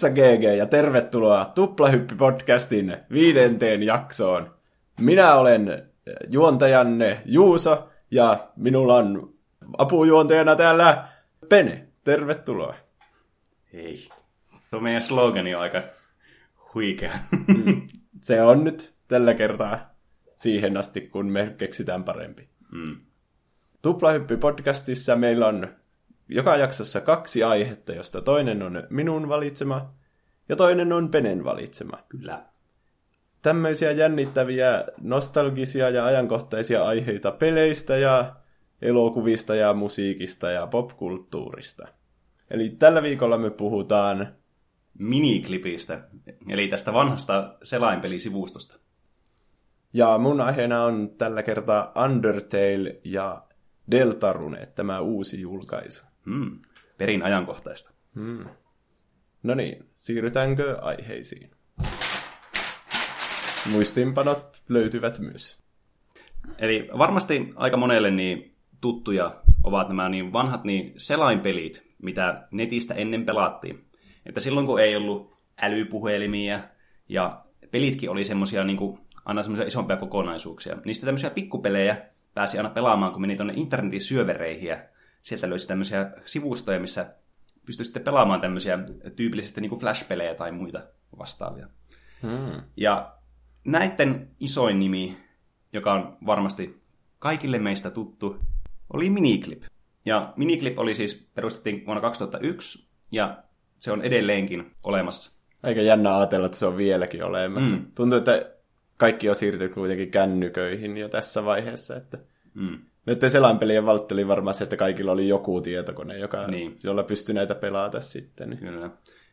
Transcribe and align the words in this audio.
Pizza 0.00 0.14
GG 0.14 0.42
ja 0.42 0.66
tervetuloa 0.66 1.52
Tuplahyppi-podcastin 1.54 2.98
viidenteen 3.12 3.82
jaksoon. 3.82 4.54
Minä 5.00 5.34
olen 5.34 5.90
juontajanne 6.28 7.22
Juuso 7.24 7.90
ja 8.10 8.36
minulla 8.56 8.94
on 8.94 9.34
apujuontajana 9.78 10.56
täällä 10.56 11.08
Pene. 11.48 11.88
Tervetuloa. 12.04 12.74
Hei. 13.72 14.08
Tuo 14.70 14.80
meidän 14.80 15.02
slogani 15.02 15.54
on 15.54 15.62
aika 15.62 15.82
huikea. 16.74 17.12
Se 18.20 18.42
on 18.42 18.64
nyt 18.64 18.94
tällä 19.08 19.34
kertaa 19.34 19.94
siihen 20.36 20.76
asti, 20.76 21.00
kun 21.00 21.26
me 21.26 21.54
keksitään 21.58 22.04
parempi. 22.04 22.48
Mm. 22.72 22.96
Tuplahyppi-podcastissa 23.82 25.16
meillä 25.16 25.46
on 25.46 25.68
joka 26.30 26.56
jaksossa 26.56 27.00
kaksi 27.00 27.44
aihetta, 27.44 27.92
josta 27.92 28.20
toinen 28.20 28.62
on 28.62 28.82
minun 28.90 29.28
valitsema 29.28 29.94
ja 30.48 30.56
toinen 30.56 30.92
on 30.92 31.10
Penen 31.10 31.44
valitsema. 31.44 31.98
Kyllä. 32.08 32.42
Tämmöisiä 33.42 33.90
jännittäviä, 33.90 34.84
nostalgisia 35.00 35.90
ja 35.90 36.04
ajankohtaisia 36.04 36.84
aiheita 36.84 37.30
peleistä 37.30 37.96
ja 37.96 38.36
elokuvista 38.82 39.54
ja 39.54 39.74
musiikista 39.74 40.50
ja 40.50 40.66
popkulttuurista. 40.66 41.88
Eli 42.50 42.70
tällä 42.70 43.02
viikolla 43.02 43.38
me 43.38 43.50
puhutaan 43.50 44.34
Miniklipistä, 44.98 46.08
eli 46.48 46.68
tästä 46.68 46.92
vanhasta 46.92 47.56
selainpelisivustosta. 47.62 48.78
Ja 49.92 50.18
mun 50.18 50.40
aiheena 50.40 50.84
on 50.84 51.10
tällä 51.18 51.42
kertaa 51.42 51.92
Undertale 52.04 53.00
ja 53.04 53.42
Deltarune, 53.90 54.66
tämä 54.66 55.00
uusi 55.00 55.40
julkaisu. 55.40 56.09
Mm. 56.24 56.58
Perin 56.98 57.22
ajankohtaista. 57.22 57.94
No 59.42 59.54
niin, 59.54 59.90
siirrytäänkö 59.94 60.78
aiheisiin? 60.82 61.50
Muistinpanot 63.70 64.62
löytyvät 64.68 65.18
myös. 65.18 65.62
Eli 66.58 66.88
varmasti 66.98 67.50
aika 67.56 67.76
monelle 67.76 68.10
niin 68.10 68.56
tuttuja 68.80 69.34
ovat 69.64 69.88
nämä 69.88 70.08
niin 70.08 70.32
vanhat 70.32 70.64
niin 70.64 70.92
selainpelit, 70.96 71.90
mitä 72.02 72.48
netistä 72.50 72.94
ennen 72.94 73.26
pelattiin. 73.26 73.84
Että 74.26 74.40
silloin 74.40 74.66
kun 74.66 74.80
ei 74.80 74.96
ollut 74.96 75.36
älypuhelimia 75.62 76.60
ja 77.08 77.44
pelitkin 77.70 78.10
oli 78.10 78.24
semmosia 78.24 78.64
niin 78.64 78.76
kuin, 78.76 78.98
aina 79.24 79.42
semmoisia 79.42 79.66
isompia 79.66 79.96
kokonaisuuksia, 79.96 80.76
niistä 80.84 81.06
tämmöisiä 81.06 81.30
pikkupelejä 81.30 82.06
pääsi 82.34 82.56
aina 82.56 82.70
pelaamaan, 82.70 83.12
kun 83.12 83.20
meni 83.20 83.36
tuonne 83.36 83.54
internetin 83.56 84.00
syövereihin 84.00 84.68
ja 84.68 84.78
sieltä 85.22 85.50
löysi 85.50 85.68
tämmöisiä 85.68 86.10
sivustoja, 86.24 86.80
missä 86.80 87.14
pystyi 87.66 87.84
sitten 87.84 88.02
pelaamaan 88.02 88.40
tämmöisiä 88.40 88.78
tyypillisesti 89.16 89.60
niin 89.60 89.68
kuin 89.68 89.80
flash-pelejä 89.80 90.34
tai 90.34 90.52
muita 90.52 90.82
vastaavia. 91.18 91.66
Hmm. 92.22 92.62
Ja 92.76 93.14
näiden 93.64 94.30
isoin 94.40 94.78
nimi, 94.78 95.18
joka 95.72 95.92
on 95.92 96.16
varmasti 96.26 96.82
kaikille 97.18 97.58
meistä 97.58 97.90
tuttu, 97.90 98.36
oli 98.92 99.10
Miniclip. 99.10 99.62
Ja 100.04 100.32
Miniclip 100.36 100.78
oli 100.78 100.94
siis, 100.94 101.28
perustettiin 101.34 101.86
vuonna 101.86 102.00
2001, 102.00 102.88
ja 103.12 103.42
se 103.78 103.92
on 103.92 104.02
edelleenkin 104.02 104.70
olemassa. 104.84 105.40
Aika 105.62 105.80
jännä 105.80 106.16
ajatella, 106.16 106.46
että 106.46 106.58
se 106.58 106.66
on 106.66 106.76
vieläkin 106.76 107.24
olemassa. 107.24 107.76
Mm. 107.76 107.86
Tuntuu, 107.94 108.18
että 108.18 108.50
kaikki 108.98 109.28
on 109.28 109.34
siirtynyt 109.34 109.74
kuitenkin 109.74 110.10
kännyköihin 110.10 110.96
jo 110.96 111.08
tässä 111.08 111.44
vaiheessa. 111.44 111.96
Että... 111.96 112.18
Mm. 112.54 112.78
Nyt 113.06 113.20
selainpelien 113.28 113.86
valtti 113.86 114.14
oli 114.14 114.28
varmaan 114.28 114.54
se, 114.54 114.64
että 114.64 114.76
kaikilla 114.76 115.12
oli 115.12 115.28
joku 115.28 115.60
tietokone, 115.60 116.18
joka, 116.18 116.46
Niin. 116.46 116.78
jolla 116.82 117.02
pystyi 117.02 117.34
näitä 117.34 117.54
pelata 117.54 118.00
sitten. 118.00 118.58
Kyllä. 118.58 118.90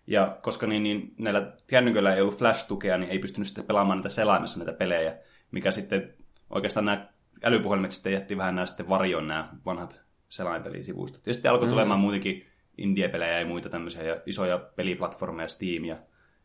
Ja 0.07 0.37
koska 0.41 0.67
niin, 0.67 0.83
niin 0.83 1.13
näillä 1.19 1.53
kännyköillä 1.69 2.15
ei 2.15 2.21
ollut 2.21 2.37
flash-tukea, 2.37 2.97
niin 2.97 3.11
ei 3.11 3.19
pystynyt 3.19 3.47
sitten 3.47 3.65
pelaamaan 3.65 3.97
näitä 3.97 4.09
selaimessa 4.09 4.59
näitä 4.59 4.73
pelejä, 4.73 5.17
mikä 5.51 5.71
sitten 5.71 6.13
oikeastaan 6.49 6.85
nämä 6.85 7.07
älypuhelimet 7.43 7.91
sitten 7.91 8.13
jätti 8.13 8.37
vähän 8.37 8.55
nämä 8.55 8.65
sitten 8.65 8.89
varjon 8.89 9.27
nämä 9.27 9.49
vanhat 9.65 10.01
selainpelisivustot. 10.29 11.27
Ja 11.27 11.33
sitten 11.33 11.51
alkoi 11.51 11.67
tulemaan 11.69 11.99
muutenkin 11.99 12.45
indie-pelejä 12.77 13.39
ja 13.39 13.45
muita 13.45 13.69
tämmöisiä 13.69 14.03
ja 14.03 14.21
isoja 14.25 14.57
peliplatformeja, 14.57 15.47
Steam 15.47 15.85
ja 15.85 15.97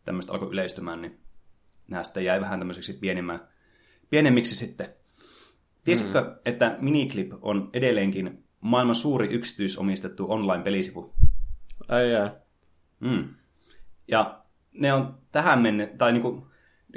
tämmöistä 0.04 0.32
alkoi 0.32 0.52
yleistymään, 0.52 1.02
niin 1.02 1.20
nämä 1.88 2.04
sitten 2.04 2.24
jäi 2.24 2.40
vähän 2.40 2.58
tämmöiseksi 2.58 3.00
pienemmiksi 4.10 4.54
sitten. 4.56 4.86
Tiesitkö, 5.84 6.20
mm. 6.20 6.34
että 6.44 6.76
Miniclip 6.80 7.32
on 7.42 7.70
edelleenkin 7.72 8.44
maailman 8.60 8.94
suuri 8.94 9.28
yksityisomistettu 9.28 10.26
online-pelisivu? 10.28 11.12
Ai 11.88 12.12
jää. 12.12 12.40
Mm. 13.00 13.28
Ja 14.08 14.42
ne 14.72 14.92
on 14.92 15.14
tähän 15.32 15.62
mennessä, 15.62 15.96
tai 15.96 16.12
niinku, 16.12 16.32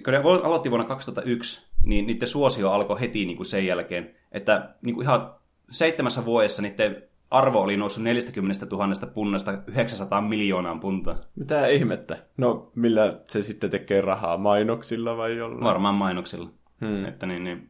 kun 0.05 0.13
ne 0.13 0.17
aloitti 0.17 0.69
vuonna 0.69 0.87
2001, 0.87 1.67
niin 1.83 2.07
niiden 2.07 2.27
suosio 2.27 2.71
alkoi 2.71 2.99
heti 2.99 3.25
niinku 3.25 3.43
sen 3.43 3.65
jälkeen, 3.65 4.15
että 4.31 4.75
niinku 4.81 5.01
ihan 5.01 5.35
seitsemässä 5.71 6.25
vuodessa 6.25 6.61
niiden 6.61 7.03
arvo 7.31 7.61
oli 7.61 7.77
noussut 7.77 8.03
40 8.03 8.65
000 8.71 8.87
punnasta 9.13 9.51
900 9.67 10.21
miljoonaan 10.21 10.79
puntaan. 10.79 11.17
Mitä 11.35 11.67
ihmettä? 11.67 12.17
No, 12.37 12.71
millä 12.75 13.19
se 13.27 13.41
sitten 13.41 13.69
tekee 13.69 14.01
rahaa? 14.01 14.37
Mainoksilla 14.37 15.17
vai 15.17 15.37
jollain? 15.37 15.63
Varmaan 15.63 15.95
mainoksilla. 15.95 16.49
Hmm. 16.85 17.05
Että 17.05 17.25
niin, 17.25 17.43
niin, 17.43 17.69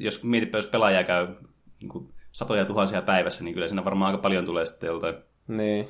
jos 0.00 0.24
mietitpä, 0.24 0.58
jos 0.58 0.66
pelaaja 0.66 1.04
käy 1.04 1.26
niin 1.82 2.14
satoja 2.32 2.64
tuhansia 2.64 3.02
päivässä, 3.02 3.44
niin 3.44 3.54
kyllä 3.54 3.68
siinä 3.68 3.84
varmaan 3.84 4.10
aika 4.10 4.22
paljon 4.22 4.46
tulee 4.46 4.66
sitten 4.66 4.86
joltain. 4.86 5.14
Niin. 5.48 5.86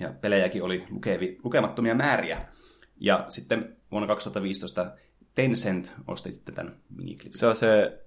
Ja 0.00 0.12
pelejäkin 0.20 0.62
oli 0.62 0.84
lukevi, 0.90 1.38
lukemattomia 1.44 1.94
määriä. 1.94 2.46
Ja 3.00 3.24
sitten 3.28 3.76
vuonna 3.90 4.06
2015 4.06 4.92
Tencent 5.34 5.94
osti 6.06 6.32
sitten 6.32 6.54
tämän 6.54 6.76
miniklipin. 6.96 7.38
Se 7.38 7.46
on 7.46 7.56
se, 7.56 7.98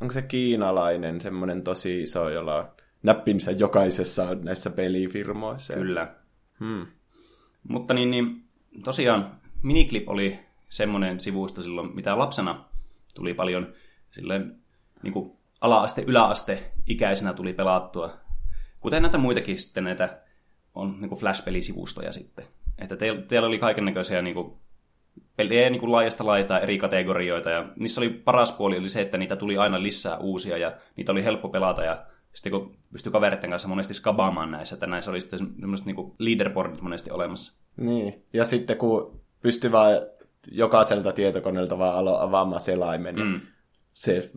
onko 0.00 0.12
se 0.12 0.22
kiinalainen 0.22 1.20
semmoinen 1.20 1.62
tosi 1.62 2.02
iso, 2.02 2.28
jolla 2.28 2.56
on 2.56 2.68
näppinsä 3.02 3.50
jokaisessa 3.50 4.34
näissä 4.34 4.70
pelifirmoissa? 4.70 5.74
Kyllä. 5.74 6.14
Hmm. 6.60 6.86
Mutta 7.68 7.94
niin, 7.94 8.10
niin 8.10 8.44
tosiaan 8.84 9.40
Miniclip 9.62 10.08
oli 10.08 10.38
semmoinen 10.68 11.20
sivusto 11.20 11.62
silloin, 11.62 11.94
mitä 11.94 12.18
lapsena 12.18 12.64
tuli 13.14 13.34
paljon 13.34 13.72
silleen 14.10 14.59
niin 15.02 15.12
kuin 15.12 15.32
ala-aste, 15.60 16.04
yläaste 16.06 16.72
ikäisenä 16.86 17.32
tuli 17.32 17.52
pelattua. 17.52 18.12
Kuten 18.80 19.02
näitä 19.02 19.18
muitakin 19.18 19.58
sitten 19.58 19.84
näitä 19.84 20.18
on 20.74 20.96
niin 21.00 21.08
kuin 21.08 21.18
Flash-pelisivustoja 21.18 22.12
sitten. 22.12 22.44
Että 22.78 22.96
teillä, 22.96 23.22
teillä 23.22 23.48
oli 23.48 23.58
kaiken 23.58 23.84
näköisiä 23.84 24.22
niin 24.22 24.34
kuin, 24.34 24.56
pelejä 25.36 25.70
niin 25.70 25.80
kuin 25.80 25.92
laajasta 25.92 26.26
laitaa 26.26 26.60
eri 26.60 26.78
kategorioita. 26.78 27.50
Ja 27.50 27.68
niissä 27.76 28.00
oli 28.00 28.10
paras 28.10 28.52
puoli 28.52 28.78
oli 28.78 28.88
se, 28.88 29.00
että 29.00 29.18
niitä 29.18 29.36
tuli 29.36 29.58
aina 29.58 29.82
lisää 29.82 30.16
uusia 30.18 30.56
ja 30.56 30.72
niitä 30.96 31.12
oli 31.12 31.24
helppo 31.24 31.48
pelata. 31.48 31.84
Ja 31.84 32.06
sitten 32.32 32.52
kun 32.52 32.76
pystyi 32.92 33.12
kavereiden 33.12 33.50
kanssa 33.50 33.68
monesti 33.68 33.94
skabaamaan 33.94 34.50
näissä, 34.50 34.74
että 34.74 34.86
näissä 34.86 35.10
oli 35.10 35.20
sitten 35.20 35.38
semmoiset 35.38 35.86
niin 35.86 36.12
leaderboardit 36.18 36.80
monesti 36.80 37.10
olemassa. 37.10 37.52
Niin. 37.76 38.24
Ja 38.32 38.44
sitten 38.44 38.76
kun 38.76 39.20
pystyi 39.42 39.72
vaan 39.72 39.92
jokaiselta 40.50 41.12
tietokoneelta 41.12 41.78
vaan 41.78 42.04
alo- 42.04 42.20
avaamaan 42.20 42.60
selaimen, 42.60 43.14
niin 43.14 43.26
Mm. 43.26 43.40
Se 43.92 44.30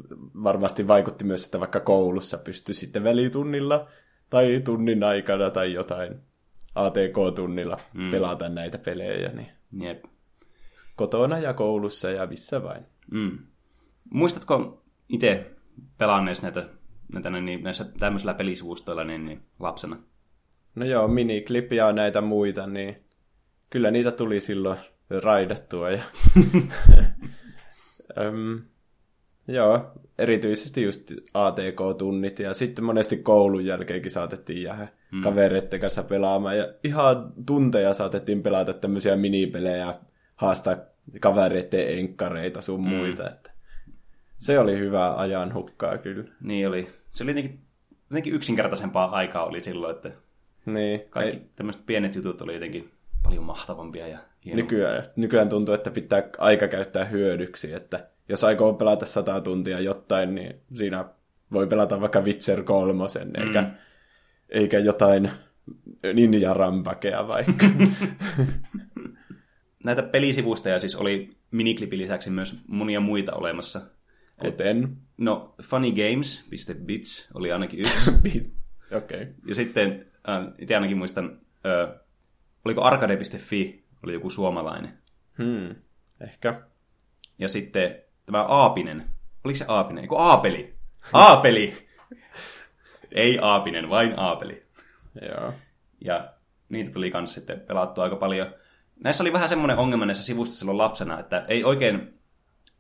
varmasti 0.44 0.88
vaikutti 0.88 1.26
myös, 1.26 1.46
että 1.46 1.60
vaikka 1.60 1.80
koulussa 1.80 2.38
pystyi 2.38 2.76
sitten 2.76 3.04
välitunnilla 3.04 3.88
tai 4.30 4.62
tunnin 4.66 5.04
aikana 5.04 5.50
tai 5.50 5.74
jotain 5.74 6.20
ATK-tunnilla 6.76 7.78
mm. 7.94 8.12
pelata 8.12 8.50
näitä 8.50 8.78
pelejä, 8.78 9.30
niin 9.30 9.50
Jep. 9.82 10.04
kotona 10.96 11.40
ja 11.40 11.54
koulussa 11.54 12.10
ja 12.10 12.26
missä 12.26 12.64
vain. 12.64 12.86
Mm. 13.12 13.38
Muistatko 14.10 14.84
itse 15.10 15.56
pelanneessa 15.98 16.44
näitä, 16.44 16.70
näitä 17.14 17.30
niin, 17.30 17.64
näissä 17.64 17.86
tämmöisillä 18.00 18.34
pelisivustoilla 18.34 19.04
niin, 19.04 19.26
niin, 19.26 19.42
lapsena? 19.60 19.98
No 20.76 20.86
joo, 20.86 21.08
miniklip 21.08 21.74
ja 21.74 21.92
näitä 21.92 22.22
muita, 22.22 22.68
niin 22.68 23.04
kyllä 23.70 23.92
niitä 23.92 24.12
tuli 24.12 24.40
silloin 24.40 24.80
raidattua. 25.10 25.92
Ja... 25.92 26.04
joo, 29.48 29.92
erityisesti 30.18 30.84
just 30.84 31.12
ATK-tunnit 31.34 32.40
ja 32.40 32.54
sitten 32.54 32.84
monesti 32.84 33.18
koulun 33.18 33.66
jälkeenkin 33.66 34.12
saatettiin 34.12 34.64
jäädä 34.64 34.88
mm. 35.12 35.22
kavereiden 35.22 35.80
kanssa 35.80 36.04
pelaamaan 36.04 36.58
ja 36.58 36.68
ihan 36.84 37.34
tunteja 37.46 37.94
saatettiin 37.94 38.44
pelata 38.44 38.74
tämmöisiä 38.74 39.16
minipelejä, 39.16 39.96
haastaa 40.36 40.78
kavereiden 41.20 42.00
enkkareita 42.00 42.62
sun 42.62 42.84
mm. 42.84 42.90
muita, 42.90 43.30
että 43.30 43.52
se 44.38 44.60
oli 44.60 44.80
hyvä 44.80 45.16
ajan 45.16 45.54
hukkaa 45.54 45.98
kyllä. 45.98 46.32
Niin 46.42 46.68
oli. 46.68 46.88
Se 47.12 47.24
oli 47.24 47.32
jotenkin, 47.32 47.60
jotenkin 48.10 48.34
yksinkertaisempaa 48.34 49.12
aikaa 49.12 49.46
oli 49.46 49.62
silloin, 49.62 49.96
että 49.96 50.12
Niin, 50.66 51.02
kaikki 51.10 51.38
ei, 51.38 51.50
tämmöiset 51.56 51.86
pienet 51.86 52.16
jutut 52.16 52.42
oli 52.42 52.54
jotenkin 52.54 52.90
paljon 53.24 53.44
mahtavampia 53.44 54.08
ja 54.08 54.18
hienompia. 54.46 54.64
nykyään, 54.64 55.04
nykyään 55.16 55.50
tuntuu, 55.50 55.76
että 55.76 55.92
pitää 55.92 56.24
aika 56.38 56.68
käyttää 56.68 57.06
hyödyksi, 57.06 57.74
että 57.74 58.10
jos 58.30 58.44
aikoo 58.44 58.74
pelata 58.74 59.06
sata 59.06 59.42
tuntia 59.42 59.80
jotain, 59.80 60.36
niin 60.36 60.54
siinä 60.74 61.06
voi 61.52 61.68
pelata 61.68 62.02
vaikka 62.02 62.22
Witcher 62.22 62.64
kolmosen, 62.64 63.32
eikä, 63.42 63.72
eikä 64.50 64.80
jotain 64.80 65.32
ninja 66.14 66.54
rampakea 66.54 67.28
vaikka. 67.28 67.66
Näitä 69.86 70.04
pelisivustoja 70.04 70.80
siis 70.80 70.96
oli 70.96 71.30
miniklipin 71.52 72.00
lisäksi 72.00 72.30
myös 72.30 72.64
monia 72.68 73.00
muita 73.00 73.34
olemassa. 73.34 73.82
Kuten? 74.40 74.98
No, 75.18 75.56
funnygames.bits 75.64 77.32
oli 77.34 77.52
ainakin 77.52 77.80
yksi. 77.80 78.12
Okei. 78.22 78.52
Okay. 78.98 79.34
Ja 79.48 79.56
sitten, 79.56 80.06
äh, 80.30 80.46
itse 80.60 80.76
ainakin 80.76 80.98
muistan, 80.98 81.40
äh, 81.66 82.00
oliko 82.66 82.84
arcade.fi, 82.84 83.84
oli 84.04 84.14
joku 84.14 84.30
suomalainen. 84.30 84.98
Hmm. 85.38 85.76
Ehkä. 86.22 86.62
Ja 87.40 87.48
sitten 87.48 88.04
tämä 88.26 88.44
Aapinen. 88.44 89.06
Oliko 89.44 89.58
se 89.58 89.66
Aapinen? 89.68 90.02
Eiku 90.02 90.18
Aapeli. 90.18 90.74
Aapeli! 91.14 91.88
Ei 93.12 93.40
Aapinen, 93.42 93.90
vain 93.90 94.20
Aapeli. 94.20 94.66
Joo. 95.22 95.54
Ja 96.02 96.34
niitä 96.70 96.92
tuli 96.92 97.12
myös 97.14 97.34
sitten 97.34 97.60
pelattua 97.60 98.04
aika 98.04 98.16
paljon. 98.16 98.54
Näissä 99.04 99.24
oli 99.24 99.34
vähän 99.34 99.50
semmoinen 99.50 99.78
ongelma 99.78 100.06
näissä 100.06 100.24
sivustoissa 100.24 100.60
silloin 100.60 100.78
lapsena, 100.78 101.20
että 101.20 101.46
ei 101.48 101.64
oikein 101.64 102.20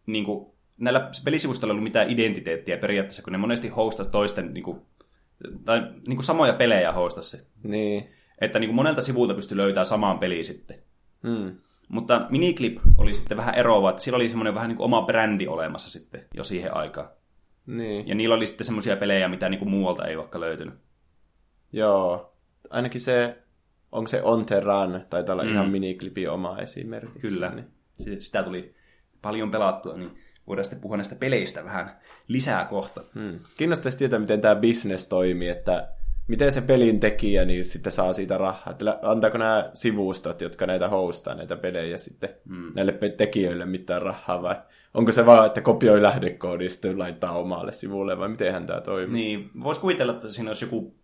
niin 0.05 0.25
kuin, 0.25 0.53
näillä 0.77 1.09
pelisivustoilla 1.25 1.71
ollut 1.71 1.83
mitään 1.83 2.09
identiteettiä 2.09 2.77
periaatteessa, 2.77 3.23
kun 3.23 3.31
ne 3.31 3.37
monesti 3.37 3.67
hostasi 3.67 4.11
toisten, 4.11 4.53
niin 4.53 4.63
kuin, 4.63 4.81
tai 5.65 5.79
niin 5.81 6.15
kuin 6.15 6.23
samoja 6.23 6.53
pelejä 6.53 6.91
hostasi. 6.91 7.47
Niin. 7.63 8.13
Että 8.41 8.59
niin 8.59 8.67
kuin 8.67 8.75
monelta 8.75 9.01
sivulta 9.01 9.33
pystyi 9.33 9.57
löytämään 9.57 9.85
samaan 9.85 10.19
peliin 10.19 10.45
sitten. 10.45 10.83
Hmm. 11.27 11.57
Mutta 11.89 12.27
Miniclip 12.29 12.77
oli 12.97 13.13
sitten 13.13 13.37
vähän 13.37 13.55
eroava, 13.55 13.89
että 13.89 14.03
sillä 14.03 14.15
oli 14.15 14.29
semmoinen 14.29 14.55
vähän 14.55 14.69
niin 14.69 14.77
kuin 14.77 14.85
oma 14.85 15.01
brändi 15.01 15.47
olemassa 15.47 15.89
sitten 15.89 16.25
jo 16.33 16.43
siihen 16.43 16.75
aikaan. 16.77 17.09
Niin. 17.65 18.07
Ja 18.07 18.15
niillä 18.15 18.35
oli 18.35 18.45
sitten 18.45 18.65
semmoisia 18.65 18.95
pelejä, 18.95 19.27
mitä 19.27 19.49
niin 19.49 19.59
kuin 19.59 19.71
muualta 19.71 20.07
ei 20.07 20.17
vaikka 20.17 20.39
löytynyt. 20.39 20.73
Joo. 21.71 22.33
Ainakin 22.69 23.01
se, 23.01 23.43
onko 23.91 24.07
se 24.07 24.21
On 24.23 24.45
the 24.45 24.59
Run, 24.59 25.01
taitaa 25.09 25.33
olla 25.33 25.43
mm. 25.43 25.51
ihan 25.51 25.69
miniklipin 25.69 26.29
oma 26.29 26.57
esimerkki. 26.57 27.19
Kyllä. 27.19 27.49
Niin. 27.49 27.67
Sitä 28.21 28.43
tuli 28.43 28.75
paljon 29.21 29.51
pelattua, 29.51 29.97
niin 29.97 30.11
voidaan 30.47 30.65
sitten 30.65 30.81
puhua 30.81 30.97
näistä 30.97 31.15
peleistä 31.15 31.63
vähän 31.63 31.99
lisää 32.27 32.65
kohta. 32.65 33.01
Hmm. 33.13 33.39
Kiinnostaisi 33.57 33.97
tietää, 33.97 34.19
miten 34.19 34.41
tämä 34.41 34.55
business 34.55 35.07
toimii, 35.07 35.49
että 35.49 35.93
miten 36.27 36.51
se 36.51 36.61
pelin 36.61 36.99
tekijä 36.99 37.45
niin 37.45 37.63
sitten 37.63 37.91
saa 37.91 38.13
siitä 38.13 38.37
rahaa. 38.37 38.71
Että 38.71 38.99
antaako 39.01 39.37
nämä 39.37 39.71
sivustot, 39.73 40.41
jotka 40.41 40.67
näitä 40.67 40.89
hostaa, 40.89 41.35
näitä 41.35 41.55
pelejä 41.55 41.97
sitten 41.97 42.29
hmm. 42.47 42.71
näille 42.75 42.93
tekijöille 43.17 43.65
mitään 43.65 44.01
rahaa 44.01 44.41
vai 44.41 44.55
onko 44.93 45.11
se 45.11 45.25
vaan, 45.25 45.45
että 45.45 45.61
kopioi 45.61 46.01
lähdekoodista 46.01 46.87
ja 46.87 46.99
laittaa 46.99 47.31
omalle 47.31 47.71
sivulle 47.71 48.17
vai 48.17 48.29
mitenhän 48.29 48.65
tämä 48.65 48.81
toimii? 48.81 49.13
Niin, 49.21 49.51
voisi 49.63 49.81
kuvitella, 49.81 50.13
että 50.13 50.31
siinä 50.31 50.49
olisi 50.49 50.65
joku, 50.65 50.95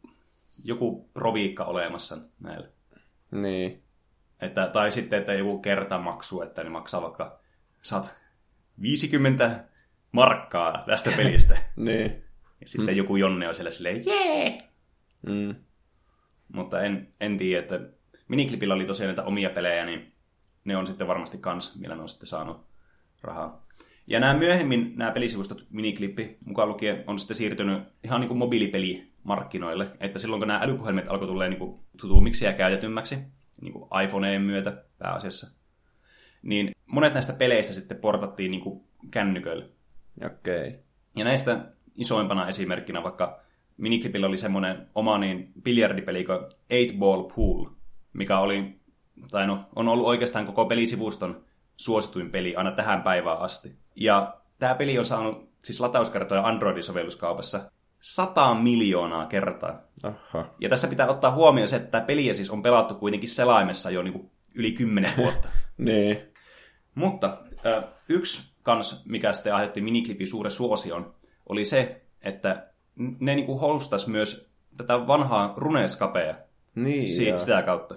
joku 0.66 1.10
proviikka 1.14 1.64
olemassa 1.64 2.18
näille. 2.40 2.70
Niin. 3.32 3.84
Että, 4.42 4.68
tai 4.68 4.92
sitten, 4.92 5.20
että 5.20 5.34
joku 5.34 5.60
kertamaksu, 5.60 6.42
että 6.42 6.64
ne 6.64 6.70
maksaa 6.70 7.02
vaikka, 7.02 7.40
saat 7.82 8.16
50 8.82 9.66
markkaa 10.12 10.84
tästä 10.88 11.12
pelistä. 11.18 11.58
niin. 11.76 12.24
Ja 12.62 12.68
sitten 12.68 12.94
mm. 12.96 12.98
joku 12.98 13.16
Jonne 13.16 13.48
on 13.48 13.56
siellä 13.56 13.72
silleen, 13.72 14.06
jee! 14.06 14.69
Mm. 15.22 15.56
Mutta 16.54 16.82
en, 16.82 17.14
en 17.20 17.38
tiedä, 17.38 17.60
että 17.60 17.80
Miniklipillä 18.30 18.74
oli 18.74 18.86
tosiaan 18.86 19.08
näitä 19.08 19.24
omia 19.24 19.50
pelejä, 19.50 19.86
niin 19.86 20.14
ne 20.64 20.78
on 20.78 20.88
sitten 20.88 21.08
varmasti 21.08 21.38
kans, 21.38 21.80
millä 21.80 21.96
ne 21.96 22.02
on 22.02 22.10
sitten 22.10 22.28
saanut 22.28 22.66
rahaa. 23.22 23.66
Ja 24.08 24.20
nämä 24.20 24.34
myöhemmin, 24.34 24.94
nämä 24.96 25.12
pelisivustot, 25.12 25.68
miniklippi 25.70 26.38
mukaan 26.46 26.70
lukien, 26.70 27.04
on 27.08 27.20
sitten 27.20 27.36
siirtynyt 27.36 27.84
ihan 28.04 28.22
niin 28.22 28.28
kuin 28.28 28.38
mobiilipelimarkkinoille. 28.38 29.92
Että 30.00 30.20
silloin 30.20 30.40
kun 30.40 30.48
nämä 30.48 30.60
älypuhelimet 30.64 31.08
alkoi 31.10 31.28
tulla 31.28 31.48
niin 31.48 31.76
tutummiksi 32.02 32.46
ja 32.46 32.54
käytetymmäksi, 32.54 33.18
niin 33.62 33.74
kuin 33.74 34.04
iPhoneen 34.04 34.42
myötä 34.42 34.84
pääasiassa, 34.98 35.60
niin 36.42 36.72
monet 36.92 37.14
näistä 37.14 37.34
peleistä 37.34 37.74
sitten 37.74 37.98
portattiin 37.98 38.52
niin 38.52 38.62
kuin 38.62 38.84
kännyköille. 39.12 39.70
Okei. 40.26 40.68
Okay. 40.68 40.80
Ja 41.16 41.24
näistä 41.26 41.66
isoimpana 41.98 42.48
esimerkkinä 42.48 43.04
vaikka 43.04 43.42
Miniklipillä 43.80 44.28
oli 44.28 44.38
semmoinen 44.38 44.90
oma 44.96 45.18
niin 45.18 45.52
biljardipeli 45.64 46.24
kuin 46.24 46.40
8 46.40 47.00
Ball 47.00 47.24
Pool, 47.36 47.66
mikä 48.14 48.40
oli, 48.40 48.80
tai 49.32 49.48
no, 49.48 49.60
on 49.76 49.88
ollut 49.88 50.08
oikeastaan 50.08 50.46
koko 50.46 50.66
pelisivuston 50.66 51.44
suosituin 51.78 52.32
peli 52.32 52.56
aina 52.56 52.72
tähän 52.72 53.04
päivään 53.04 53.40
asti. 53.40 53.76
Ja 53.96 54.38
tämä 54.60 54.76
peli 54.76 55.00
on 55.00 55.06
saanut 55.06 55.50
siis 55.64 55.80
latauskertoja 55.80 56.48
Androidin 56.48 56.84
sovelluskaupassa 56.84 57.72
100 58.00 58.54
miljoonaa 58.54 59.26
kertaa. 59.26 59.82
Aha. 60.04 60.56
Ja 60.62 60.70
tässä 60.70 60.88
pitää 60.88 61.08
ottaa 61.08 61.32
huomioon 61.32 61.68
se, 61.68 61.76
että 61.76 61.92
tämä 61.92 62.06
peliä 62.06 62.34
siis 62.34 62.50
on 62.50 62.62
pelattu 62.62 62.96
kuitenkin 62.96 63.30
selaimessa 63.30 63.90
jo 63.90 64.04
niin 64.04 64.32
yli 64.56 64.72
10 64.72 65.12
vuotta. 65.18 65.48
niin. 65.78 66.18
Mutta 66.96 67.38
äh, 67.66 67.84
yksi 68.10 68.54
kans, 68.64 69.06
mikä 69.06 69.34
sitten 69.34 69.56
aiheutti 69.56 69.82
miniklipin 69.82 70.28
suuren 70.28 70.52
suosion, 70.52 71.16
oli 71.50 71.66
se, 71.66 72.02
että 72.24 72.69
ne 73.20 73.36
niin 73.36 73.46
kuin 73.46 73.60
hostas 73.60 74.08
myös 74.08 74.52
tätä 74.78 75.08
vanhaa 75.08 75.54
runescapea 75.58 76.36
niin, 76.76 77.10
si- 77.10 77.34
sitä 77.38 77.62
kautta. 77.62 77.96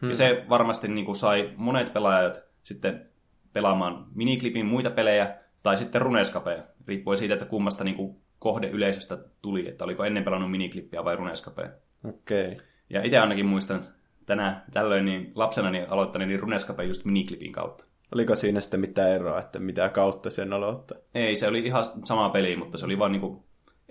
Hmm. 0.00 0.08
Ja 0.08 0.14
se 0.16 0.44
varmasti 0.48 0.88
niin 0.88 1.04
kuin 1.04 1.16
sai 1.16 1.52
monet 1.56 1.92
pelaajat 1.92 2.44
sitten 2.62 3.10
pelaamaan 3.52 4.06
miniklipin 4.14 4.66
muita 4.66 4.90
pelejä 4.90 5.36
tai 5.62 5.76
sitten 5.78 6.02
runescapea, 6.02 6.62
riippuen 6.86 7.16
siitä, 7.16 7.34
että 7.34 7.46
kummasta 7.46 7.84
niin 7.84 7.96
kuin 7.96 8.16
kohdeyleisöstä 8.38 9.18
tuli, 9.42 9.68
että 9.68 9.84
oliko 9.84 10.04
ennen 10.04 10.24
pelannut 10.24 10.50
miniklippiä 10.50 11.04
vai 11.04 11.16
runescapea. 11.16 11.68
Okei. 12.08 12.52
Okay. 12.52 12.66
Ja 12.90 13.02
itse 13.02 13.18
ainakin 13.18 13.46
muistan 13.46 13.84
tänä, 14.26 14.64
tällöin 14.72 15.04
niin 15.04 15.32
lapsena 15.34 15.70
niin 15.70 15.90
aloittanut 15.90 16.28
niin 16.28 16.40
runescapea 16.40 16.86
just 16.86 17.04
miniklipin 17.04 17.52
kautta. 17.52 17.84
Oliko 18.14 18.34
siinä 18.34 18.60
sitten 18.60 18.80
mitään 18.80 19.10
eroa, 19.10 19.40
että 19.40 19.58
mitä 19.58 19.88
kautta 19.88 20.30
sen 20.30 20.52
aloittaa? 20.52 20.98
Ei, 21.14 21.36
se 21.36 21.48
oli 21.48 21.58
ihan 21.58 21.84
sama 22.04 22.30
peli, 22.30 22.56
mutta 22.56 22.78
se 22.78 22.84
oli 22.84 22.98
vaan 22.98 23.12
niin 23.12 23.20
kuin 23.20 23.42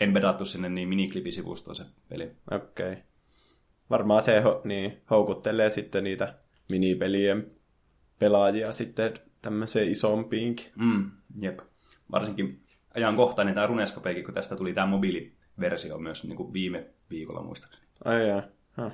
embedattu 0.01 0.45
sinne 0.45 0.69
niin 0.69 0.89
miniklipisivustoon 0.89 1.75
se 1.75 1.83
peli. 2.09 2.31
Okei. 2.51 2.91
Okay. 2.91 3.03
Varmaan 3.89 4.23
se 4.23 4.43
niin, 4.63 5.01
houkuttelee 5.09 5.69
sitten 5.69 6.03
niitä 6.03 6.35
minipelien 6.69 7.51
pelaajia 8.19 8.71
sitten 8.71 9.13
tämmöiseen 9.41 9.91
isompiinkin. 9.91 10.71
Mm, 10.75 11.11
jep. 11.41 11.59
Varsinkin 12.11 12.63
ajankohtainen 12.95 13.53
tämä 13.55 13.67
Runescapekin, 13.67 14.25
kun 14.25 14.33
tästä 14.33 14.55
tuli 14.55 14.73
tämä 14.73 14.87
mobiiliversio 14.87 15.97
myös 15.97 16.23
niin 16.23 16.37
kuin 16.37 16.53
viime 16.53 16.89
viikolla 17.09 17.43
muistaakseni. 17.43 17.85
Ai 18.05 18.27
jaa. 18.27 18.43
Huh. 18.77 18.91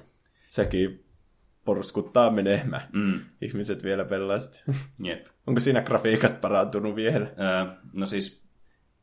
Sekin 0.47 1.05
porskuttaa 1.65 2.31
menemään. 2.31 2.89
Mm. 2.93 3.19
Ihmiset 3.41 3.83
vielä 3.83 4.05
pelaa 4.05 4.39
sitä. 4.39 4.59
Jep. 4.99 5.27
Onko 5.47 5.59
siinä 5.59 5.81
grafiikat 5.81 6.41
parantunut 6.41 6.95
vielä? 6.95 7.25
Öö, 7.25 7.75
no 7.93 8.05
siis 8.05 8.47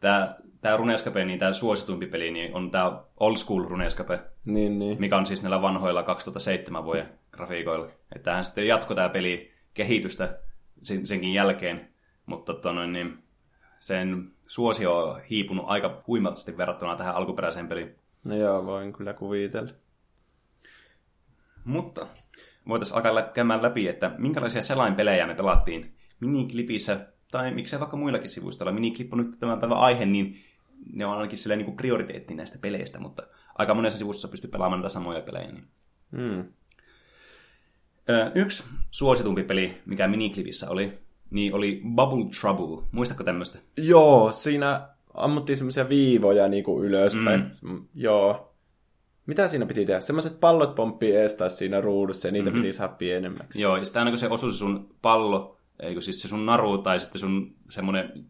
tämä 0.00 0.36
tämä 0.64 0.76
Runescape, 0.76 1.24
niin 1.24 1.38
tämä 1.38 1.52
suositumpi 1.52 2.06
peli, 2.06 2.30
niin 2.30 2.54
on 2.54 2.70
tämä 2.70 3.02
Old 3.20 3.36
School 3.36 3.64
Runescape, 3.64 4.20
niin, 4.46 4.78
niin. 4.78 5.00
mikä 5.00 5.16
on 5.16 5.26
siis 5.26 5.42
näillä 5.42 5.62
vanhoilla 5.62 6.02
2007 6.02 6.84
vuoden 6.84 7.18
grafiikoilla. 7.32 7.86
Että 7.86 8.24
tähän 8.24 8.44
sitten 8.44 8.66
jatko 8.66 8.94
tämä 8.94 9.08
peli 9.08 9.52
kehitystä 9.74 10.38
sen, 10.82 11.06
senkin 11.06 11.34
jälkeen, 11.34 11.88
mutta 12.26 12.54
tonoin, 12.54 12.92
niin 12.92 13.18
sen 13.80 14.32
suosio 14.48 14.98
on 14.98 15.20
hiipunut 15.30 15.64
aika 15.68 16.02
huimasti 16.06 16.56
verrattuna 16.56 16.96
tähän 16.96 17.14
alkuperäiseen 17.14 17.68
peliin. 17.68 17.94
No 18.24 18.36
joo, 18.36 18.66
voin 18.66 18.92
kyllä 18.92 19.12
kuvitella. 19.12 19.70
Mutta 21.64 22.06
voitaisiin 22.68 22.96
alkaa 22.96 23.22
käymään 23.22 23.62
läpi, 23.62 23.88
että 23.88 24.14
minkälaisia 24.18 24.62
selainpelejä 24.62 25.26
me 25.26 25.34
pelattiin 25.34 25.94
miniklipissä, 26.20 27.06
tai 27.30 27.50
miksei 27.50 27.80
vaikka 27.80 27.96
muillakin 27.96 28.28
sivustoilla. 28.28 28.72
Miniklip 28.72 29.12
on 29.12 29.18
nyt 29.18 29.38
tämän 29.40 29.60
päivän 29.60 29.78
aihe, 29.78 30.06
niin 30.06 30.36
ne 30.92 31.06
on 31.06 31.16
ainakin 31.16 31.38
silleen 31.38 31.58
niin 31.58 31.76
prioriteetti 31.76 32.34
näistä 32.34 32.58
peleistä, 32.58 33.00
mutta 33.00 33.22
aika 33.54 33.74
monessa 33.74 33.98
sivustossa 33.98 34.28
pystyy 34.28 34.50
pelaamaan 34.50 34.80
näitä 34.80 34.92
samoja 34.92 35.20
pelejä. 35.20 35.52
Niin. 35.52 35.68
Hmm. 36.16 36.44
Yksi 38.34 38.64
suositumpi 38.90 39.42
peli, 39.42 39.82
mikä 39.86 40.08
miniklipissä 40.08 40.70
oli, 40.70 40.98
niin 41.30 41.54
oli 41.54 41.80
Bubble 41.94 42.24
Trouble. 42.40 42.84
Muistatko 42.92 43.24
tämmöistä? 43.24 43.58
Joo, 43.76 44.32
siinä 44.32 44.88
ammuttiin 45.14 45.56
semmoisia 45.56 45.88
viivoja 45.88 46.48
niin 46.48 46.64
kuin 46.64 46.84
ylöspäin. 46.84 47.50
Mm. 47.62 47.86
Joo. 47.94 48.54
Mitä 49.26 49.48
siinä 49.48 49.66
piti 49.66 49.86
tehdä? 49.86 50.00
Semmoiset 50.00 50.40
pallot 50.40 50.74
pomppii 50.74 51.16
estää 51.16 51.48
siinä 51.48 51.80
ruudussa 51.80 52.28
ja 52.28 52.32
niitä 52.32 52.50
mm-hmm. 52.50 52.62
piti 52.62 52.72
saada 52.72 52.92
pienemmäksi. 52.92 53.62
Joo, 53.62 53.76
ja 53.76 53.84
sitten 53.84 54.00
aina 54.00 54.10
kun 54.10 54.18
se 54.18 54.28
osui 54.28 54.52
sun 54.52 54.94
pallo, 55.02 55.58
eikö 55.80 56.00
siis 56.00 56.22
se 56.22 56.28
sun 56.28 56.46
naru 56.46 56.78
tai 56.78 57.00
sitten 57.00 57.20
sun 57.20 57.54
semmoinen 57.70 58.26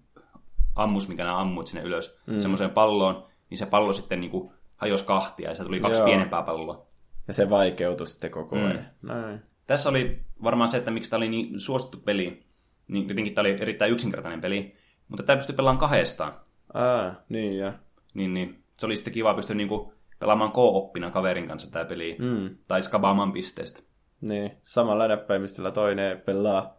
ammus, 0.74 1.08
mikä 1.08 1.24
nämä 1.24 1.40
ammut 1.40 1.66
sinne 1.66 1.82
ylös, 1.82 2.20
mm. 2.26 2.40
semmoiseen 2.40 2.70
palloon, 2.70 3.26
niin 3.50 3.58
se 3.58 3.66
pallo 3.66 3.92
sitten 3.92 4.20
niin 4.20 4.30
kuin 4.30 4.52
hajosi 4.78 5.04
kahtia 5.04 5.48
ja 5.50 5.54
se 5.56 5.64
tuli 5.64 5.80
kaksi 5.80 6.00
Joo. 6.00 6.06
pienempää 6.06 6.42
palloa. 6.42 6.86
Ja 7.28 7.34
se 7.34 7.50
vaikeutui 7.50 8.06
sitten 8.06 8.30
koko 8.30 8.56
ajan. 8.56 8.86
Mm. 9.02 9.08
Näin. 9.08 9.40
Tässä 9.66 9.88
oli 9.88 10.24
varmaan 10.42 10.68
se, 10.68 10.76
että 10.76 10.90
miksi 10.90 11.10
tämä 11.10 11.18
oli 11.18 11.28
niin 11.28 11.60
suosittu 11.60 11.96
peli. 11.98 12.46
Niin 12.88 13.08
jotenkin 13.08 13.34
tämä 13.34 13.42
oli 13.42 13.60
erittäin 13.60 13.92
yksinkertainen 13.92 14.40
peli, 14.40 14.76
mutta 15.08 15.22
tämä 15.22 15.36
pystyi 15.36 15.56
pelaamaan 15.56 15.80
kahdestaan. 15.80 16.32
Aa, 16.74 17.14
niin 17.28 17.58
ja. 17.58 17.72
Niin, 18.14 18.34
niin. 18.34 18.64
Se 18.78 18.86
oli 18.86 18.96
sitten 18.96 19.12
kiva 19.14 19.34
pystyä 19.34 19.56
niinku 19.56 19.94
pelaamaan 20.18 20.52
co-oppina 20.52 21.10
kaverin 21.10 21.48
kanssa 21.48 21.72
tämä 21.72 21.84
peli, 21.84 22.16
Mm. 22.18 22.56
tai 22.68 22.82
skabaamaan 22.82 23.32
pisteestä. 23.32 23.82
Niin, 24.20 24.50
samalla 24.62 25.08
näppäimistöllä 25.08 25.70
toinen 25.70 26.20
pelaa 26.20 26.76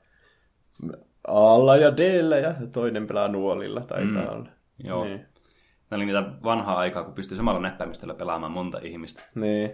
alla 1.27 1.75
ja 1.77 1.97
d 1.97 1.99
ja 2.41 2.53
toinen 2.73 3.07
pelaa 3.07 3.27
nuolilla 3.27 3.81
taitaa 3.81 4.23
mm. 4.23 4.29
olla. 4.29 4.49
Joo. 4.83 5.03
Niin. 5.03 5.25
Nämä 5.89 5.97
oli 5.97 6.05
niitä 6.05 6.23
vanhaa 6.43 6.77
aikaa, 6.77 7.03
kun 7.03 7.13
pystyi 7.13 7.37
samalla 7.37 7.59
näppäimistöllä 7.61 8.13
pelaamaan 8.13 8.51
monta 8.51 8.79
ihmistä. 8.83 9.21
niin. 9.35 9.71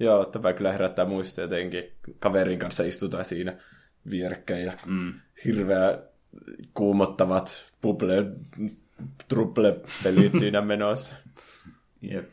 Joo, 0.00 0.24
tämä 0.24 0.52
kyllä 0.52 0.72
herättää 0.72 1.04
muistia 1.04 1.44
jotenkin. 1.44 1.84
Kaverin 2.18 2.58
kanssa 2.58 2.84
istutaan 2.84 3.24
siinä 3.24 3.56
vierekkäin 4.10 4.64
ja 4.64 4.72
Mm. 4.86 5.12
hirveä 5.44 5.98
kuumottavat 6.74 7.72
buble, 7.82 8.26
truple-pelit 9.28 10.34
siinä 10.38 10.60
menossa. 10.60 11.16
Jep. 12.02 12.32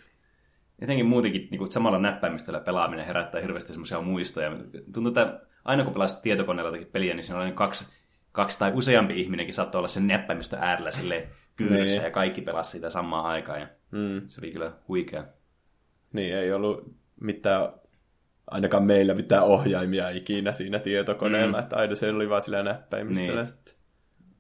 Jotenkin 0.82 1.06
muutenkin 1.06 1.48
niin 1.52 1.60
kuin 1.60 1.72
samalla 1.72 2.00
näppäimistöllä 2.00 2.60
pelaaminen 2.60 3.06
herättää 3.06 3.42
hirveästi 3.42 3.74
semmoisia 3.74 4.02
muistoja. 4.02 4.52
Tuntuu, 4.94 5.10
että 5.10 5.40
aina 5.66 5.84
kun 5.84 5.94
pelasit 5.94 6.22
tietokoneella 6.22 6.70
jotakin 6.70 6.92
peliä, 6.92 7.14
niin 7.14 7.24
siinä 7.24 7.40
on 7.42 7.54
kaksi, 7.54 7.94
kaksi 8.34 8.60
tai 8.60 8.72
useampi 8.76 9.22
ihminenkin 9.22 9.54
saattoi 9.54 9.80
olla 9.80 9.88
sen 9.88 10.08
näppäimistön 10.08 10.60
äärellä 10.64 10.92
sille 10.92 11.28
kyyryssä 11.56 11.96
Niin. 12.00 12.06
ja 12.06 12.12
kaikki 12.12 12.42
pelasi 12.42 12.72
sitä 12.72 12.90
samaan 12.90 13.26
aikaan. 13.26 13.62
Ja 13.62 13.68
Mm. 13.92 14.22
se 14.26 14.42
oli 14.42 14.52
kyllä 14.52 14.72
huikea. 14.88 15.26
Niin, 16.14 16.36
ei 16.36 16.54
ollut 16.54 16.96
mitään, 17.22 17.68
ainakaan 18.52 18.84
meillä 18.84 19.14
mitään 19.14 19.44
ohjaimia 19.44 20.10
ikinä 20.10 20.52
siinä 20.54 20.80
tietokoneella, 20.80 21.58
mm. 21.58 21.64
että 21.64 21.76
aina 21.76 21.96
se 21.96 22.10
oli 22.10 22.30
vaan 22.30 22.42
sillä 22.42 22.64
näppäimistöllä 22.64 23.36
Niin. 23.42 23.46
sitten. 23.46 23.74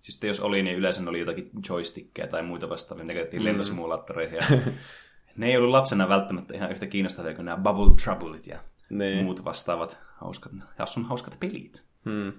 Siis 0.01 0.23
jos 0.23 0.39
oli, 0.39 0.63
niin 0.63 0.77
yleensä 0.77 1.01
ne 1.01 1.09
oli 1.09 1.19
jotakin 1.19 1.49
joystickkejä 1.69 2.27
tai 2.27 2.43
muita 2.43 2.69
vastaavia, 2.69 3.03
mitä 3.03 3.13
käytettiin 3.13 3.41
mm. 3.41 3.45
lentosimulaattoreihin. 3.45 4.35
Ja 4.35 4.45
ne 5.37 5.45
ei 5.47 5.57
ollut 5.57 5.69
lapsena 5.71 6.09
välttämättä 6.09 6.53
ihan 6.53 6.71
yhtä 6.71 6.87
kiinnostavia 6.87 7.33
kuin 7.35 7.45
nämä 7.45 7.57
Bubble 7.57 7.95
Troublet 8.03 8.47
ja 8.47 8.59
Niin. 8.89 9.23
muut 9.23 9.45
vastaavat 9.45 9.99
hauskat, 10.15 10.51
hassun 10.79 11.05
hauskat 11.05 11.37
pelit. 11.39 11.85
Hmm. 12.05 12.33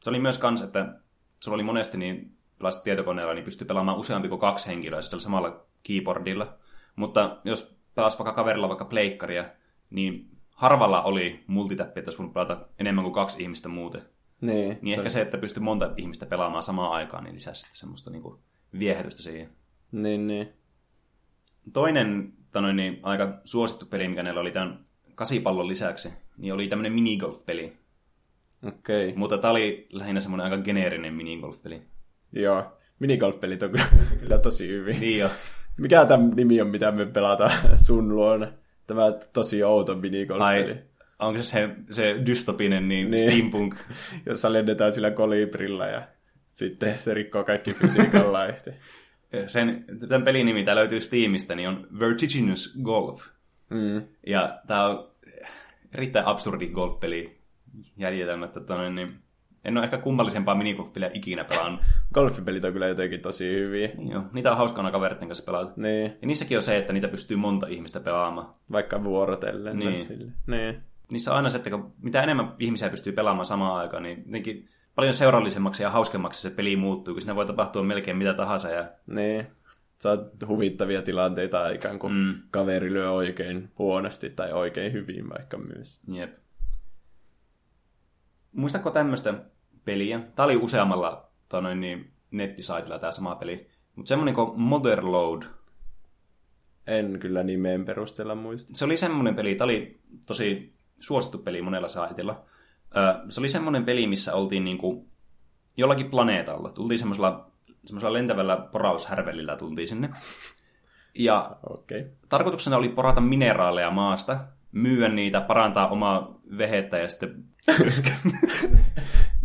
Se 0.00 0.10
oli 0.10 0.18
myös 0.18 0.38
kans, 0.38 0.62
että 0.62 0.94
sulla 1.40 1.54
oli 1.54 1.62
monesti 1.62 1.98
niin 1.98 2.36
pelasit 2.58 2.84
tietokoneella, 2.84 3.34
niin 3.34 3.44
pystyi 3.44 3.66
pelaamaan 3.66 3.98
useampi 3.98 4.28
kuin 4.28 4.40
kaksi 4.40 4.68
henkilöä 4.68 5.02
sillä 5.02 5.22
samalla 5.22 5.66
keyboardilla. 5.82 6.58
Mutta 6.96 7.40
jos 7.44 7.80
pelas 7.94 8.18
vaikka 8.18 8.32
kaverilla 8.32 8.68
vaikka 8.68 8.84
pleikkaria, 8.84 9.44
niin 9.90 10.30
harvalla 10.50 11.02
oli 11.02 11.44
multitappi, 11.46 12.00
että 12.00 12.10
voinut 12.18 12.34
pelata 12.34 12.68
enemmän 12.78 13.04
kuin 13.04 13.14
kaksi 13.14 13.42
ihmistä 13.42 13.68
muuten. 13.68 14.02
Niin, 14.40 14.78
Niin 14.82 14.98
ehkä 14.98 15.08
se, 15.08 15.20
että 15.20 15.38
pystyy 15.38 15.62
monta 15.62 15.92
ihmistä 15.96 16.26
pelaamaan 16.26 16.62
samaan 16.62 16.92
aikaan, 16.92 17.24
niin 17.24 17.34
lisäsi 17.34 17.60
sitten 17.60 17.78
semmoista 17.78 18.10
niinku 18.10 18.40
viehätystä 18.78 19.22
siihen. 19.22 19.50
Niin, 19.92 20.26
niin. 20.26 20.52
Toinen 21.72 22.32
tanoin, 22.52 22.76
niin, 22.76 23.00
aika 23.02 23.40
suosittu 23.44 23.86
peli, 23.86 24.08
mikä 24.08 24.22
näillä 24.22 24.40
oli 24.40 24.52
tämän 24.52 24.84
kasipallon 25.14 25.68
lisäksi, 25.68 26.12
niin 26.36 26.54
oli 26.54 26.68
tämmöinen 26.68 26.92
minigolf-peli. 26.92 27.76
Okei. 28.66 29.06
Okay. 29.08 29.18
Mutta 29.18 29.38
tämä 29.38 29.50
oli 29.50 29.86
lähinnä 29.92 30.20
semmoinen 30.20 30.44
aika 30.44 30.64
geneerinen 30.64 31.14
minigolf-peli. 31.14 31.82
Joo. 32.32 32.78
Minigolf-pelit 32.98 33.62
on 33.62 33.70
kyllä, 33.70 33.84
kyllä 34.20 34.38
tosi 34.38 34.68
hyvin. 34.68 35.00
Niin 35.00 35.18
jo. 35.18 35.30
Mikä 35.78 36.04
tämä 36.04 36.24
nimi 36.34 36.60
on, 36.60 36.68
mitä 36.68 36.92
me 36.92 37.06
pelataan 37.06 37.52
sun 37.86 38.16
luona? 38.16 38.52
Tämä 38.86 39.02
tosi 39.32 39.64
outo 39.64 39.94
minigolf-peli. 39.94 40.72
Ai, 40.72 40.82
onko 41.18 41.42
se 41.42 41.44
se, 41.44 41.68
se 41.90 42.16
dystopinen 42.26 42.88
niin, 42.88 43.10
Niin. 43.10 43.26
niin. 43.26 43.30
steampunk? 43.30 43.74
Jossa 44.26 44.52
lennetään 44.52 44.92
sillä 44.92 45.10
kolibrilla 45.10 45.86
ja 45.86 46.02
sitten 46.46 46.94
se 46.98 47.14
rikkoo 47.14 47.44
kaikki 47.44 47.72
fysiikan 47.72 48.32
laihti. 48.32 48.70
Sen, 49.46 49.84
tämän 50.08 50.24
pelin 50.24 50.46
nimi, 50.46 50.64
tämä 50.64 50.76
löytyy 50.76 51.00
Steamista, 51.00 51.54
niin 51.54 51.68
on 51.68 51.86
Vertiginous 51.98 52.78
Golf. 52.82 53.26
Mm. 53.70 54.02
Ja 54.26 54.60
tämä 54.66 54.86
on 54.86 55.10
erittäin 55.94 56.26
absurdi 56.26 56.68
golfpeli 56.68 57.39
jäljitelmättä. 57.96 58.60
Tonne, 58.60 58.90
niin 58.90 59.14
en 59.64 59.76
ole 59.76 59.84
ehkä 59.84 59.98
kummallisempaa 59.98 60.54
minigolfpeliä 60.54 61.10
ikinä 61.12 61.44
pelannut. 61.44 61.80
Golfipelit 62.14 62.64
on 62.64 62.72
kyllä 62.72 62.86
jotenkin 62.86 63.20
tosi 63.20 63.48
hyviä. 63.50 63.88
Niin 63.96 64.10
Joo, 64.10 64.22
niitä 64.32 64.50
on 64.50 64.56
hauskana 64.56 64.90
kaveritten 64.90 65.28
kanssa 65.28 65.52
pelata. 65.52 65.72
Niin, 65.76 66.04
Ja 66.22 66.26
niissäkin 66.26 66.58
on 66.58 66.62
se, 66.62 66.76
että 66.76 66.92
niitä 66.92 67.08
pystyy 67.08 67.36
monta 67.36 67.66
ihmistä 67.66 68.00
pelaamaan. 68.00 68.52
vaikka 68.72 69.04
vuorotellen. 69.04 69.78
tai 69.78 69.90
Niin. 69.90 70.04
Sille. 70.04 70.32
Niin. 70.46 70.78
Niissä 71.10 71.30
on 71.30 71.36
aina 71.36 71.50
se, 71.50 71.56
että 71.56 71.70
mitä 72.02 72.22
enemmän 72.22 72.54
ihmisiä 72.58 72.88
pystyy 72.88 73.12
pelaamaan 73.12 73.46
samaan 73.46 73.80
aikaan, 73.80 74.02
niin 74.02 74.22
jotenkin 74.26 74.66
paljon 74.94 75.14
seurallisemmaksi 75.14 75.82
ja 75.82 75.90
hauskemmaksi 75.90 76.42
se 76.42 76.56
peli 76.56 76.76
muuttuu, 76.76 77.14
kun 77.14 77.20
siinä 77.20 77.34
voi 77.34 77.46
tapahtua 77.46 77.82
melkein 77.82 78.16
mitä 78.16 78.34
tahansa. 78.34 78.70
Ja 78.70 78.88
Niin. 79.06 79.46
Saat 79.96 80.20
huvittavia 80.48 81.02
tilanteita 81.02 81.62
aikaan, 81.62 81.98
kun. 81.98 82.16
Mm. 82.16 82.34
kaveri 82.50 82.92
lyö 82.92 83.10
oikein 83.10 83.70
huonosti 83.78 84.30
tai 84.30 84.52
oikein 84.52 84.92
hyvin 84.92 85.28
vaikka 85.28 85.58
myös. 85.58 86.00
Jep. 86.12 86.38
Muistatko 88.52 88.90
tämmöistä 88.90 89.34
peliä? 89.84 90.20
Tämä 90.34 90.44
oli 90.44 90.56
useammalla 90.56 91.30
tai 91.48 91.62
noin, 91.62 91.80
niin, 91.80 92.12
nettisaitilla 92.30 92.98
tämä 92.98 93.12
sama 93.12 93.34
peli. 93.34 93.70
Mutta 93.96 94.08
semmoinen 94.08 94.34
kuin 94.34 94.60
Motherload. 94.60 95.42
En 96.86 97.18
kyllä 97.20 97.42
nimeen 97.42 97.84
perusteella 97.84 98.34
muista. 98.34 98.72
Se 98.74 98.84
oli 98.84 98.96
semmoinen 98.96 99.34
peli, 99.34 99.54
tämä 99.54 99.64
oli 99.64 100.00
tosi 100.26 100.74
suosittu 101.00 101.38
peli 101.38 101.62
monella 101.62 101.88
saitilla. 101.88 102.44
Se 103.28 103.40
oli 103.40 103.48
semmoinen 103.48 103.84
peli, 103.84 104.06
missä 104.06 104.34
oltiin 104.34 104.64
niinku 104.64 105.08
jollakin 105.76 106.10
planeetalla. 106.10 106.72
Tultiin 106.72 106.98
semmoisella, 106.98 107.50
semmoisella 107.84 108.12
lentävällä 108.12 108.56
poraushärvelillä 108.56 109.56
tultiin 109.56 109.88
sinne. 109.88 110.10
Ja. 111.18 111.56
Okay. 111.62 112.10
tarkoituksena 112.28 112.76
oli 112.76 112.88
porata 112.88 113.20
mineraaleja 113.20 113.90
maasta, 113.90 114.40
myyä 114.72 115.08
niitä, 115.08 115.40
parantaa 115.40 115.88
omaa 115.88 116.34
vehettä 116.58 116.98
ja 116.98 117.08
sitten, 117.08 117.44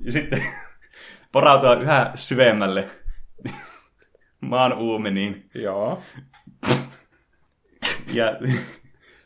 ja 0.06 0.12
sitten 0.12 0.44
porautua 1.32 1.76
yhä 1.76 2.12
syvemmälle 2.16 2.90
maan 4.42 4.74
uumeniin. 4.74 5.50
Joo. 5.56 6.02
Ja 8.14 8.38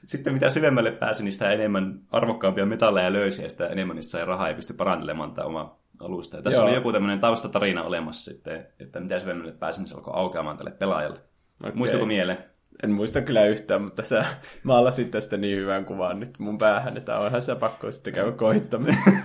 sitten 0.06 0.34
mitä 0.34 0.50
syvemmälle 0.50 0.92
pääsi, 0.92 1.24
niin 1.24 1.34
sitä 1.34 1.52
enemmän 1.52 2.00
arvokkaampia 2.12 2.66
metalleja 2.66 3.14
löysi 3.14 3.44
ja 3.44 3.50
sitä 3.50 3.68
enemmän 3.68 3.96
niistä 3.96 4.12
sai 4.12 4.26
rahaa 4.26 4.50
ja 4.50 4.56
pystyi 4.56 4.76
parantelemaan 4.76 5.32
tätä 5.32 5.48
omaa 5.48 5.80
alusta. 6.02 6.38
Ja 6.38 6.44
tässä 6.44 6.60
Joo. 6.60 6.68
oli 6.68 6.76
joku 6.76 6.92
tämmöinen 6.92 7.20
taustatarina 7.20 7.84
olemassa 7.84 8.32
sitten, 8.32 8.68
että 8.80 9.00
mitä 9.00 9.20
syvemmälle 9.20 9.52
pääsi, 9.52 9.80
niin 9.80 9.88
se 9.88 9.96
alkoi 9.96 10.14
aukeamaan 10.16 10.58
tälle 10.58 10.72
pelaajalle. 10.72 11.20
Okei. 11.64 11.76
Muistuuko 11.76 12.06
mieleen? 12.06 12.38
En 12.84 12.92
muista 12.92 13.22
kyllä 13.22 13.46
yhtään, 13.46 13.82
mutta 13.82 14.04
sä 14.04 14.26
maalasit 14.64 15.12
tästä 15.12 15.38
niin 15.38 15.58
hyvän 15.58 15.86
kuvan 15.86 16.20
nyt 16.20 16.40
mun 16.40 16.58
päähän, 16.58 16.98
että 16.98 17.20
onhan 17.20 17.42
se 17.42 17.56
pakko 17.56 17.92
sitten 17.92 18.14
käydä 18.14 18.32
koittamaan. 18.32 18.98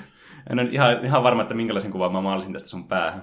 En 0.51 0.61
ole 0.61 0.69
ihan, 0.73 1.05
ihan 1.05 1.23
varma, 1.23 1.43
että 1.43 1.55
minkälaisen 1.55 1.91
kuvan 1.91 2.13
mä 2.13 2.21
maalisin 2.21 2.53
tästä 2.53 2.69
sun 2.69 2.89
päähän. 2.89 3.23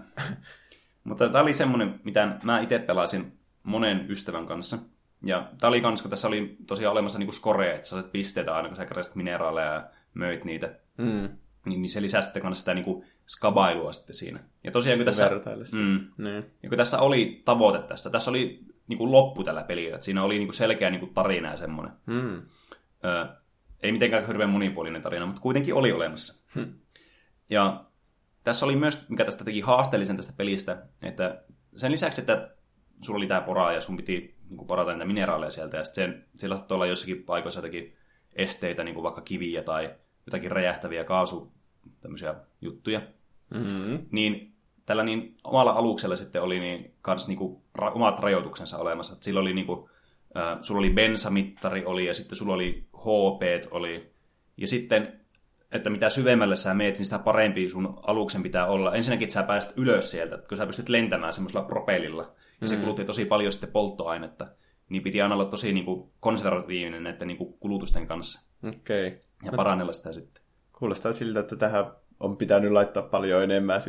Mutta 1.03 1.29
tämä 1.29 1.41
oli 1.41 1.53
semmoinen, 1.53 1.99
mitä 2.03 2.37
mä 2.43 2.59
itse 2.59 2.79
pelasin 2.79 3.39
monen 3.63 4.05
ystävän 4.09 4.45
kanssa. 4.45 4.77
Ja 5.23 5.49
tämä 5.59 5.69
oli 5.69 5.81
kans, 5.81 6.01
kun 6.01 6.09
tässä 6.09 6.27
oli 6.27 6.55
tosiaan 6.67 6.91
olemassa 6.91 7.19
niinku 7.19 7.31
scoreja, 7.31 7.73
että 7.73 7.87
sä 7.87 7.95
sait 7.95 8.11
pisteitä 8.11 8.55
aina, 8.55 8.67
kun 8.67 8.77
sä 8.77 8.85
keräsit 8.85 9.15
mineraaleja 9.15 9.73
ja 9.73 9.83
möit 10.13 10.45
niitä. 10.45 10.75
Mm. 10.97 11.29
Niin, 11.65 11.81
niin 11.81 11.89
se 11.89 12.01
lisäsi 12.01 12.25
sitten 12.25 12.41
kans 12.41 12.59
sitä 12.59 12.73
niinku 12.73 13.05
skabailua 13.27 13.93
sitten 13.93 14.15
siinä. 14.15 14.39
Ja 14.63 14.71
tosiaan 14.71 14.97
kun 14.99 15.05
tässä, 15.05 15.29
mm, 15.73 15.99
Niin. 16.17 16.45
ja 16.63 16.69
kun 16.69 16.77
tässä 16.77 16.99
oli 16.99 17.41
tavoite 17.45 17.79
tässä, 17.79 18.09
tässä 18.09 18.31
oli 18.31 18.65
niinku 18.91 19.11
loppu 19.11 19.43
tällä 19.43 19.63
pelillä. 19.63 19.95
Että 19.95 20.05
siinä 20.05 20.23
oli 20.23 20.37
niinku 20.37 20.53
selkeä 20.53 20.89
niinku 20.89 21.07
tarina 21.07 21.51
ja 21.51 21.57
semmoinen. 21.57 21.93
Mm. 22.05 22.41
Ö, 23.05 23.27
ei 23.83 23.91
mitenkään 23.91 24.27
hirveän 24.27 24.49
monipuolinen 24.49 25.01
tarina, 25.01 25.25
mutta 25.25 25.41
kuitenkin 25.41 25.73
oli 25.73 25.91
olemassa. 25.91 26.43
Hmm. 26.55 26.73
Ja 27.49 27.85
tässä 28.43 28.65
oli 28.65 28.75
myös, 28.75 29.09
mikä 29.09 29.25
tästä 29.25 29.43
teki 29.43 29.61
haasteellisen 29.61 30.17
tästä 30.17 30.33
pelistä, 30.37 30.85
että 31.01 31.43
sen 31.75 31.91
lisäksi, 31.91 32.21
että 32.21 32.55
sulla 33.01 33.17
oli 33.17 33.27
tämä 33.27 33.41
pora 33.41 33.71
ja 33.71 33.81
sun 33.81 33.97
piti 33.97 34.35
niin 34.49 34.67
porata 34.67 34.91
niitä 34.91 35.05
mineraaleja 35.05 35.51
sieltä, 35.51 35.77
ja 35.77 35.83
sitten 35.83 36.13
sen, 36.13 36.25
siellä 36.37 36.55
saattoi 36.55 36.75
olla 36.75 36.85
jossakin 36.85 37.23
paikoissa 37.23 37.57
jotakin 37.57 37.95
esteitä, 38.33 38.83
niin 38.83 38.93
kuin 38.93 39.03
vaikka 39.03 39.21
kiviä 39.21 39.63
tai 39.63 39.95
jotakin 40.25 40.51
räjähtäviä 40.51 41.03
kaasu 41.03 41.53
tämmöisiä 42.01 42.35
juttuja, 42.61 43.01
Mm-hmm. 43.53 44.05
niin 44.11 44.50
tällä 44.85 45.03
niin 45.03 45.37
omalla 45.43 45.71
aluksella 45.71 46.15
sitten 46.15 46.41
oli 46.41 46.59
niin 46.59 46.93
kans 47.01 47.27
niinku 47.27 47.63
ra- 47.79 47.91
omat 47.95 48.19
rajoituksensa 48.19 48.77
olemassa. 48.77 49.13
Et 49.13 49.23
sillä 49.23 49.39
oli 49.39 49.53
niinku, 49.53 49.89
äh, 50.37 50.57
sulla 50.61 50.79
oli 50.79 50.89
bensamittari 50.89 51.85
oli 51.85 52.05
ja 52.05 52.13
sitten 52.13 52.35
sulla 52.35 52.53
oli 52.53 52.87
HP 52.97 53.71
oli. 53.71 54.11
Ja 54.57 54.67
sitten, 54.67 55.19
että 55.71 55.89
mitä 55.89 56.09
syvemmälle 56.09 56.55
sä 56.55 56.73
meet, 56.73 56.97
niin 56.97 57.05
sitä 57.05 57.19
parempi 57.19 57.69
sun 57.69 57.99
aluksen 58.07 58.43
pitää 58.43 58.65
olla. 58.65 58.95
Ensinnäkin, 58.95 59.25
että 59.25 59.33
sä 59.33 59.43
pääset 59.43 59.73
ylös 59.77 60.11
sieltä, 60.11 60.37
kun 60.37 60.57
sä 60.57 60.65
pystyt 60.65 60.89
lentämään 60.89 61.33
semmoisella 61.33 61.65
propellilla. 61.65 62.31
Ja 62.61 62.67
se 62.67 62.75
kulutti 62.75 63.05
tosi 63.05 63.25
paljon 63.25 63.51
sitten 63.51 63.71
polttoainetta. 63.71 64.47
Niin 64.89 65.03
piti 65.03 65.21
aina 65.21 65.35
olla 65.35 65.45
tosi 65.45 65.73
niinku 65.73 66.13
konservatiivinen 66.19 67.03
näiden 67.03 67.27
niinku 67.27 67.57
kulutusten 67.59 68.07
kanssa. 68.07 68.49
Okei. 68.67 69.07
Okay. 69.07 69.19
Ja 69.45 69.51
parannella 69.51 69.93
sitä 69.93 70.11
sitten. 70.11 70.43
Kuulostaa 70.79 71.13
siltä, 71.13 71.39
että 71.39 71.55
tähän 71.55 71.85
on 72.19 72.37
pitänyt 72.37 72.71
laittaa 72.71 73.03
paljon 73.03 73.43
enemmän 73.43 73.81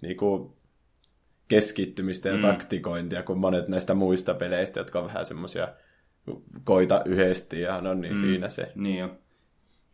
sille 0.00 0.08
niinku 0.08 0.56
keskittymistä 1.48 2.28
ja 2.28 2.34
mm. 2.34 2.40
taktikointia 2.40 3.22
kuin 3.22 3.38
monet 3.38 3.68
näistä 3.68 3.94
muista 3.94 4.34
peleistä, 4.34 4.80
jotka 4.80 4.98
on 4.98 5.06
vähän 5.06 5.26
semmoisia 5.26 5.68
koita 6.64 7.02
yhdesti 7.04 7.60
ja 7.60 7.80
no 7.80 7.94
niin, 7.94 8.12
mm. 8.12 8.20
siinä 8.20 8.48
se. 8.48 8.72
Niin 8.74 8.98
jo. 8.98 9.08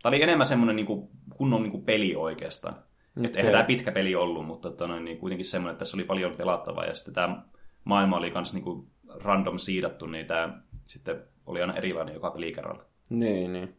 Tämä 0.03 0.09
oli 0.09 0.23
enemmän 0.23 0.45
semmoinen 0.45 0.75
niin 0.75 0.85
kuin, 0.85 1.09
kunnon 1.37 1.63
niin 1.63 1.71
kuin 1.71 1.85
peli 1.85 2.15
oikeastaan. 2.15 2.73
Okay. 2.73 3.25
Et 3.25 3.35
eihän 3.35 3.51
tämä 3.51 3.63
pitkä 3.63 3.91
peli 3.91 4.15
ollut, 4.15 4.45
mutta 4.45 4.69
tota, 4.69 4.87
noin, 4.87 5.05
niin 5.05 5.17
kuitenkin 5.17 5.45
semmoinen, 5.45 5.71
että 5.71 5.79
tässä 5.79 5.97
oli 5.97 6.03
paljon 6.03 6.35
pelattavaa. 6.37 6.85
Ja 6.85 6.93
sitten 6.93 7.13
tämä 7.13 7.43
maailma 7.83 8.17
oli 8.17 8.31
myös 8.31 8.53
niin 8.53 8.63
kuin 8.63 8.87
random 9.15 9.57
siidattu, 9.57 10.05
niin 10.05 10.25
tämä 10.25 10.61
sitten 10.87 11.23
oli 11.45 11.61
aina 11.61 11.75
erilainen 11.75 12.13
joka 12.13 12.31
pelikerralla. 12.31 12.85
Niin, 13.09 13.53
niin. 13.53 13.77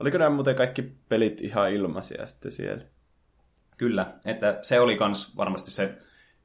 Oliko 0.00 0.18
nämä 0.18 0.30
muuten 0.30 0.56
kaikki 0.56 0.82
pelit 1.08 1.40
ihan 1.40 1.72
ilmaisia 1.72 2.26
sitten 2.26 2.52
siellä? 2.52 2.84
Kyllä, 3.76 4.06
että 4.24 4.58
se 4.62 4.80
oli 4.80 4.98
myös 4.98 5.36
varmasti 5.36 5.70
se, 5.70 5.98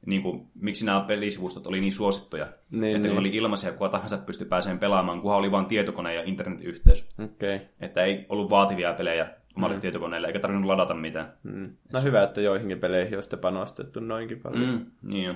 niin 0.06 0.22
kuin, 0.22 0.46
miksi 0.60 0.86
nämä 0.86 1.00
pelisivustot 1.00 1.66
oli 1.66 1.80
niin 1.80 1.92
suosittuja. 1.92 2.46
Niin, 2.70 2.96
että 2.96 3.08
niin. 3.08 3.18
oli 3.18 3.28
ilmaisia, 3.28 3.72
kuka 3.72 3.88
tahansa 3.88 4.18
pystyi 4.18 4.46
pääsemään 4.46 4.78
pelaamaan, 4.78 5.20
kunhan 5.20 5.38
oli 5.38 5.50
vain 5.50 5.66
tietokone 5.66 6.14
ja 6.14 6.22
internetyhteys. 6.22 7.08
Okay. 7.24 7.60
Että 7.80 8.02
ei 8.02 8.26
ollut 8.28 8.50
vaativia 8.50 8.92
pelejä 8.92 9.30
omalle 9.56 9.74
mm. 9.74 9.80
tietokoneelle, 9.80 10.26
eikä 10.26 10.38
tarvinnut 10.38 10.66
ladata 10.66 10.94
mitään. 10.94 11.32
Mm. 11.42 11.76
No 11.92 12.00
hyvä, 12.00 12.22
että 12.22 12.40
joihinkin 12.40 12.78
peleihin 12.78 13.16
on 13.16 13.22
sitten 13.22 13.38
panostettu 13.38 14.00
noinkin 14.00 14.40
paljon. 14.40 14.68
Mm, 14.68 14.86
niin 15.02 15.24
jo. 15.24 15.34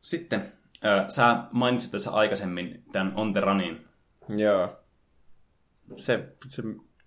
Sitten, 0.00 0.42
äh, 0.84 1.08
sä 1.08 1.42
mainitsit 1.52 1.92
tässä 1.92 2.10
aikaisemmin 2.10 2.84
tämän 2.92 3.12
On 3.14 3.32
the 3.32 3.40
Runin. 3.40 3.84
Joo. 4.36 4.74
Se, 5.96 6.36
se 6.48 6.62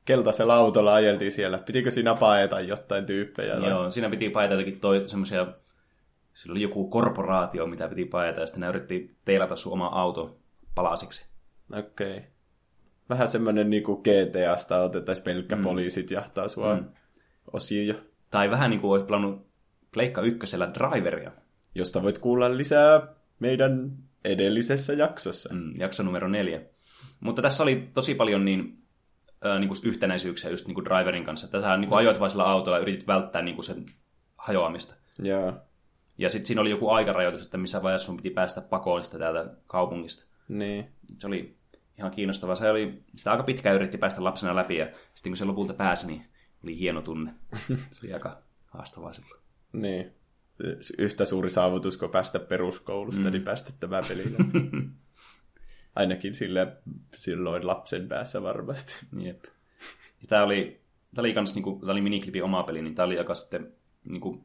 keltaisella 0.06 0.56
autolla 0.56 0.94
ajeltiin 0.94 1.32
siellä. 1.32 1.58
Pitikö 1.58 1.92
siinä 1.92 2.16
paeta 2.16 2.60
jotain 2.60 3.06
tyyppejä? 3.06 3.60
Tai? 3.60 3.70
Joo, 3.70 3.90
siinä 3.90 4.10
piti 4.10 4.30
paeta 4.30 4.54
jotenkin 4.54 4.80
toi, 4.80 5.04
semmoisia, 5.06 5.48
sillä 6.34 6.54
oli 6.54 6.62
joku 6.62 6.90
korporaatio, 6.90 7.68
mitä 7.68 7.88
piti 7.88 8.06
paeta, 8.06 8.40
ja 8.40 8.48
sitten 8.48 8.62
ne 8.62 8.68
yritti 8.68 9.16
teilata 9.26 9.56
sun 9.56 9.74
oma 9.74 9.88
auto 9.88 10.40
palasiksi. 10.76 11.32
Okei. 11.74 12.18
Okay. 12.18 12.22
Vähän 13.10 13.28
semmoinen 13.28 13.70
niin 13.70 13.84
kuin 13.84 14.02
GTA-sta 14.02 14.82
otettaisiin 14.82 15.26
pelkkä 15.26 15.56
mm. 15.56 15.62
poliisit 15.62 16.12
jahtaa 16.12 16.48
sua 16.48 16.76
mm. 16.76 16.86
osiin 17.54 17.98
Tai 18.30 18.50
vähän 18.50 18.70
niin 18.70 18.82
kuin 18.82 18.92
olisi 18.92 19.06
pelannut 19.06 19.48
Pleikka 19.94 20.22
ykkösellä 20.22 20.72
Driveria. 20.74 21.32
Josta 21.76 22.04
voit 22.04 22.18
kuulla 22.18 22.58
lisää 22.58 23.08
meidän 23.40 23.92
edellisessä 24.24 24.94
jaksossa. 24.94 25.54
Mm, 25.54 25.74
jakso 25.78 26.04
numero 26.04 26.28
neljä. 26.28 26.62
Mutta 27.20 27.42
tässä 27.42 27.64
oli 27.64 27.90
tosi 27.94 28.16
paljon 28.16 28.46
niin 28.46 28.81
ää, 29.44 29.60
niin 29.60 29.68
kuin 29.68 29.80
yhtenäisyyksiä 29.84 30.50
just 30.50 30.68
niin 30.68 30.76
kuin 30.76 30.86
driverin 30.86 31.24
kanssa. 31.24 31.48
Tässä 31.48 31.78
niin 31.78 31.90
kuin 31.90 32.00
ajoit 32.00 32.20
vain 32.20 32.32
sillä 32.32 32.44
autolla 32.44 32.78
ja 32.78 32.82
yritit 32.82 33.08
välttää 33.08 33.42
niin 33.42 33.56
kuin 33.56 33.66
sen 33.66 33.86
hajoamista. 34.38 34.96
Yeah. 35.26 35.56
Ja 36.18 36.30
sitten 36.30 36.46
siinä 36.46 36.62
oli 36.62 36.70
joku 36.70 36.90
aikarajoitus, 36.90 37.46
että 37.46 37.58
missä 37.58 37.84
vaiheessa 37.84 38.06
sun 38.06 38.18
piti 38.18 38.30
päästä 38.30 38.62
pakoon 38.62 39.04
sitä 39.04 39.20
täältä 39.20 39.56
kaupungista. 39.68 40.26
Niin. 40.48 40.92
Se 41.18 41.28
oli 41.28 41.58
ihan 41.98 42.12
kiinnostavaa. 42.12 42.56
Se 42.56 42.70
oli, 42.70 43.04
sitä 43.16 43.32
aika 43.32 43.44
pitkään 43.44 43.76
yritti 43.76 43.98
päästä 43.98 44.24
lapsena 44.24 44.56
läpi 44.56 44.78
ja 44.78 44.88
sitten 45.16 45.32
kun 45.32 45.38
se 45.38 45.46
lopulta 45.46 45.74
pääsi, 45.74 46.08
niin 46.08 46.26
oli 46.64 46.80
hieno 46.80 47.02
tunne. 47.02 47.34
Se 47.92 48.06
oli 48.08 48.14
aika 48.14 48.38
haastavaa 48.66 49.14
silloin. 49.14 49.42
Niin. 49.74 50.12
Yhtä 50.98 51.26
suuri 51.26 51.50
saavutus 51.50 51.98
kuin 51.98 52.12
päästä 52.12 52.40
peruskoulusta, 52.40 53.24
mm. 53.24 53.32
niin 53.32 53.44
päästä 53.44 53.72
tämä 53.80 54.02
pelille. 54.08 54.38
Ainakin 55.96 56.36
sille, 56.36 56.78
silloin 57.16 57.68
lapsen 57.68 58.08
päässä 58.08 58.44
varmasti. 58.44 59.06
Jep. 59.20 59.44
Ja 60.22 60.28
tämä 60.28 60.44
oli, 60.44 60.82
tämä 61.16 61.22
oli, 61.22 61.34
kans, 61.34 61.56
niinku, 61.56 61.78
tämä 61.80 61.92
oli 61.92 62.02
miniklipin 62.02 62.44
oma 62.44 62.64
peli, 62.64 62.82
niin 62.82 62.96
tämä 62.96 63.06
oli 63.06 63.18
aika 63.18 63.36
sitten 63.36 63.74
niinku, 64.04 64.44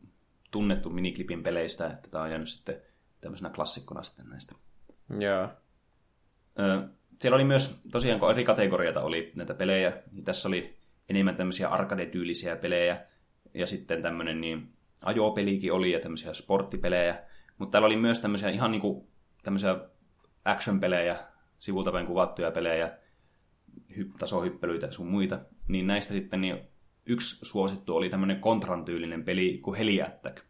tunnettu 0.51 0.91
miniklipin 0.91 1.43
peleistä, 1.43 1.87
että 1.87 2.09
tämä 2.11 2.25
on 2.25 2.31
jäänyt 2.31 2.49
sitten 2.49 2.83
tämmöisenä 3.21 3.51
klassikkona 3.51 4.03
sitten 4.03 4.29
näistä. 4.29 4.55
Joo. 5.19 5.49
Ö, 6.59 6.89
siellä 7.21 7.35
oli 7.35 7.45
myös, 7.45 7.81
tosiaan 7.91 8.21
kun 8.21 8.31
eri 8.31 8.45
kategorioita 8.45 9.03
oli 9.03 9.33
näitä 9.37 9.55
pelejä, 9.55 10.03
niin 10.13 10.25
tässä 10.25 10.49
oli 10.49 10.77
enemmän 11.09 11.37
tämmöisiä 11.37 11.69
arcade-tyylisiä 11.69 12.57
pelejä, 12.57 13.07
ja 13.55 13.67
sitten 13.67 14.03
tämmöinen 14.03 14.41
niin 14.41 14.73
ajopelikin 15.05 15.73
oli, 15.73 15.93
ja 15.93 16.01
tämmöisiä 16.01 16.35
sporttipelejä, 16.35 17.23
mutta 17.59 17.73
täällä 17.73 17.87
oli 17.87 17.97
myös 17.97 18.21
tämmöisiä 18.21 18.49
ihan 18.49 18.71
niinku 18.71 19.09
tämmöisiä 19.43 19.77
action-pelejä, 20.45 21.19
sivulta 21.59 21.93
päin 21.93 22.07
kuvattuja 22.07 22.51
pelejä, 22.51 22.99
hy- 23.93 24.17
tasohyppelyitä 24.19 24.87
ja 24.87 24.93
sun 24.93 25.07
muita, 25.07 25.39
niin 25.69 25.87
näistä 25.87 26.13
sitten 26.13 26.41
niin 26.41 26.59
yksi 27.07 27.45
suosittu 27.45 27.97
oli 27.97 28.09
tämmöinen 28.09 28.41
kontran-tyylinen 28.41 29.25
peli 29.25 29.59
kuin 29.63 29.79
Heli 29.79 30.03
Attack. 30.03 30.45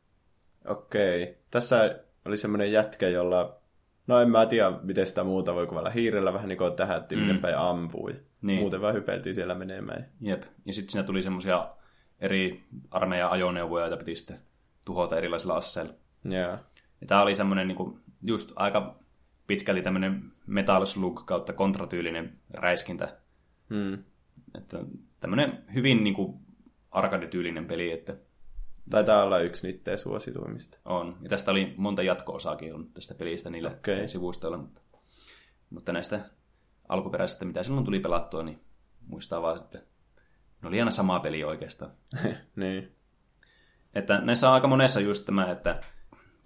Okei. 0.66 1.38
Tässä 1.50 2.00
oli 2.24 2.36
semmoinen 2.36 2.72
jätkä, 2.72 3.08
jolla... 3.08 3.60
No 4.06 4.20
en 4.20 4.30
mä 4.30 4.46
tiedä, 4.46 4.72
miten 4.82 5.06
sitä 5.06 5.24
muuta 5.24 5.54
voi 5.54 5.66
kuvalla 5.66 5.90
hiirellä, 5.90 6.32
vähän 6.32 6.48
niin 6.48 6.58
kuin 6.58 6.72
tähätti, 6.72 7.16
mm. 7.16 7.38
päin 7.38 7.58
ampui. 7.58 8.20
Niin. 8.42 8.60
Muuten 8.60 8.80
vaan 8.80 8.94
hypeltiin 8.94 9.34
siellä 9.34 9.54
menemään. 9.54 10.10
Jep. 10.20 10.42
Ja 10.64 10.72
sitten 10.72 10.92
siinä 10.92 11.06
tuli 11.06 11.22
semmoisia 11.22 11.68
eri 12.20 12.64
armeijan 12.90 13.30
ajoneuvoja, 13.30 13.84
joita 13.84 13.96
piti 13.96 14.16
sitten 14.16 14.40
tuhota 14.84 15.16
erilaisilla 15.16 15.56
asseilla. 15.56 15.92
Yeah. 16.30 16.58
Ja 17.00 17.06
tämä 17.06 17.22
oli 17.22 17.34
semmoinen 17.34 17.68
niin 17.68 17.76
kuin, 17.76 18.00
just 18.22 18.52
aika 18.56 18.98
pitkälti 19.46 19.82
tämmöinen 19.82 20.32
Metal 20.46 20.84
Slug 20.84 21.26
kautta 21.26 21.52
kontratyylinen 21.52 22.38
räiskintä. 22.54 23.16
Hmm. 23.70 24.04
Että 24.54 24.78
tämmöinen 25.20 25.64
hyvin 25.74 26.04
niin 26.04 26.14
kuin 26.14 26.38
arcade-tyylinen 26.90 27.66
peli, 27.66 27.92
että 27.92 28.16
Taitaa 28.90 29.22
olla 29.22 29.38
yksi 29.38 29.66
niiden 29.66 29.98
suosituimmista. 29.98 30.78
On. 30.84 31.18
Ja 31.22 31.28
tästä 31.28 31.50
oli 31.50 31.74
monta 31.76 32.02
jatko-osaakin 32.02 32.74
on 32.74 32.92
tästä 32.92 33.14
pelistä 33.14 33.50
niillä 33.50 33.70
okay. 33.70 34.08
sivustoilla, 34.08 34.58
mutta, 34.58 34.80
mutta 35.70 35.92
näistä 35.92 36.20
alkuperäisistä, 36.88 37.44
mitä 37.44 37.62
silloin 37.62 37.84
tuli 37.84 38.00
pelattua, 38.00 38.42
niin 38.42 38.60
muistaa 39.06 39.42
vaan, 39.42 39.56
että 39.56 39.78
ne 40.62 40.68
oli 40.68 40.80
aina 40.80 40.90
sama 40.90 41.20
peli 41.20 41.44
oikeastaan. 41.44 41.90
niin. 42.56 42.96
Että 43.94 44.20
näissä 44.20 44.48
on 44.48 44.54
aika 44.54 44.68
monessa 44.68 45.00
just 45.00 45.24
tämä, 45.24 45.50
että 45.50 45.80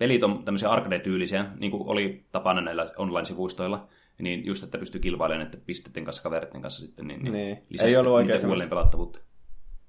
pelit 0.00 0.22
on 0.22 0.44
tämmöisiä 0.44 0.70
arcade-tyylisiä, 0.70 1.46
niin 1.58 1.70
kuin 1.70 1.88
oli 1.88 2.24
tapana 2.32 2.60
näillä 2.60 2.92
online-sivustoilla, 2.96 3.88
niin 4.18 4.46
just, 4.46 4.64
että 4.64 4.78
pystyy 4.78 5.00
kilpailemaan 5.00 5.46
että 5.46 5.58
pisteiden 5.66 6.04
kanssa, 6.04 6.22
kavereiden 6.22 6.62
kanssa 6.62 6.86
sitten, 6.86 7.08
niin, 7.08 7.24
niin, 7.24 7.32
niin. 7.32 7.58
ei 7.84 7.96
ollut 7.96 8.12
oikein 8.12 8.38
semmoista... 8.38 8.68
pelattavuutta. 8.68 9.20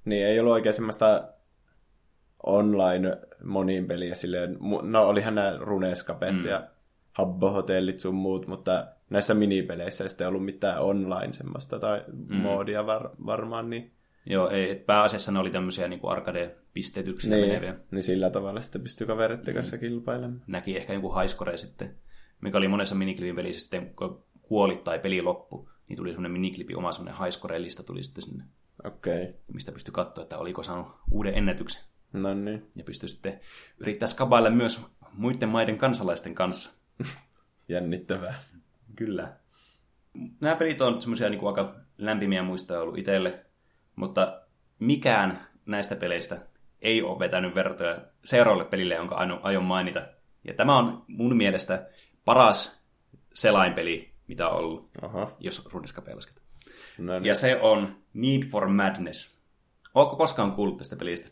Niin, 0.05 0.25
ei 0.25 0.39
ollut 0.39 0.53
oikein 0.53 0.73
semmoista 0.73 1.27
online 2.45 3.17
monin 3.43 3.87
peliä 3.87 4.15
silleen, 4.15 4.57
no 4.81 5.07
olihan 5.07 5.35
nämä 5.35 5.57
Runescapet 5.59 6.35
mm. 6.35 6.45
ja 6.45 6.67
Habbo-hotellit 7.11 7.99
sun 7.99 8.15
muut, 8.15 8.47
mutta 8.47 8.87
näissä 9.09 9.33
minipeleissä 9.33 10.03
ei 10.03 10.09
sitten 10.09 10.27
ollut 10.27 10.45
mitään 10.45 10.81
online 10.81 11.33
semmoista 11.33 11.79
tai 11.79 12.03
mm. 12.07 12.35
moodia 12.35 12.85
var, 12.85 13.09
varmaan, 13.25 13.69
niin 13.69 13.91
Joo, 14.25 14.49
ei, 14.49 14.75
pääasiassa 14.75 15.31
ne 15.31 15.39
oli 15.39 15.49
tämmöisiä 15.49 15.87
niin 15.87 15.99
arcade-pistetyksiä 16.03 17.35
niin, 17.35 17.47
meneviä. 17.47 17.75
Niin 17.91 18.03
sillä 18.03 18.29
tavalla 18.29 18.61
sitten 18.61 18.81
pystyy 18.81 19.07
kavereiden 19.07 19.55
kanssa 19.55 19.75
mm. 19.75 19.79
kilpailemaan. 19.79 20.43
Näki 20.47 20.77
ehkä 20.77 20.93
joku 20.93 21.09
haiskore 21.09 21.57
sitten, 21.57 21.95
mikä 22.41 22.57
oli 22.57 22.67
monessa 22.67 22.95
miniklipin 22.95 23.35
pelissä 23.35 23.61
sitten, 23.61 23.95
kun 23.95 24.23
kuolit 24.41 24.83
tai 24.83 24.99
peli 24.99 25.21
loppu, 25.21 25.69
niin 25.89 25.97
tuli 25.97 26.09
semmoinen 26.09 26.31
miniklipi, 26.31 26.75
oma 26.75 26.91
semmoinen 26.91 27.15
haiskore-lista 27.15 27.83
tuli 27.83 28.03
sitten 28.03 28.21
sinne. 28.21 28.43
Okei. 28.83 29.23
Okay. 29.23 29.33
Mistä 29.53 29.71
pystyi 29.71 29.91
katsoa, 29.91 30.21
että 30.21 30.37
oliko 30.37 30.63
saanut 30.63 30.87
uuden 31.11 31.33
ennätyksen. 31.33 31.81
No 32.13 32.33
niin. 32.33 32.65
Ja 32.75 32.83
pystyi 32.83 33.09
sitten 33.09 33.39
yrittää 33.79 34.07
skabailla 34.07 34.49
myös 34.49 34.85
muiden 35.13 35.49
maiden 35.49 35.77
kansalaisten 35.77 36.35
kanssa. 36.35 36.81
Jännittävää. 37.69 38.33
Kyllä. 38.95 39.37
Nämä 40.41 40.55
pelit 40.55 40.81
on 40.81 41.01
semmoisia 41.01 41.29
niin 41.29 41.47
aika 41.47 41.75
lämpimiä 41.97 42.43
muistoja 42.43 42.81
ollut 42.81 42.97
itselle. 42.97 43.45
Mutta 44.01 44.41
mikään 44.79 45.39
näistä 45.65 45.95
peleistä 45.95 46.37
ei 46.81 47.01
ole 47.01 47.19
vetänyt 47.19 47.55
vertoja 47.55 47.97
seuraavalle 48.23 48.65
pelille, 48.65 48.95
jonka 48.95 49.15
aion 49.43 49.63
mainita. 49.63 50.07
Ja 50.43 50.53
tämä 50.53 50.77
on 50.77 51.03
mun 51.07 51.37
mielestä 51.37 51.89
paras 52.25 52.83
selainpeli, 53.33 54.13
mitä 54.27 54.49
on 54.49 54.57
ollut, 54.57 54.89
Aha. 55.01 55.31
jos 55.39 55.69
Runescapea 55.73 56.15
lasket. 56.15 56.41
No 56.97 57.13
niin. 57.13 57.25
Ja 57.25 57.35
se 57.35 57.59
on 57.61 57.95
Need 58.13 58.43
for 58.43 58.67
Madness. 58.69 59.41
Oletko 59.93 60.15
koskaan 60.15 60.51
kuullut 60.51 60.77
tästä 60.77 60.95
pelistä? 60.95 61.29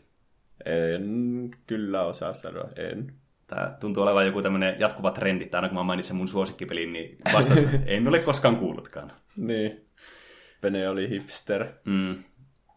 En 0.64 1.50
kyllä 1.66 2.02
osaa 2.02 2.32
sanoa, 2.32 2.68
en. 2.76 3.14
Tämä 3.46 3.76
tuntuu 3.80 4.02
olevan 4.02 4.26
joku 4.26 4.42
tämmöinen 4.42 4.80
jatkuva 4.80 5.10
trendi, 5.10 5.44
että 5.44 5.58
aina 5.58 5.68
kun 5.68 5.78
mä 5.78 5.82
mainitsen 5.82 6.16
mun 6.16 6.28
suosikkipelin, 6.28 6.92
niin 6.92 7.18
vastaus 7.34 7.60
en 7.86 8.08
ole 8.08 8.18
koskaan 8.18 8.56
kuullutkaan. 8.56 9.12
niin. 9.36 9.90
Pene 10.60 10.88
oli 10.88 11.08
hipster. 11.08 11.66
Mm. 11.84 12.24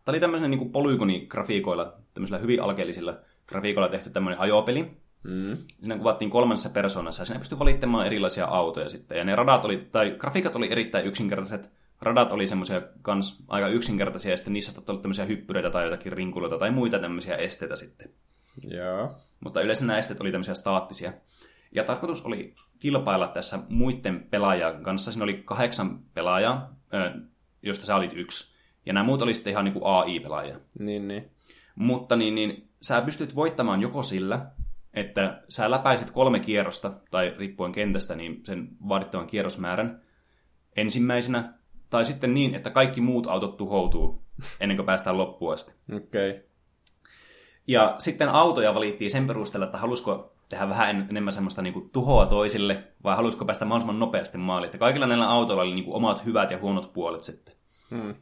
Tämä 0.05 0.13
oli 0.13 0.19
tämmöisen 0.19 0.51
niin 0.51 0.71
polygonigrafiikoilla, 0.71 1.93
tämmöisillä 2.13 2.39
hyvin 2.39 2.61
alkeellisilla 2.61 3.17
grafiikoilla 3.47 3.89
tehty 3.89 4.09
tämmöinen 4.09 4.39
ajopeli. 4.39 4.97
Mm. 5.23 5.57
Siinä 5.79 5.97
kuvattiin 5.97 6.31
kolmannessa 6.31 6.69
persoonassa 6.69 7.21
ja 7.21 7.25
siinä 7.25 7.39
pystyi 7.39 7.59
valittamaan 7.59 8.05
erilaisia 8.05 8.45
autoja 8.45 8.89
sitten. 8.89 9.17
Ja 9.17 9.23
ne 9.23 9.35
radat 9.35 9.65
oli, 9.65 9.87
tai 9.91 10.15
grafiikat 10.19 10.55
oli 10.55 10.71
erittäin 10.71 11.05
yksinkertaiset. 11.05 11.71
Radat 12.01 12.31
oli 12.31 12.47
semmoisia 12.47 12.81
kans 13.01 13.43
aika 13.47 13.67
yksinkertaisia 13.67 14.31
ja 14.31 14.37
sitten 14.37 14.53
niissä 14.53 14.71
saattoi 14.71 14.93
olla 14.93 15.01
tämmöisiä 15.01 15.25
hyppyreitä 15.25 15.69
tai 15.69 15.83
jotakin 15.83 16.13
rinkuloita 16.13 16.57
tai 16.57 16.71
muita 16.71 16.99
tämmöisiä 16.99 17.35
esteitä 17.35 17.75
sitten. 17.75 18.09
Joo. 18.63 19.13
Mutta 19.39 19.61
yleensä 19.61 19.85
nämä 19.85 19.99
esteet 19.99 20.21
oli 20.21 20.31
tämmöisiä 20.31 20.53
staattisia. 20.53 21.13
Ja 21.71 21.83
tarkoitus 21.83 22.21
oli 22.21 22.55
kilpailla 22.79 23.27
tässä 23.27 23.59
muiden 23.69 24.27
pelaajan 24.29 24.83
kanssa. 24.83 25.11
Siinä 25.11 25.23
oli 25.23 25.41
kahdeksan 25.45 25.99
pelaajaa, 26.13 26.75
josta 27.61 27.85
sä 27.85 27.95
olit 27.95 28.11
yksi. 28.13 28.52
Ja 28.85 28.93
nämä 28.93 29.03
muut 29.03 29.21
oli 29.21 29.33
sitten 29.33 29.51
ihan 29.51 29.65
niin 29.65 29.73
kuin 29.73 29.85
AI-pelaajia. 29.85 30.59
Niin, 30.79 31.07
niin. 31.07 31.31
Mutta 31.75 32.15
niin, 32.15 32.35
niin, 32.35 32.69
sä 32.81 33.01
pystyt 33.01 33.35
voittamaan 33.35 33.81
joko 33.81 34.03
sillä, 34.03 34.45
että 34.93 35.41
sä 35.49 35.71
läpäisit 35.71 36.11
kolme 36.11 36.39
kierrosta, 36.39 36.91
tai 37.11 37.35
riippuen 37.37 37.71
kentästä, 37.71 38.15
niin 38.15 38.41
sen 38.45 38.67
vaadittavan 38.87 39.27
kierrosmäärän 39.27 40.01
ensimmäisenä, 40.75 41.53
tai 41.89 42.05
sitten 42.05 42.33
niin, 42.33 42.55
että 42.55 42.69
kaikki 42.69 43.01
muut 43.01 43.27
autot 43.27 43.57
tuhoutuu 43.57 44.21
ennen 44.59 44.77
kuin 44.77 44.85
päästään 44.85 45.17
loppuun 45.17 45.53
asti. 45.53 45.95
Okei. 45.95 46.31
Okay. 46.31 46.45
Ja 47.67 47.95
sitten 47.97 48.29
autoja 48.29 48.73
valittiin 48.73 49.11
sen 49.11 49.27
perusteella, 49.27 49.65
että 49.65 49.77
halusiko 49.77 50.35
tehdä 50.49 50.69
vähän 50.69 51.07
enemmän 51.09 51.33
semmoista 51.33 51.61
niin 51.61 51.73
kuin 51.73 51.89
tuhoa 51.89 52.25
toisille, 52.25 52.83
vai 53.03 53.15
halusiko 53.15 53.45
päästä 53.45 53.65
mahdollisimman 53.65 53.99
nopeasti 53.99 54.37
maaliin. 54.37 54.65
Että 54.65 54.77
kaikilla 54.77 55.07
näillä 55.07 55.29
autoilla 55.29 55.63
oli 55.63 55.73
niin 55.73 55.85
kuin 55.85 55.95
omat 55.95 56.25
hyvät 56.25 56.51
ja 56.51 56.57
huonot 56.57 56.93
puolet 56.93 57.23
sitten. 57.23 57.53
Hmm. 57.89 58.15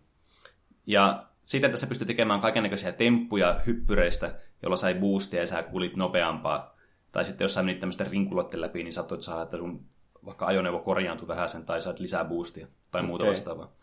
Ja 0.88 1.28
sitten 1.41 1.72
tässä 1.72 1.88
pystyi 1.88 2.08
tekemään 2.08 2.39
kaikenlaisia 2.39 2.94
temppuja 2.94 3.62
hyppyreistä, 3.67 4.36
jolla 4.63 4.76
sai 4.76 4.96
boostia 4.96 5.39
ja 5.39 5.48
sä 5.48 5.63
kuulit 5.63 5.96
nopeampaa. 5.96 6.78
Tai 7.12 7.26
sitten 7.26 7.46
jos 7.46 7.54
sä 7.54 7.63
menit 7.63 7.80
tämmöisten 7.80 8.08
rinkulotten 8.08 8.62
läpi, 8.62 8.84
niin 8.84 8.94
saattoit 8.94 9.22
saada, 9.22 9.41
että 9.41 9.58
sun 9.58 9.86
vaikka 10.26 10.46
ajoneuvo 10.46 10.80
korjaantui 10.80 11.28
vähän 11.28 11.50
sen 11.50 11.65
tai 11.65 11.82
saat 11.82 12.00
lisää 12.00 12.26
boostia 12.26 12.67
tai 12.91 13.04
muuta 13.04 13.24
okay. 13.24 13.32
vastaavaa. 13.34 13.74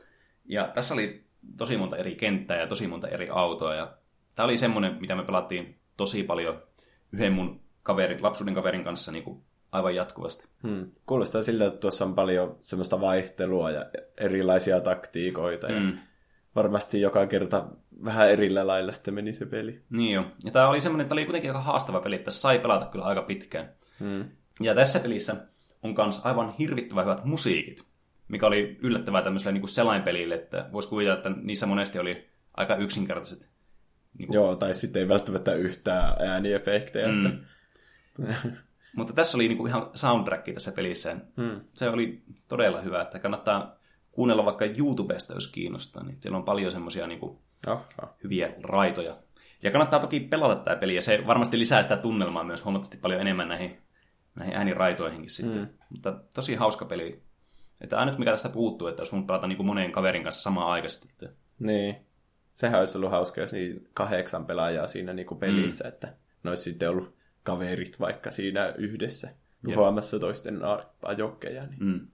Ja 0.45 0.69
tässä 0.75 0.95
oli 0.95 1.25
tosi 1.57 1.77
monta 1.77 1.97
eri 1.97 2.15
kenttää 2.15 2.61
ja 2.61 2.67
tosi 2.67 2.87
monta 2.87 3.09
eri 3.09 3.29
autoa. 3.31 3.75
Ja 3.75 3.93
tämä 4.35 4.45
oli 4.45 4.57
semmoinen, 4.57 4.97
mitä 5.01 5.15
me 5.15 5.25
pelattiin 5.25 5.79
tosi 5.97 6.23
paljon 6.23 6.63
yhden 7.13 7.33
mun 7.33 7.61
kaverin, 7.83 8.23
lapsuuden 8.23 8.55
kaverin 8.55 8.85
kanssa 8.85 9.13
niin 9.13 9.25
kuin 9.25 9.43
aivan 9.73 9.95
jatkuvasti. 9.95 10.49
Hmm. 10.63 10.91
Kuulostaa 11.07 11.43
siltä, 11.43 11.67
että 11.67 11.81
tuossa 11.81 12.05
on 12.05 12.15
paljon 12.15 12.59
semmoista 12.61 13.01
vaihtelua 13.01 13.71
ja 13.71 13.87
erilaisia 14.17 14.81
taktiikoita. 14.81 15.67
Ja 15.67 15.81
hmm. 15.81 15.99
Varmasti 16.57 17.01
joka 17.01 17.27
kerta 17.27 17.69
vähän 18.05 18.31
erillä 18.31 18.67
lailla 18.67 18.93
sitten 18.93 19.15
meni 19.15 19.33
se 19.33 19.47
peli. 19.47 19.83
Niin 19.91 20.15
jo. 20.15 20.27
Ja 20.45 20.51
tämä 20.51 20.69
oli 20.69 20.81
semmoinen, 20.81 21.03
että 21.05 21.15
oli 21.15 21.25
kuitenkin 21.25 21.51
aika 21.51 21.61
haastava 21.61 22.01
peli, 22.01 22.15
että 22.15 22.31
sai 22.31 22.59
pelata 22.59 22.87
kyllä 22.87 23.05
aika 23.05 23.23
pitkään. 23.23 23.73
Hmm. 24.01 24.25
Ja 24.61 24.75
tässä 24.75 25.01
pelissä 25.01 25.37
on 25.83 25.95
myös 25.97 26.21
aivan 26.25 26.55
hirvittävän 26.59 27.05
hyvät 27.05 27.25
musiikit, 27.25 27.85
mikä 28.29 28.47
oli 28.47 28.79
yllättävää 28.83 29.23
tämmöiselle 29.23 29.59
niin 29.59 29.69
selainpelille, 29.69 30.35
että 30.35 30.69
voisi 30.73 30.89
kuvitella, 30.89 31.17
että 31.17 31.31
niissä 31.43 31.67
monesti 31.67 31.99
oli 31.99 32.29
aika 32.57 32.77
yksinkertaiset. 32.77 33.51
Niin 34.19 34.27
kuin... 34.27 34.35
Joo, 34.35 34.57
tai 34.57 34.75
sitten 34.75 35.03
ei 35.03 35.09
välttämättä 35.09 35.55
yhtään 35.55 36.17
ääniefektejä. 36.29 37.09
Mm. 37.09 37.27
Että... 37.27 37.39
Mutta 38.97 39.13
tässä 39.13 39.37
oli 39.37 39.49
niinku 39.49 39.67
ihan 39.67 39.91
soundtrack 39.95 40.55
tässä 40.55 40.73
pelissä. 40.73 41.17
Hmm. 41.37 41.61
Se 41.73 41.89
oli 41.89 42.23
todella 42.49 42.81
hyvä, 42.81 43.03
että 43.03 43.19
kannattaa 43.19 43.78
kuunnella 44.19 44.45
vaikka 44.45 44.65
YouTubesta, 44.65 45.35
jos 45.35 45.53
kiinnostaa. 45.53 46.05
Niin 46.05 46.19
siellä 46.21 46.39
on 46.39 46.45
paljon 46.45 46.73
semmoisia 46.73 47.07
oh. 47.67 47.81
hyviä 48.25 48.55
raitoja. 48.63 49.17
Ja 49.63 49.71
kannattaa 49.71 50.01
toki 50.01 50.21
pelata 50.21 50.57
tämä 50.57 50.77
peli, 50.77 50.95
ja 50.95 51.03
se 51.03 51.27
varmasti 51.27 51.59
lisää 51.59 51.83
sitä 51.83 51.97
tunnelmaa 51.97 52.45
myös 52.45 52.65
huomattavasti 52.65 52.97
paljon 52.97 53.21
enemmän 53.21 53.49
näihin, 53.49 53.79
näihin 54.35 54.57
ääniraitoihinkin 54.57 55.31
sitten. 55.31 55.59
Hmm. 55.59 55.79
Mutta 55.91 56.21
tosi 56.35 56.55
hauska 56.55 56.85
peli. 56.85 57.23
Että 57.81 57.99
ainut 57.99 58.19
mikä 58.19 58.31
tästä 58.31 58.49
puuttuu, 58.49 58.89
että 58.89 59.03
jos 59.03 59.13
mun 59.13 59.27
pelata 59.27 59.47
niin 59.47 59.67
monen 59.67 59.93
kaverin 59.93 60.23
kanssa 60.23 60.43
samaan 60.43 60.71
aikaisesti. 60.71 61.09
Että... 61.13 61.37
Niin. 61.59 61.97
Sehän 62.55 62.81
olisi 62.81 62.99
ollut 62.99 63.11
hauska, 63.11 63.41
jos 63.41 63.53
niin 63.53 63.89
kahdeksan 63.95 64.47
pelaajaa 64.47 64.87
siinä 64.87 65.13
niin 65.13 65.27
kuin 65.27 65.39
pelissä, 65.39 65.85
hmm. 65.85 65.95
että 65.95 66.15
ne 66.43 66.51
olisi 66.51 66.63
sitten 66.63 66.91
ollut 66.91 67.15
kaverit 67.43 68.01
vaikka 68.01 68.31
siinä 68.31 68.75
yhdessä 68.79 69.31
tuhoamassa 69.65 70.19
toisten 70.19 70.61
ajokkeja. 71.03 71.67
Niin. 71.67 71.85
Mm. 71.85 72.07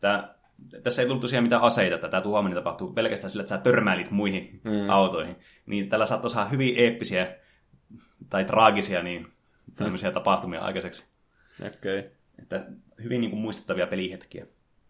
Tää, 0.00 0.39
tässä 0.82 1.02
ei 1.02 1.08
tullut 1.08 1.22
tosiaan 1.22 1.44
mitään 1.44 1.62
aseita, 1.62 1.94
että 1.94 2.08
tämä 2.08 2.20
tuhoaminen 2.20 2.56
tapahtuu 2.56 2.92
pelkästään 2.92 3.30
sillä, 3.30 3.42
että 3.42 3.56
sä 3.56 3.58
törmäilit 3.58 4.10
muihin 4.10 4.60
mm. 4.64 4.90
autoihin. 4.90 5.36
Niin 5.66 5.88
tällä 5.88 6.06
saattoi 6.06 6.30
saada 6.30 6.48
hyvin 6.48 6.74
eeppisiä 6.76 7.36
tai 8.30 8.44
traagisia 8.44 9.02
niin 9.02 9.26
tämmöisiä 9.76 10.10
mm. 10.10 10.14
tapahtumia 10.14 10.60
aikaiseksi. 10.60 11.10
Okei. 11.66 11.98
Okay. 11.98 12.10
Että 12.38 12.66
hyvin 13.02 13.20
niin 13.20 13.30
kuin, 13.30 13.40
muistettavia 13.40 13.86
pelihetkiä 13.86 14.46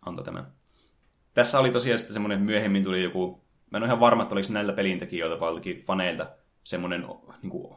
antoi 0.07 0.25
tämä. 0.25 0.51
Tässä 1.35 1.59
oli 1.59 1.71
tosiaan 1.71 1.99
sitten 1.99 2.13
semmoinen, 2.13 2.41
myöhemmin 2.41 2.85
tuli 2.85 3.03
joku, 3.03 3.45
mä 3.71 3.79
en 3.79 3.83
ole 3.83 3.89
ihan 3.89 4.01
varma, 4.01 4.23
että 4.23 4.35
oliko 4.35 4.53
näillä 4.53 4.73
pelintekijöiltä 4.73 5.41
vai 5.41 5.61
faneilta 5.87 6.27
semmoinen 6.65 7.07
niin 7.43 7.51
kuin, 7.51 7.77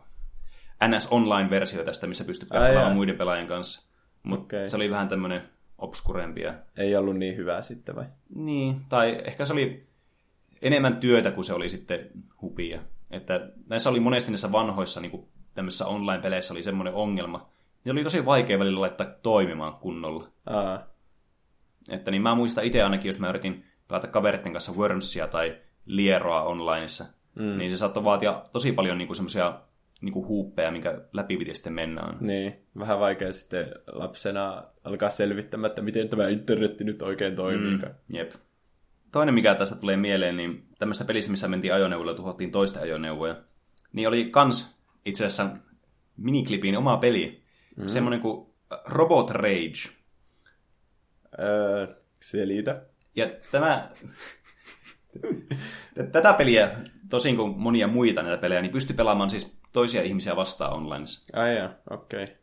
NS 0.87 1.07
Online-versio 1.11 1.83
tästä, 1.83 2.07
missä 2.07 2.23
pystyt 2.23 2.49
pelaamaan 2.49 2.95
muiden 2.95 3.17
pelaajien 3.17 3.47
kanssa. 3.47 3.93
Mutta 4.23 4.55
okay. 4.55 4.67
se 4.67 4.75
oli 4.75 4.89
vähän 4.89 5.07
tämmöinen 5.07 5.41
obskurempia. 5.83 6.53
Ei 6.77 6.95
ollut 6.95 7.17
niin 7.17 7.37
hyvää 7.37 7.61
sitten 7.61 7.95
vai? 7.95 8.05
Niin, 8.35 8.81
tai 8.89 9.21
ehkä 9.25 9.45
se 9.45 9.53
oli 9.53 9.87
enemmän 10.61 10.97
työtä 10.97 11.31
kuin 11.31 11.45
se 11.45 11.53
oli 11.53 11.69
sitten 11.69 12.09
hupia. 12.41 12.81
Että 13.11 13.49
näissä 13.69 13.89
oli 13.89 13.99
monesti 13.99 14.31
näissä 14.31 14.51
vanhoissa 14.51 15.01
niin 15.01 15.27
tämmöisissä 15.53 15.85
online-peleissä 15.85 16.53
oli 16.53 16.63
semmoinen 16.63 16.93
ongelma. 16.93 17.49
Niin 17.83 17.91
oli 17.91 18.03
tosi 18.03 18.25
vaikea 18.25 18.59
välillä 18.59 18.81
laittaa 18.81 19.07
toimimaan 19.23 19.75
kunnolla. 19.75 20.27
Aa. 20.45 20.87
Että 21.89 22.11
niin 22.11 22.21
mä 22.21 22.35
muistan 22.35 22.63
itse 22.63 22.83
ainakin, 22.83 23.09
jos 23.09 23.19
mä 23.19 23.29
yritin 23.29 23.65
pelata 23.87 24.07
kaveritten 24.07 24.51
kanssa 24.51 24.71
Wormsia 24.71 25.27
tai 25.27 25.57
Lieroa 25.85 26.43
onlineissa, 26.43 27.05
mm. 27.35 27.57
niin 27.57 27.71
se 27.71 27.77
saattoi 27.77 28.03
vaatia 28.03 28.41
tosi 28.53 28.71
paljon 28.71 28.97
niin 28.97 29.15
semmoisia 29.15 29.61
niin 30.01 30.13
huuppeja, 30.15 30.71
minkä 30.71 31.01
läpi 31.13 31.37
piti 31.37 31.55
sitten 31.55 31.73
mennä. 31.73 32.13
Niin, 32.19 32.65
vähän 32.79 32.99
vaikea 32.99 33.33
sitten 33.33 33.67
lapsena 33.87 34.63
alkaa 34.83 35.09
selvittämään, 35.09 35.69
että 35.69 35.81
miten 35.81 36.09
tämä 36.09 36.27
internetti 36.27 36.83
nyt 36.83 37.01
oikein 37.01 37.35
toimii. 37.35 37.77
Mm, 37.77 37.81
jep. 38.13 38.31
Toinen, 39.11 39.33
mikä 39.33 39.55
tästä 39.55 39.75
tulee 39.75 39.97
mieleen, 39.97 40.37
niin 40.37 40.63
tämmöistä 40.79 41.05
pelissä, 41.05 41.31
missä 41.31 41.47
mentiin 41.47 41.73
ajoneuvolla 41.73 42.11
ja 42.11 42.15
tuhottiin 42.15 42.51
toista 42.51 42.79
ajoneuvoja, 42.79 43.35
niin 43.93 44.07
oli 44.07 44.25
kans 44.25 44.79
itse 45.05 45.25
asiassa 45.25 45.49
miniklipin 46.17 46.77
oma 46.77 46.97
peli. 46.97 47.43
Mm. 47.75 47.87
Semmoinen 47.87 48.19
kuin 48.19 48.47
Robot 48.85 49.31
Rage. 49.31 49.89
Öö, 51.39 51.87
selitä. 52.19 52.85
Ja 53.15 53.29
tämä... 53.51 53.89
Tätä 56.11 56.33
peliä, 56.33 56.75
tosin 57.09 57.35
kuin 57.35 57.57
monia 57.57 57.87
muita 57.87 58.23
näitä 58.23 58.41
pelejä, 58.41 58.61
niin 58.61 58.71
pystyi 58.71 58.95
pelaamaan 58.95 59.29
siis 59.29 59.59
toisia 59.73 60.01
ihmisiä 60.01 60.35
vastaan 60.35 60.73
online. 60.73 61.05
Ai 61.33 61.69
okei. 61.89 62.23
Okay. 62.23 62.35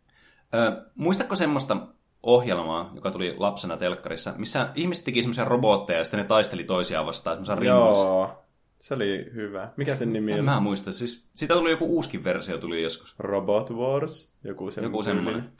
muistatko 0.94 1.36
semmoista 1.36 1.76
ohjelmaa, 2.22 2.92
joka 2.94 3.10
tuli 3.10 3.34
lapsena 3.38 3.76
telkkarissa, 3.76 4.34
missä 4.36 4.68
ihmiset 4.74 5.04
teki 5.04 5.22
semmoisia 5.22 5.44
robotteja 5.44 5.98
ja 5.98 6.04
sitten 6.04 6.18
ne 6.18 6.24
taisteli 6.24 6.64
toisiaan 6.64 7.06
vastaan 7.06 7.44
semmoisia 7.44 7.72
Joo, 7.72 8.44
se 8.78 8.94
oli 8.94 9.30
hyvä. 9.34 9.70
Mikä 9.76 9.94
sen 9.94 10.12
nimi 10.12 10.34
on? 10.34 10.44
Mä 10.44 10.60
muista. 10.60 10.92
Siis, 10.92 11.30
siitä 11.34 11.54
tuli 11.54 11.70
joku 11.70 11.86
uuskin 11.86 12.24
versio 12.24 12.58
tuli 12.58 12.82
joskus. 12.82 13.14
Robot 13.18 13.70
Wars? 13.70 14.34
Joku 14.44 14.70
semmoinen. 14.70 14.92
Joku 14.92 15.02
semmoinen. 15.02 15.52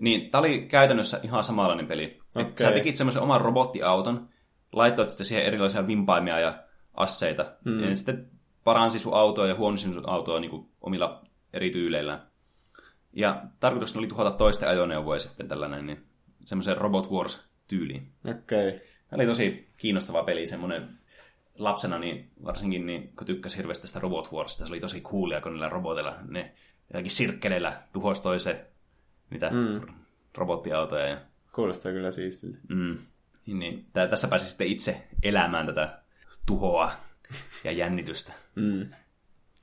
Niin, 0.00 0.30
tää 0.30 0.38
oli 0.38 0.62
käytännössä 0.62 1.20
ihan 1.22 1.44
samanlainen 1.44 1.86
peli. 1.86 2.20
Okay. 2.36 2.50
Et 2.50 2.58
sä 2.58 2.72
tekit 2.72 2.96
semmoisen 2.96 3.22
oman 3.22 3.40
robottiauton, 3.40 4.28
laittoit 4.72 5.10
sitten 5.10 5.26
siihen 5.26 5.44
erilaisia 5.44 5.86
vimpaimia 5.86 6.38
ja 6.38 6.54
asseita. 6.94 7.52
Mm. 7.64 7.90
Ja 7.90 7.96
sitten 7.96 8.30
paransi 8.64 8.98
sun 8.98 9.14
autoa 9.14 9.46
ja 9.46 9.54
huonosi 9.54 9.92
sun 9.92 10.08
autoa 10.08 10.40
niin 10.40 10.50
kuin 10.50 10.68
omilla 10.80 11.24
eri 11.52 11.70
tyyleillä. 11.70 12.26
Ja 13.12 13.44
tarkoitus 13.60 13.96
oli 13.96 14.06
tuhota 14.06 14.30
toisten 14.30 14.68
ajoneuvoja 14.68 15.20
sitten 15.20 15.48
tällainen, 15.48 15.86
niin 15.86 16.04
semmoisen 16.44 16.76
Robot 16.76 17.10
Wars-tyyliin. 17.10 18.12
Okei. 18.24 18.68
Okay. 18.68 18.80
Tämä 18.80 19.20
oli 19.20 19.26
tosi 19.26 19.68
kiinnostava 19.76 20.22
peli, 20.22 20.46
semmoinen 20.46 20.88
lapsena 21.58 21.98
niin 21.98 22.30
varsinkin 22.44 22.86
niin, 22.86 23.16
kun 23.16 23.26
tykkäsi 23.26 23.56
hirveästi 23.56 23.82
tästä 23.82 24.00
Robot 24.00 24.32
Warsista, 24.32 24.66
se 24.66 24.72
oli 24.72 24.80
tosi 24.80 25.00
coolia, 25.00 25.40
kun 25.40 25.52
niillä 25.52 25.68
robotilla 25.68 26.16
ne 26.28 26.54
jotenkin 26.88 27.10
sirkkeleillä 27.10 27.82
tuhosi 27.92 28.22
toisen 28.22 28.60
mitä 29.30 29.50
mm. 29.50 29.80
robottiautoja. 30.36 31.06
Ja... 31.06 31.16
Kuulostaa 31.52 31.92
kyllä 31.92 32.10
siistiltä. 32.10 32.58
Mm. 32.68 32.98
Niin, 33.46 33.58
niin. 33.58 33.86
tässä 33.92 34.28
pääsi 34.28 34.46
sitten 34.46 34.66
itse 34.66 35.06
elämään 35.22 35.66
tätä 35.66 36.02
tuhoa 36.46 36.90
ja 37.64 37.72
jännitystä. 37.72 38.32
Mm. 38.54 38.90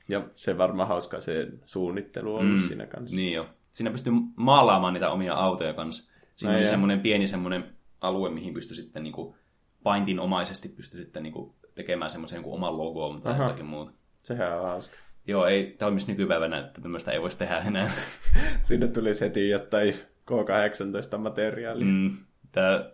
Ja 0.10 0.30
se 0.36 0.58
varmaan 0.58 0.88
hauskaa 0.88 1.22
se 1.22 1.48
suunnittelu 1.66 2.36
on 2.36 2.46
mm. 2.46 2.60
siinä 2.60 2.86
kanssa. 2.86 3.16
Niin 3.16 3.34
jo. 3.34 3.50
Siinä 3.72 3.92
pystyy 3.92 4.14
maalaamaan 4.36 4.94
niitä 4.94 5.10
omia 5.10 5.34
autoja 5.34 5.74
kanssa. 5.74 6.12
Siinä 6.36 6.54
no, 6.54 6.58
oli 6.58 6.68
semmoinen 6.68 7.00
pieni 7.00 7.28
semmoinen 7.28 7.64
alue, 8.02 8.30
mihin 8.30 8.54
pystyy 8.54 8.76
sitten 8.76 9.04
niinku 9.04 9.36
paintinomaisesti 9.84 10.70
pystyy 10.70 11.00
sitten 11.00 11.24
niinku 11.24 11.56
tekemään 11.76 12.10
semmoisen 12.10 12.44
kuin 12.44 12.54
oman 12.54 12.78
logoon 12.78 13.22
tai 13.22 13.34
Aha. 13.34 13.44
jotakin 13.44 13.66
muuta. 13.66 13.92
Sehän 14.24 14.60
on 14.60 14.68
hauska. 14.68 14.96
Joo, 15.28 15.46
ei 15.46 15.76
toimisi 15.80 16.12
nykypäivänä, 16.12 16.60
että 16.60 16.82
tämmöistä 16.82 17.12
ei 17.12 17.22
voisi 17.22 17.38
tehdä 17.38 17.60
enää. 17.60 17.92
Sinne 18.62 18.88
tuli 18.88 19.10
heti 19.22 19.50
jotain 19.50 19.94
K18 20.32 21.18
materiaalia. 21.18 21.86
Mm, 21.86 22.18
tämä, 22.52 22.92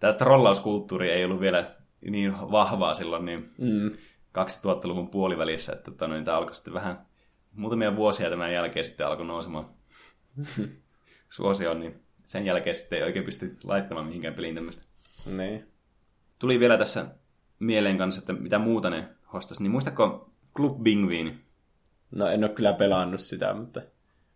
tämä 0.00 0.12
trollauskulttuuri 0.12 1.10
ei 1.10 1.24
ollut 1.24 1.40
vielä 1.40 1.70
niin 2.10 2.32
vahvaa 2.32 2.94
silloin 2.94 3.24
niin 3.24 3.50
mm. 3.58 3.90
2000-luvun 4.38 5.10
puolivälissä, 5.10 5.72
että 5.72 5.90
tota, 5.90 6.08
niin 6.08 6.24
tämä 6.24 6.36
alkoi 6.36 6.54
sitten 6.54 6.74
vähän 6.74 7.06
muutamia 7.52 7.96
vuosia 7.96 8.30
tämän 8.30 8.52
jälkeen 8.52 8.84
sitten 8.84 9.06
alkoi 9.06 9.26
nousemaan 9.26 9.66
suosio, 11.28 11.74
niin 11.74 12.02
sen 12.24 12.46
jälkeen 12.46 12.76
sitten 12.76 12.98
ei 12.98 13.04
oikein 13.04 13.24
pysty 13.24 13.56
laittamaan 13.64 14.06
mihinkään 14.06 14.34
peliin 14.34 14.54
tämmöistä. 14.54 14.84
Niin. 15.36 15.68
Tuli 16.38 16.60
vielä 16.60 16.78
tässä 16.78 17.06
mieleen 17.58 17.98
kanssa, 17.98 18.18
että 18.18 18.32
mitä 18.32 18.58
muuta 18.58 18.90
ne 18.90 19.08
hostasi. 19.32 19.62
Niin 19.62 19.70
muistatko 19.70 20.30
Club 20.56 20.82
Bingviin? 20.82 21.38
No 22.10 22.28
en 22.28 22.44
ole 22.44 22.52
kyllä 22.52 22.72
pelannut 22.72 23.20
sitä, 23.20 23.54
mutta 23.54 23.82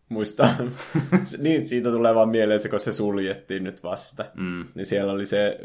muistan. 0.09 0.73
niin, 1.39 1.67
siitä 1.67 1.91
tulee 1.91 2.15
vaan 2.15 2.29
mieleen 2.29 2.61
se, 2.61 2.69
kun 2.69 2.81
se 2.81 2.93
suljettiin 2.93 3.65
nyt 3.65 3.83
vasta. 3.83 4.25
Mm. 4.35 4.65
Niin 4.75 4.87
siellä 4.87 5.13
oli 5.13 5.27
se, 5.27 5.59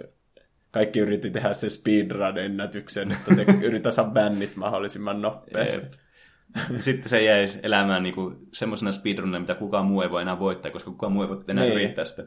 kaikki 0.73 0.99
yritti 0.99 1.31
tehdä 1.31 1.53
se 1.53 1.67
speedrun-ennätyksen, 1.69 3.11
että 3.11 3.35
te 3.35 3.45
yritä 3.67 3.91
saada 3.91 4.11
bännit 4.11 4.55
mahdollisimman 4.55 5.21
nopeasti. 5.21 5.81
Jep. 5.81 5.91
Sitten 6.77 7.09
se 7.09 7.23
jäisi 7.23 7.59
elämään 7.63 8.03
niinku 8.03 8.35
semmoisena 8.53 8.91
speedrunina, 8.91 9.39
mitä 9.39 9.55
kukaan 9.55 9.85
muu 9.85 10.01
ei 10.01 10.09
voi 10.09 10.21
enää 10.21 10.39
voittaa, 10.39 10.71
koska 10.71 10.91
kukaan 10.91 11.11
muu 11.11 11.21
ei 11.23 11.29
voi 11.29 11.43
enää 11.47 11.63
Niin. 11.63 11.73
yrittää 11.75 12.05
sitä. 12.05 12.23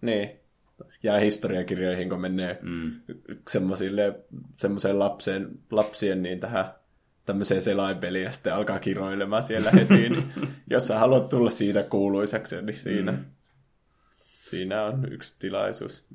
Niin. 0.00 0.30
Jää 1.02 1.18
historiakirjoihin, 1.18 2.08
kun 2.08 2.20
menee 2.20 2.58
Mm. 2.62 2.92
semmoiseen 4.56 4.98
lapseen, 4.98 5.48
lapsien 5.70 6.22
niin 6.22 6.40
tähän 6.40 6.74
tämmöiseen 7.26 7.62
selainpeliin 7.62 8.24
ja 8.24 8.32
sitten 8.32 8.54
alkaa 8.54 8.78
kiroilemaan 8.78 9.42
siellä 9.42 9.70
heti, 9.70 9.94
niin 10.08 10.24
jos 10.70 10.86
sä 10.86 10.98
haluat 10.98 11.28
tulla 11.28 11.50
siitä 11.50 11.82
kuuluisaksi, 11.82 12.62
niin 12.62 12.76
siinä, 12.76 13.12
mm. 13.12 13.24
siinä 14.38 14.84
on 14.84 15.12
yksi 15.12 15.38
tilaisuus. 15.38 16.06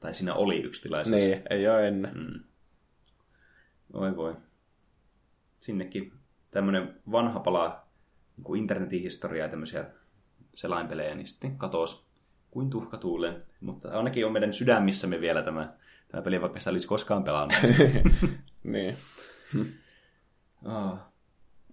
Tai 0.00 0.14
siinä 0.14 0.34
oli 0.34 0.62
yksi 0.62 0.82
tilaisuus. 0.82 1.16
Niin, 1.16 1.42
ei 1.50 1.68
ole 1.68 1.88
ennen. 1.88 2.14
Mm. 2.14 2.40
Oi 3.92 4.16
voi. 4.16 4.36
Sinnekin 5.60 6.12
tämmöinen 6.50 7.00
vanha 7.12 7.40
pala 7.40 7.86
niin 8.36 8.44
kuin 8.44 8.60
internetin 8.60 9.02
historiaa 9.02 9.46
ja 9.46 9.50
tämmöisiä 9.50 9.84
selainpelejä, 10.54 11.14
niin 11.14 11.26
sitten 11.26 11.58
katosi 11.58 12.10
kuin 12.50 12.70
tuhka 12.70 12.96
tuuleen. 12.96 13.42
Mutta 13.60 13.90
ainakin 13.90 14.26
on 14.26 14.32
meidän 14.32 14.52
sydämissämme 14.52 15.20
vielä 15.20 15.42
tämä, 15.42 15.72
tämä 16.08 16.22
peli, 16.22 16.40
vaikka 16.40 16.60
sitä 16.60 16.70
olisi 16.70 16.88
koskaan 16.88 17.24
pelannut. 17.24 17.58
Niin. 18.62 18.94
oh. 20.64 20.98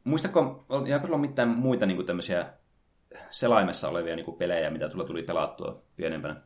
Muistatko, 0.04 0.66
jääkö 0.88 1.06
sulla 1.06 1.20
mitään 1.20 1.50
muita 1.50 1.86
niin 1.86 1.96
kuin 1.96 2.06
tämmöisiä 2.06 2.54
selaimessa 3.30 3.90
olevia 3.90 4.16
niin 4.16 4.26
kuin 4.26 4.38
pelejä, 4.38 4.70
mitä 4.70 4.90
tulla 4.90 5.04
tuli 5.04 5.24
pelattua 5.24 5.84
pienempänä? 5.96 6.42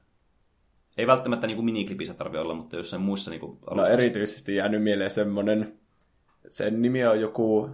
Ei 0.98 1.08
välttämättä 1.08 1.48
niin 1.48 1.58
kuin 1.58 1.66
miniklipissä 1.66 2.14
tarvitse 2.14 2.40
olla, 2.40 2.54
mutta 2.54 2.78
jossain 2.78 3.02
muissa 3.02 3.32
niin 3.32 3.40
kuin 3.40 3.58
No 3.76 3.86
erityisesti 3.86 4.56
jäänyt 4.56 4.84
mieleen 4.84 5.12
semmonen, 5.12 5.74
sen 6.50 6.82
nimi 6.82 7.06
on 7.06 7.22
joku, 7.22 7.70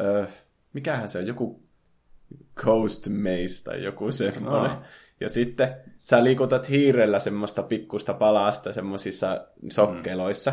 ö, 0.00 0.26
mikähän 0.72 1.08
se 1.08 1.18
on, 1.18 1.26
joku 1.26 1.62
Coast 2.56 3.08
Maze 3.08 3.64
tai 3.64 3.84
joku 3.84 4.10
semmonen. 4.12 4.70
Aa. 4.70 4.84
Ja 5.20 5.28
sitten 5.28 5.76
sä 6.00 6.24
liikutat 6.24 6.68
hiirellä 6.68 7.18
semmoista 7.18 7.62
pikkusta 7.62 8.14
palasta 8.14 8.72
semmoisissa 8.72 9.46
sokkeloissa. 9.70 10.52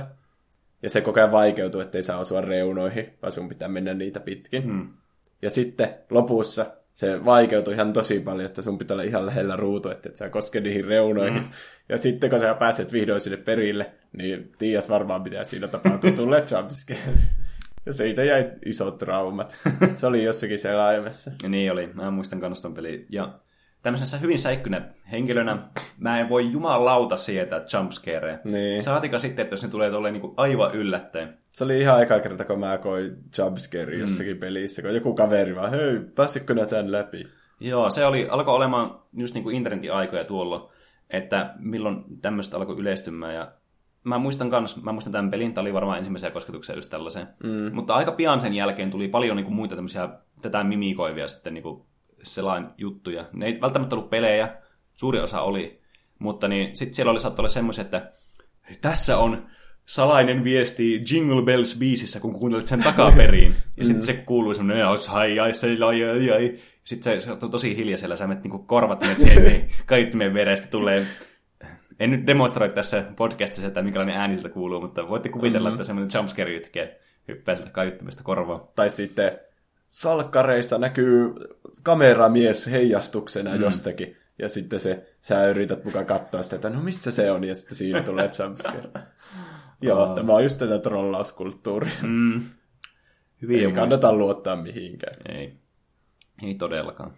Ja 0.84 0.90
se 0.90 1.02
koko 1.02 1.20
ajan 1.20 1.32
vaikeutuu, 1.32 1.82
ettei 1.82 2.04
saa 2.04 2.20
osua 2.20 2.42
reunoihin, 2.42 3.14
vaan 3.22 3.32
sun 3.32 3.50
pitää 3.50 3.68
mennä 3.68 3.94
niitä 3.94 4.20
pitkin. 4.20 4.64
Hmm. 4.64 4.94
Ja 5.42 5.50
sitten 5.50 5.96
lopussa 6.10 6.66
se 7.00 7.26
vaikeutui 7.26 7.74
ihan 7.74 7.94
tosi 7.94 8.20
paljon, 8.20 8.46
että 8.46 8.62
sun 8.62 8.78
pitää 8.78 8.96
olla 8.96 9.04
ihan 9.04 9.26
lähellä 9.26 9.56
ruutu, 9.56 9.90
että 9.90 10.10
et 10.10 10.16
sä 10.16 10.30
koske 10.30 10.60
niihin 10.60 10.86
reunoihin. 10.86 11.34
Mm. 11.42 11.50
Ja 11.90 11.98
sitten 11.98 12.30
kun 12.30 12.40
sä 12.40 12.54
pääset 12.54 12.94
vihdoin 12.94 13.22
sinne 13.22 13.38
perille, 13.38 13.92
niin 14.18 14.52
tiedät 14.58 14.90
varmaan 14.90 15.22
mitä 15.22 15.44
siinä 15.44 15.68
tapahtuu. 15.68 16.12
Tulee 16.16 16.46
jumpscare. 16.52 17.00
Ja 17.86 17.94
siitä 17.94 18.24
jäi 18.24 18.52
isot 18.66 18.98
traumat. 18.98 19.58
Se 19.94 20.08
oli 20.08 20.24
jossakin 20.24 20.60
selaimessa. 20.60 21.32
Ja 21.44 21.50
niin 21.50 21.72
oli. 21.72 21.90
Mä 21.94 22.12
muistan 22.12 22.40
kans 22.40 22.62
ton 22.62 22.74
peli. 22.74 23.06
Ja 23.10 23.40
tämmöisessä 23.84 24.18
hyvin 24.18 24.40
säikkynä 24.40 24.82
henkilönä 25.12 25.58
mä 25.98 26.20
en 26.20 26.30
voi 26.30 26.52
jumalauta 26.52 27.18
sietää 27.18 27.66
jumpscareja. 27.74 28.40
Niin. 28.44 28.84
Saatika 28.84 29.20
sitten, 29.20 29.44
että 29.44 29.54
jos 29.54 29.64
ne 29.64 29.70
tulee 29.70 29.92
tolleen 29.92 30.14
niinku 30.14 30.34
aivan 30.38 30.76
yllättäen. 30.76 31.38
Se 31.52 31.64
oli 31.64 31.80
ihan 31.80 31.96
aika 31.96 32.20
kerta, 32.20 32.46
kun 32.46 32.60
mä 32.60 32.78
koin 32.78 33.18
jumpscare 33.38 33.96
jossakin 33.96 34.36
mm. 34.36 34.40
pelissä, 34.40 34.82
kun 34.82 34.96
joku 34.96 35.14
kaveri 35.14 35.56
vaan, 35.56 35.72
hei, 35.72 36.00
pääsikö 36.16 36.54
nää 36.54 36.66
tän 36.66 36.92
läpi? 36.92 37.28
Joo, 37.60 37.90
se 37.90 38.06
oli, 38.06 38.28
alkoi 38.30 38.56
olemaan 38.56 39.00
just 39.14 39.34
niinku 39.34 39.50
internetin 39.50 39.94
aikoja 39.94 40.24
tuolla, 40.24 40.72
että 41.10 41.54
milloin 41.60 42.04
tämmöistä 42.22 42.58
alkoi 42.58 42.80
yleistymään. 42.80 43.36
Ja 43.36 43.52
mä 44.04 44.18
muistan 44.18 44.50
kans, 44.50 44.84
mä 44.84 44.92
muistan 44.92 45.14
tämän 45.14 45.32
pelin, 45.32 45.54
tämä 45.54 45.62
oli 45.62 45.74
varmaan 45.74 45.98
ensimmäisiä 45.98 46.32
kosketuksia 46.32 46.76
just 46.76 46.90
tällaiseen. 46.90 47.28
Mm. 47.44 47.72
Mutta 47.74 47.96
aika 47.96 48.12
pian 48.12 48.42
sen 48.42 48.54
jälkeen 48.54 48.92
tuli 48.92 49.08
paljon 49.08 49.36
niinku 49.36 49.52
muita 49.52 49.76
tämmöisiä 49.76 50.10
tätä 50.42 50.64
mimikoivia 50.64 51.28
sitten 51.28 51.54
niinku 51.54 51.89
selain 52.24 52.68
juttuja. 52.78 53.26
Ne 53.34 53.46
ei 53.46 53.62
välttämättä 53.62 53.96
ollut 53.96 54.10
pelejä, 54.10 54.58
suuri 54.96 55.20
osa 55.20 55.42
oli, 55.42 55.82
mutta 56.20 56.48
niin 56.48 56.76
sitten 56.76 56.94
siellä 56.94 57.12
oli 57.12 57.20
saattaa 57.20 57.42
olla 57.42 57.50
semmoisia, 57.50 57.82
että 57.82 58.12
tässä 58.82 59.18
on 59.18 59.48
salainen 59.86 60.44
viesti 60.44 61.04
Jingle 61.12 61.42
Bells 61.42 61.78
biisissä, 61.80 62.20
kun 62.20 62.34
kuuntelet 62.34 62.68
sen 62.68 62.84
takaperin. 62.84 63.56
Ja 63.78 63.86
sitten 63.86 64.04
se 64.04 64.14
kuuluu 64.14 64.54
semmoinen, 64.54 64.86
hai, 65.08 65.40
ai, 65.40 65.54
se, 65.54 65.68
ai, 65.86 66.04
ai, 66.04 66.32
ai. 66.32 66.56
Sitten 66.84 67.22
se, 67.22 67.26
se 67.26 67.32
on 67.32 67.52
tosi 67.52 67.78
hiljaisella, 67.78 68.16
sä 68.16 68.28
menet 68.28 68.44
niinku 68.44 68.60
korvat 68.60 69.02
menet 69.02 69.20
siihen, 69.20 69.44
niin 69.44 69.70
kaiuttimien 69.86 70.34
verestä 70.34 70.68
tulee... 70.68 71.06
En 72.00 72.12
nyt 72.12 72.28
demonstroi 72.28 72.70
tässä 72.70 73.06
podcastissa, 73.16 73.68
että 73.68 73.82
minkälainen 73.82 74.18
ääni 74.18 74.36
siltä 74.36 74.50
kuuluu, 74.50 74.82
mutta 74.82 75.10
voitte 75.10 75.30
kuvitella, 75.30 75.70
mm-hmm. 75.70 75.76
että 75.76 75.88
semmoinen 75.88 76.12
jumpscare 76.16 76.54
jytke 76.54 77.00
hyppää 77.28 77.56
sieltä 77.56 77.72
kaiuttimesta 77.72 78.24
korvaan. 78.24 78.62
Tai 78.76 78.90
sitten 78.90 79.40
salkkareissa 79.90 80.78
näkyy 80.78 81.34
kameramies 81.84 82.68
heijastuksena 82.68 83.56
mm. 83.56 83.62
jostakin. 83.62 84.18
Ja 84.40 84.50
sitten 84.50 84.80
se, 84.80 85.16
sä 85.22 85.48
yrität 85.48 85.86
mukaan 85.86 86.06
katsoa 86.06 86.44
sitä, 86.44 86.56
että 86.56 86.70
no 86.70 86.82
missä 86.82 87.12
se 87.12 87.32
on, 87.32 87.44
ja 87.44 87.56
sitten 87.56 87.76
siinä 87.76 88.04
tulee 88.04 88.30
jumpscare. 88.40 88.90
Joo, 89.82 90.00
Aa. 90.00 90.16
tämä 90.16 90.34
on 90.34 90.44
just 90.44 90.60
tätä 90.60 90.80
trollauskulttuuria. 90.80 91.94
Mm. 92.02 92.44
Hyvin 93.42 93.60
Ei 93.60 93.72
kannata 93.72 94.14
luottaa 94.14 94.56
mihinkään. 94.56 95.16
Ei. 95.30 95.58
Ei 96.44 96.56
todellakaan. 96.56 97.14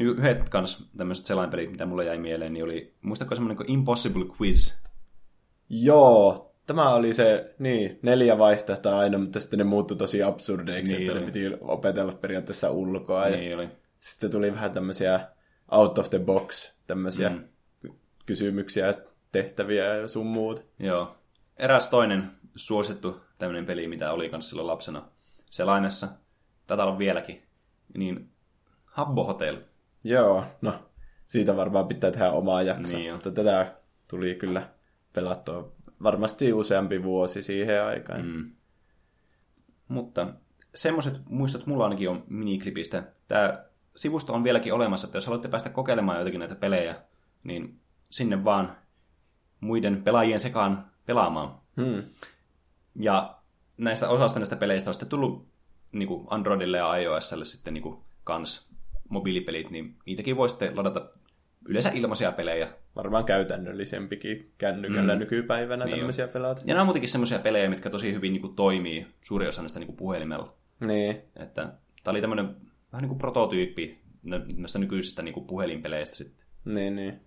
Yhdet 0.00 0.48
kans 0.48 0.88
tämmöiset 0.96 1.26
selainpelit, 1.26 1.70
mitä 1.70 1.86
mulle 1.86 2.04
jäi 2.04 2.18
mieleen, 2.18 2.52
niin 2.52 2.64
oli, 2.64 2.94
muistatko 3.02 3.34
semmoinen 3.34 3.56
kuin 3.56 3.70
Impossible 3.70 4.24
Quiz? 4.40 4.82
Joo, 5.68 6.45
tämä 6.66 6.94
oli 6.94 7.14
se, 7.14 7.54
niin, 7.58 7.98
neljä 8.02 8.38
vaihtoehtoa 8.38 8.98
aina, 8.98 9.18
mutta 9.18 9.40
sitten 9.40 9.58
ne 9.58 9.64
muuttui 9.64 9.96
tosi 9.96 10.22
absurdeiksi, 10.22 10.92
Niin 10.92 11.02
että 11.02 11.12
oli. 11.12 11.20
ne 11.20 11.26
piti 11.26 11.50
opetella 11.60 12.12
periaatteessa 12.12 12.70
ulkoa. 12.70 13.28
Ja 13.28 13.36
Niin 13.36 13.54
oli. 13.54 13.68
sitten 14.00 14.30
tuli 14.30 14.52
vähän 14.52 14.70
tämmöisiä 14.72 15.20
out 15.70 15.98
of 15.98 16.10
the 16.10 16.18
box, 16.18 16.76
tämmöisiä 16.86 17.28
mm. 17.28 17.44
kysymyksiä, 18.26 18.94
tehtäviä 19.32 19.94
ja 19.96 20.08
sun 20.08 20.26
muuta. 20.26 20.62
Joo. 20.78 21.16
Eräs 21.56 21.88
toinen 21.88 22.30
suosittu 22.54 23.20
tämmöinen 23.38 23.66
peli, 23.66 23.88
mitä 23.88 24.12
oli 24.12 24.28
kanssa 24.28 24.48
silloin 24.48 24.66
lapsena 24.66 25.02
selainessa, 25.50 26.08
tätä 26.66 26.84
on 26.84 26.98
vieläkin, 26.98 27.42
niin 27.98 28.30
Habbo 28.84 29.24
Hotel. 29.24 29.56
Joo, 30.04 30.44
no 30.60 30.74
siitä 31.26 31.56
varmaan 31.56 31.88
pitää 31.88 32.10
tehdä 32.10 32.30
omaa 32.30 32.62
jaksoa, 32.62 32.98
Niin 32.98 33.08
jo. 33.08 33.14
mutta 33.14 33.30
tätä 33.30 33.74
tuli 34.08 34.34
kyllä 34.34 34.68
pelattua 35.12 35.72
varmasti 36.02 36.52
useampi 36.52 37.02
vuosi 37.02 37.42
siihen 37.42 37.84
aikaan. 37.84 38.26
Mm. 38.26 38.50
Mutta 39.88 40.26
semmoiset 40.74 41.20
muistot 41.28 41.66
mulla 41.66 41.84
ainakin 41.84 42.10
on 42.10 42.24
miniklipistä. 42.28 43.02
Tämä 43.28 43.64
sivusto 43.96 44.32
on 44.34 44.44
vieläkin 44.44 44.72
olemassa, 44.74 45.06
että 45.06 45.16
jos 45.16 45.26
haluatte 45.26 45.48
päästä 45.48 45.70
kokeilemaan 45.70 46.18
jotakin 46.18 46.38
näitä 46.38 46.54
pelejä, 46.54 46.94
niin 47.44 47.80
sinne 48.10 48.44
vaan 48.44 48.76
muiden 49.60 50.02
pelaajien 50.02 50.40
sekaan 50.40 50.90
pelaamaan. 51.06 51.54
Hmm. 51.80 52.02
Ja 52.94 53.38
näistä 53.76 54.08
osasta 54.08 54.40
näistä 54.40 54.56
peleistä 54.56 54.90
on 54.90 54.94
sitten 54.94 55.08
tullut 55.08 55.46
niin 55.92 56.08
kuin 56.08 56.26
Androidille 56.30 56.76
ja 56.76 56.96
iOSlle 56.96 57.44
sitten 57.44 57.74
niin 57.74 57.82
kuin 57.82 57.98
kans 58.24 58.70
mobiilipelit, 59.08 59.70
niin 59.70 59.96
niitäkin 60.06 60.36
voi 60.36 60.48
sitten 60.48 60.76
ladata 60.76 61.04
yleensä 61.68 61.90
ilmaisia 61.94 62.32
pelejä. 62.32 62.68
Varmaan 62.96 63.24
käytännöllisempikin 63.24 64.52
kännykällä 64.58 65.12
Mm. 65.14 65.18
nykypäivänä 65.18 65.84
Niin 65.84 65.96
tämmöisiä 65.96 66.28
pelata. 66.28 66.60
Ja 66.64 66.74
nämä 66.74 66.80
on 66.80 66.86
muutenkin 66.86 67.10
semmoisia 67.10 67.38
pelejä, 67.38 67.68
mitkä 67.70 67.90
tosi 67.90 68.14
hyvin 68.14 68.32
niin 68.32 68.40
kuin 68.40 68.54
toimii, 68.56 69.06
suuri 69.22 69.48
osa 69.48 69.62
näistä 69.62 69.78
niin 69.78 69.86
kuin 69.86 69.96
puhelimella. 69.96 70.52
Niin, 70.80 71.16
Että 71.36 71.62
tämä 72.04 72.10
oli 72.10 72.20
tämmöinen 72.20 72.46
vähän 72.92 73.02
niin 73.02 73.08
kuin 73.08 73.18
prototyyppi 73.18 73.98
nä- 74.22 74.40
näistä 74.56 74.78
nykyisistä 74.78 75.22
niin 75.22 75.34
kuin 75.34 75.46
puhelinpeleistä 75.46 76.16
sitten. 76.16 76.46
niin, 76.64 76.96
niin. 76.96 77.20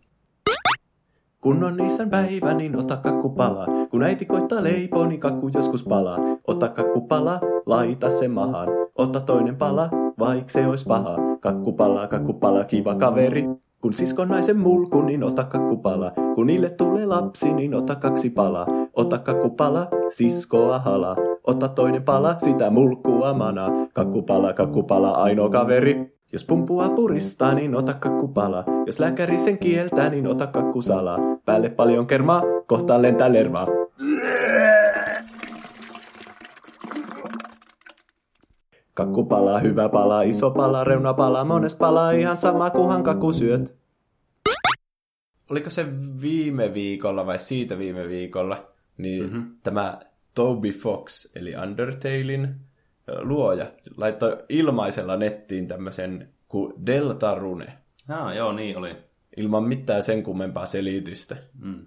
Kun 1.41 1.63
on 1.63 1.85
isän 1.85 2.09
päivä, 2.09 2.53
niin 2.53 2.75
ota 2.75 2.97
kakku 2.97 3.29
palaa. 3.29 3.67
Kun 3.91 4.03
äiti 4.03 4.25
koittaa 4.25 4.63
leipoa, 4.63 5.07
niin 5.07 5.19
kakku 5.19 5.49
joskus 5.53 5.83
palaa. 5.83 6.17
Ota 6.47 6.69
kakku 6.69 7.01
palaa, 7.01 7.39
laita 7.65 8.09
se 8.09 8.27
mahaan. 8.27 8.67
Ota 8.95 9.19
toinen 9.21 9.55
pala, 9.55 9.89
vaik 10.19 10.49
se 10.49 10.67
ois 10.67 10.85
paha. 10.85 11.15
Kakku 11.39 11.73
palaa, 11.73 12.07
kakku 12.07 12.33
palaa, 12.33 12.63
kiva 12.63 12.95
kaveri. 12.95 13.43
Kun 13.81 13.93
siskon 13.93 14.27
naisen 14.27 14.59
mulku, 14.59 15.01
niin 15.01 15.23
ota 15.23 15.43
kakku 15.43 15.77
palaa. 15.77 16.11
Kun 16.35 16.47
niille 16.47 16.69
tulee 16.69 17.05
lapsi, 17.05 17.53
niin 17.53 17.75
ota 17.75 17.95
kaksi 17.95 18.29
palaa. 18.29 18.65
Ota 18.93 19.17
kakku 19.17 19.49
palaa, 19.49 19.87
siskoa 20.09 20.79
halaa. 20.79 21.15
Ota 21.43 21.67
toinen 21.67 22.03
pala, 22.03 22.35
sitä 22.37 22.69
mulkkua 22.69 23.33
manaa. 23.33 23.71
Kakku 23.93 24.21
palaa, 24.21 24.53
kakku 24.53 24.83
palaa, 24.83 25.23
ainoa 25.23 25.49
kaveri. 25.49 26.19
Jos 26.33 26.43
pumpua 26.43 26.89
puristaa, 26.89 27.53
niin 27.53 27.75
ota 27.75 27.93
kakkupala. 27.93 28.63
Jos 28.85 28.99
lääkäri 28.99 29.39
sen 29.39 29.57
kieltää, 29.57 30.09
niin 30.09 30.27
ota 30.27 30.47
kakkusala. 30.47 31.17
Päälle 31.45 31.69
paljon 31.69 32.07
kermaa, 32.07 32.43
kohtaan 32.67 33.01
lentää 33.01 33.33
lervaa. 33.33 33.78
Kakkupala, 38.99 39.59
hyvä 39.59 39.89
pala, 39.89 40.21
iso 40.21 40.51
pala, 40.51 40.83
reuna 40.83 41.13
pala, 41.13 41.45
mones 41.45 41.75
pala, 41.75 42.11
ihan 42.11 42.37
sama 42.37 42.69
kuhan 42.69 43.03
kakku 43.03 43.33
syöt. 43.33 43.75
Oliko 45.49 45.69
se 45.69 45.85
viime 46.21 46.73
viikolla 46.73 47.25
vai 47.25 47.39
siitä 47.39 47.77
viime 47.77 48.07
viikolla, 48.07 48.71
niin 48.97 49.23
mm-hmm. 49.23 49.55
tämä 49.63 49.99
Toby 50.35 50.71
Fox, 50.71 51.35
eli 51.35 51.55
Undertalein 51.63 52.55
luoja, 53.21 53.65
laittoi 53.97 54.37
ilmaisella 54.49 55.17
nettiin 55.17 55.67
tämmöisen 55.67 56.29
kuin 56.47 56.73
Deltarune. 56.85 57.77
Ah, 58.09 58.35
joo, 58.35 58.51
niin 58.51 58.77
oli. 58.77 58.95
Ilman 59.37 59.63
mitään 59.63 60.03
sen 60.03 60.23
kummempaa 60.23 60.65
selitystä. 60.65 61.35
Mm. 61.63 61.85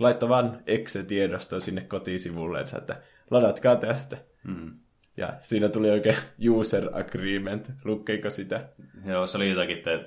Laittoi 0.00 0.28
vaan 0.28 0.58
exe-tiedostoa 0.66 1.60
sinne 1.60 1.80
kotisivullensa, 1.80 2.78
että 2.78 3.02
ladatkaa 3.30 3.76
tästä. 3.76 4.16
Mm. 4.44 4.70
Ja 5.18 5.32
siinä 5.40 5.68
tuli 5.68 5.90
oikein 5.90 6.16
user 6.48 6.88
agreement. 6.92 7.72
Lukkeiko 7.84 8.30
sitä? 8.30 8.68
Joo, 9.04 9.26
se 9.26 9.36
oli 9.36 9.50
jotakin, 9.50 9.76
että 9.76 10.00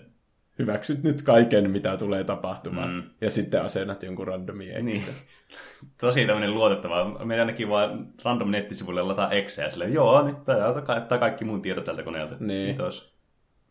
Hyväksyt 0.59 1.03
nyt 1.03 1.21
kaiken, 1.21 1.71
mitä 1.71 1.97
tulee 1.97 2.23
tapahtumaan. 2.23 2.93
Mm. 2.93 3.03
Ja 3.21 3.29
sitten 3.29 3.61
asennat 3.61 4.03
jonkun 4.03 4.27
randomi. 4.27 4.65
Niin. 4.81 5.01
Tosi 6.01 6.25
tämmöinen 6.25 6.53
luotettava. 6.53 7.25
Me 7.25 7.39
ainakin 7.39 7.69
vaan 7.69 8.07
random 8.23 8.51
nettisivuille 8.51 9.01
lataa 9.01 9.31
Exceä 9.31 9.65
ja 9.65 9.71
silleen, 9.71 9.93
joo, 9.93 10.25
nyt 10.25 10.37
ottaa 10.97 11.17
kaikki 11.17 11.45
mun 11.45 11.61
tiedot 11.61 11.83
tältä 11.83 12.03
koneelta. 12.03 12.35
Niin. 12.39 12.65
Kiitos. 12.65 13.15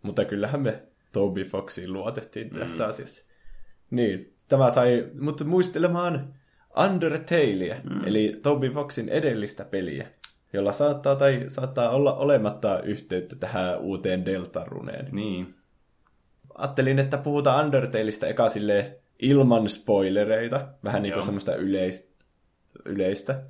Mutta 0.03 0.25
kyllähän 0.25 0.61
me 0.61 0.83
Toby 1.13 1.45
Foxiin 1.45 1.93
luotettiin 1.93 2.51
tässä 2.51 2.85
mm. 2.85 2.91
asiassa. 2.91 3.33
Niin, 3.91 4.35
tämä 4.49 4.71
sai 4.71 5.11
mut 5.21 5.45
muistelemaan 5.45 6.35
Undertalea, 6.85 7.77
mm. 7.91 8.07
eli 8.07 8.39
Toby 8.43 8.71
Foxin 8.71 9.09
edellistä 9.09 9.65
peliä, 9.65 10.07
jolla 10.53 10.73
saattaa 10.73 11.17
tai 11.17 11.45
saattaa 11.49 11.91
olla 11.91 12.15
olematta 12.15 12.81
yhteyttä 12.81 13.37
tähän 13.37 13.81
uuteen 13.81 14.27
Deltaruneen. 14.27 15.09
Niin. 15.13 15.55
Ajattelin, 16.55 16.99
että 16.99 17.19
puhutaan 17.19 17.65
Undertaleista 17.65 18.27
eka 18.27 18.49
silleen 18.49 18.97
ilman 19.19 19.69
spoilereita, 19.69 20.69
vähän 20.85 21.03
niin 21.03 21.13
kuin 21.13 21.25
semmoista 21.25 21.55
yleistä, 21.55 22.25
yleistä. 22.85 23.43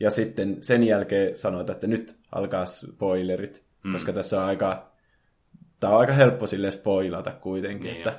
Ja 0.00 0.10
sitten 0.10 0.56
sen 0.60 0.82
jälkeen 0.82 1.36
sanoit, 1.36 1.70
että 1.70 1.86
nyt 1.86 2.16
alkaa 2.32 2.66
spoilerit, 2.66 3.64
mm. 3.84 3.92
koska 3.92 4.12
tässä 4.12 4.40
on 4.40 4.48
aika, 4.48 4.92
tämä 5.80 5.92
on 5.92 6.00
aika 6.00 6.12
helppo 6.12 6.46
sille 6.46 6.70
spoilata 6.70 7.30
kuitenkin, 7.30 7.84
Niin 7.84 7.96
että 7.96 8.10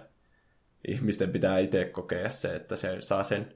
jo. 0.88 0.94
ihmisten 0.96 1.32
pitää 1.32 1.60
itse 1.60 1.86
kokea 1.86 2.30
se, 2.30 2.56
että 2.56 2.76
se 2.76 2.98
saa 3.00 3.24
sen 3.24 3.54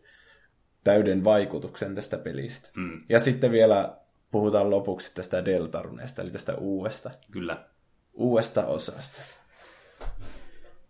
täyden 0.84 1.24
vaikutuksen 1.24 1.96
tästä 1.96 2.18
pelistä. 2.18 2.70
Mm. 2.76 3.00
Ja 3.10 3.20
sitten 3.20 3.52
vielä 3.52 3.98
puhutaan 4.32 4.70
lopuksi 4.70 5.16
tästä 5.16 5.46
Deltaruneesta, 5.46 6.22
eli 6.22 6.32
tästä 6.32 6.56
uudesta 6.56 7.12
Kyllä. 7.32 7.66
uudesta 8.14 8.66
osasta. 8.66 9.42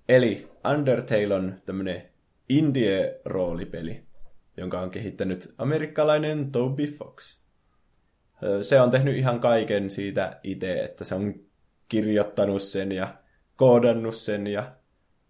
Eli 0.09 0.51
Undertale 0.71 1.33
on 1.33 1.55
tämmönen 1.65 2.09
indie-roolipeli, 2.49 4.03
jonka 4.57 4.81
on 4.81 4.91
kehittänyt 4.91 5.53
amerikkalainen 5.57 6.51
Toby 6.51 6.87
Fox. 6.87 7.41
Se 8.61 8.81
on 8.81 8.91
tehnyt 8.91 9.17
ihan 9.17 9.39
kaiken 9.39 9.91
siitä 9.91 10.39
itse, 10.43 10.83
että 10.83 11.03
se 11.03 11.15
on 11.15 11.35
kirjoittanut 11.87 12.61
sen 12.61 12.91
ja 12.91 13.15
koodannut 13.55 14.15
sen 14.15 14.47
ja 14.47 14.71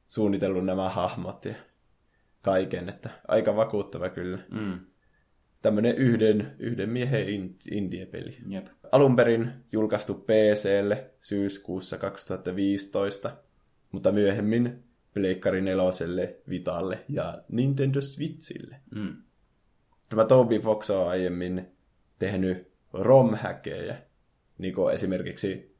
suunnitellut 0.08 0.65
nämä 0.65 0.89
hahmot 0.89 1.45
ja 1.45 1.54
kaiken, 2.41 2.89
että 2.89 3.10
aika 3.28 3.56
vakuuttava 3.56 4.10
kyllä. 4.10 4.39
Mm. 4.52 4.80
Tämmönen 5.62 5.95
yhden, 5.95 6.56
yhden 6.60 6.89
miehen 6.89 7.30
in- 7.30 7.58
indie-peli 7.71 8.38
Jep. 8.47 8.67
alun 8.91 9.15
perin 9.15 9.52
julkaistu 9.71 10.13
PClle 10.13 11.12
syyskuussa 11.19 11.97
2015, 11.97 13.32
mutta 13.91 14.12
myöhemmin 14.12 14.84
Pleikkari 15.13 15.62
neloselle, 15.62 16.36
Vitalle 16.50 17.06
ja 17.10 17.43
Nintendo 17.50 18.02
Switchille. 18.02 18.76
Mm. 18.95 19.15
Tämä 20.10 20.26
Toby 20.26 20.60
Fox 20.60 20.89
on 20.89 21.08
aiemmin 21.10 21.67
tehnyt 22.19 22.71
ROM-häkejä, 22.93 23.95
niin 24.58 24.74
kuin 24.74 24.93
esimerkiksi 24.93 25.76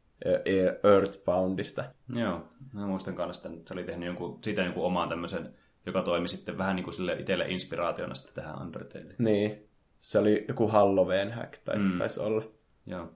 Earthboundista. 0.84 1.84
Joo, 2.16 2.42
mä 2.74 2.88
muistan 2.88 3.16
kanssa, 3.16 3.50
että 3.50 3.62
se 3.68 3.74
oli 3.74 3.84
tehnyt 3.84 4.08
jonkun, 4.08 4.40
siitä 4.44 4.62
jonkun 4.62 4.86
oman 4.86 5.10
tämmöisen, 5.10 5.54
joka 5.86 6.02
toimi 6.02 6.28
sitten 6.28 6.58
vähän 6.58 6.76
niin 6.76 6.84
kuin 6.84 6.94
sille 6.94 7.14
itselle 7.14 7.46
inspiraationa 7.50 8.16
sitten 8.16 8.44
tähän 8.44 8.62
Undertaleen. 8.62 9.16
Niin, 9.20 9.70
se 10.02 10.20
oli 10.20 10.46
joku 10.48 10.68
Halloween 10.68 11.32
hack, 11.32 11.58
tai 11.58 11.78
mm. 11.78 11.98
taisi 11.98 12.20
olla. 12.20 12.44
Joo. 12.86 13.12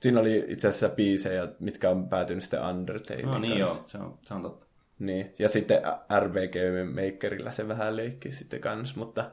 Siinä 0.00 0.20
oli 0.20 0.44
itse 0.48 0.68
asiassa 0.68 0.88
biisejä, 0.96 1.48
mitkä 1.58 1.90
on 1.90 2.08
päätynyt 2.08 2.44
sitten 2.44 2.62
Undertalein 2.62 3.26
No 3.26 3.38
niin 3.38 3.60
kanssa. 3.60 3.78
joo, 3.78 3.86
se 3.86 3.98
on, 3.98 4.18
se 4.22 4.34
on 4.34 4.42
totta. 4.42 4.66
Niin, 4.98 5.34
ja 5.38 5.48
sitten 5.48 5.82
RPG 6.20 6.54
Makerilla 6.94 7.50
se 7.50 7.68
vähän 7.68 7.96
leikki 7.96 8.30
sitten 8.30 8.60
kans, 8.60 8.96
mutta 8.96 9.30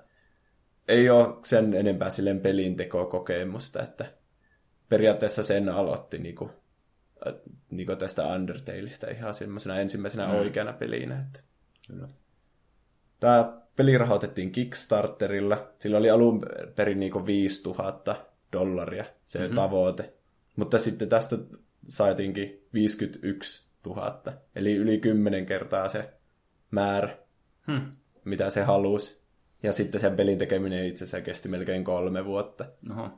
ei 0.87 1.09
ole 1.09 1.35
sen 1.43 1.73
enempää 1.73 2.09
silleen 2.09 2.39
pelintekokokemusta, 2.39 3.83
että 3.83 4.05
periaatteessa 4.89 5.43
sen 5.43 5.69
aloitti 5.69 6.17
niinku, 6.17 6.51
äh, 7.27 7.33
niinku 7.69 7.95
tästä 7.95 8.27
Undertaleista 8.27 9.09
ihan 9.09 9.33
semmoisena 9.33 9.79
ensimmäisenä 9.79 10.27
mm. 10.27 10.35
oikeana 10.35 10.73
pelinä. 10.73 11.19
Että. 11.19 11.39
Kyllä. 11.87 12.07
Tämä 13.19 13.66
peli 13.77 13.97
rahoitettiin 13.97 14.51
Kickstarterilla. 14.51 15.73
Sillä 15.79 15.97
oli 15.97 16.09
alun 16.09 16.41
perin 16.75 16.99
niinku 16.99 17.25
5000 17.25 18.15
dollaria 18.53 19.05
se 19.23 19.39
mm-hmm. 19.39 19.55
tavoite. 19.55 20.13
Mutta 20.55 20.79
sitten 20.79 21.09
tästä 21.09 21.37
saatiinkin 21.87 22.67
51 22.73 23.67
000. 23.85 24.21
Eli 24.55 24.73
yli 24.73 24.97
10 24.97 25.45
kertaa 25.45 25.89
se 25.89 26.13
määrä, 26.71 27.17
Hm. 27.67 27.87
mitä 28.25 28.49
se 28.49 28.63
halusi. 28.63 29.21
Ja 29.63 29.73
sitten 29.73 30.01
sen 30.01 30.15
pelin 30.15 30.37
tekeminen 30.37 30.85
itse 30.85 31.03
asiassa 31.03 31.25
kesti 31.25 31.49
melkein 31.49 31.83
kolme 31.83 32.25
vuotta. 32.25 32.65
Oho. 32.91 33.09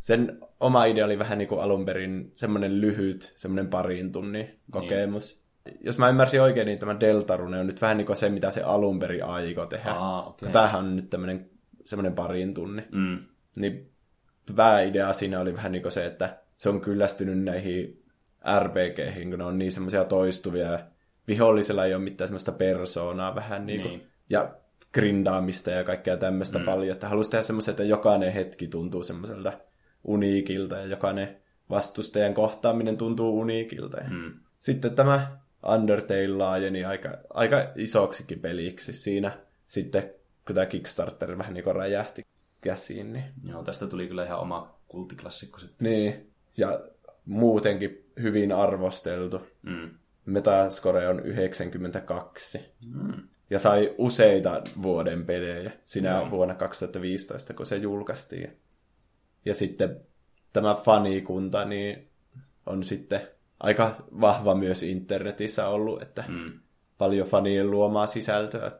Sen 0.00 0.38
oma 0.60 0.84
idea 0.84 1.04
oli 1.04 1.18
vähän 1.18 1.38
niin 1.38 1.48
kuin 1.48 1.60
alun 1.60 1.84
perin 1.84 2.30
semmoinen 2.32 2.80
lyhyt, 2.80 3.32
semmoinen 3.36 3.68
parin 3.70 4.12
tunnin 4.12 4.60
kokemus. 4.70 5.41
Jos 5.80 5.98
mä 5.98 6.08
ymmärsin 6.08 6.42
oikein, 6.42 6.66
niin 6.66 6.78
tämä 6.78 7.00
Deltarune 7.00 7.60
on 7.60 7.66
nyt 7.66 7.82
vähän 7.82 7.96
niin 7.96 8.06
kuin 8.06 8.16
se, 8.16 8.28
mitä 8.28 8.50
se 8.50 8.62
alun 8.62 8.98
perin 8.98 9.24
aikoi 9.24 9.66
tehdä. 9.66 9.92
Aa. 9.92 10.36
Kun 10.40 10.50
Tämähän 10.50 10.84
on 10.84 10.96
nyt 10.96 11.10
tämmöinen 11.10 11.50
semmoinen 11.84 12.14
parin 12.14 12.54
tunnin. 12.54 12.84
Mm. 12.92 13.18
Niin 13.56 13.90
pääidea 14.56 15.12
siinä 15.12 15.40
oli 15.40 15.56
vähän 15.56 15.72
niin 15.72 15.82
kuin 15.82 15.92
se, 15.92 16.06
että 16.06 16.38
se 16.56 16.68
on 16.68 16.80
kyllästynyt 16.80 17.42
näihin 17.44 18.02
RPGihin, 18.58 19.30
kun 19.30 19.38
ne 19.38 19.44
on 19.44 19.58
niin 19.58 19.72
semmoisia 19.72 20.04
toistuvia. 20.04 20.78
Vihollisella 21.28 21.84
ei 21.84 21.94
ole 21.94 22.02
mitään 22.02 22.28
semmoista 22.28 22.52
persoonaa 22.52 23.34
vähän 23.34 23.66
niin 23.66 23.80
kuin, 23.82 23.90
Niin. 23.90 24.06
ja 24.30 24.54
grindaamista 24.94 25.70
ja 25.70 25.84
kaikkea 25.84 26.16
tämmöistä 26.16 26.58
mm. 26.58 26.64
paljon. 26.64 26.92
Että 26.92 27.08
halusi 27.08 27.30
tehdä 27.30 27.42
semmoisen, 27.42 27.72
että 27.72 27.84
jokainen 27.84 28.32
hetki 28.32 28.68
tuntuu 28.68 29.02
semmoiselta 29.02 29.52
uniikilta 30.04 30.76
ja 30.76 30.86
jokainen 30.86 31.36
vastustajan 31.70 32.34
kohtaaminen 32.34 32.96
tuntuu 32.96 33.40
uniikilta. 33.40 33.96
Ja 33.96 34.10
Mm. 34.10 34.32
Sitten 34.58 34.94
tämä 34.94 35.38
Undertale 35.66 36.28
laajeni 36.28 36.84
aika, 36.84 37.18
aika 37.30 37.72
isoksikin 37.76 38.40
peliksi 38.40 38.92
siinä 38.92 39.38
sitten, 39.66 40.02
kun 40.46 40.54
tämä 40.54 40.66
Kickstarter 40.66 41.38
vähän 41.38 41.54
niin 41.54 41.76
räjähti 41.76 42.26
käsiin. 42.60 43.12
Niin, 43.12 43.24
Joo, 43.44 43.62
tästä 43.62 43.86
tuli 43.86 44.06
kyllä 44.08 44.24
ihan 44.24 44.40
oma 44.40 44.78
kulttiklassikko 44.88 45.58
sitten. 45.58 45.90
niin. 45.90 46.30
ja 46.56 46.80
muutenkin 47.26 48.10
hyvin 48.22 48.52
arvosteltu. 48.52 49.40
Mm. 49.62 49.90
Metascore 50.26 51.08
on 51.08 51.20
92. 51.20 52.74
Mm. 52.86 53.18
Ja 53.50 53.58
sai 53.58 53.94
useita 53.98 54.62
vuoden 54.82 55.26
pelejä 55.26 55.70
sinä 55.86 56.10
Joo. 56.10 56.30
vuonna 56.30 56.54
2015, 56.54 57.54
kun 57.54 57.66
se 57.66 57.76
julkaistiin. 57.76 58.56
Ja 59.44 59.54
sitten 59.54 60.00
tämä 60.52 60.74
fanikunta 60.74 61.64
niin 61.64 62.08
on 62.66 62.84
sitten 62.84 63.28
aika 63.62 63.96
vahva 64.20 64.54
myös 64.54 64.82
internetissä 64.82 65.68
ollut, 65.68 66.02
että 66.02 66.24
Mm. 66.28 66.52
paljon 66.98 67.26
fanien 67.28 67.70
luomaa 67.70 68.06
sisältöä, 68.06 68.70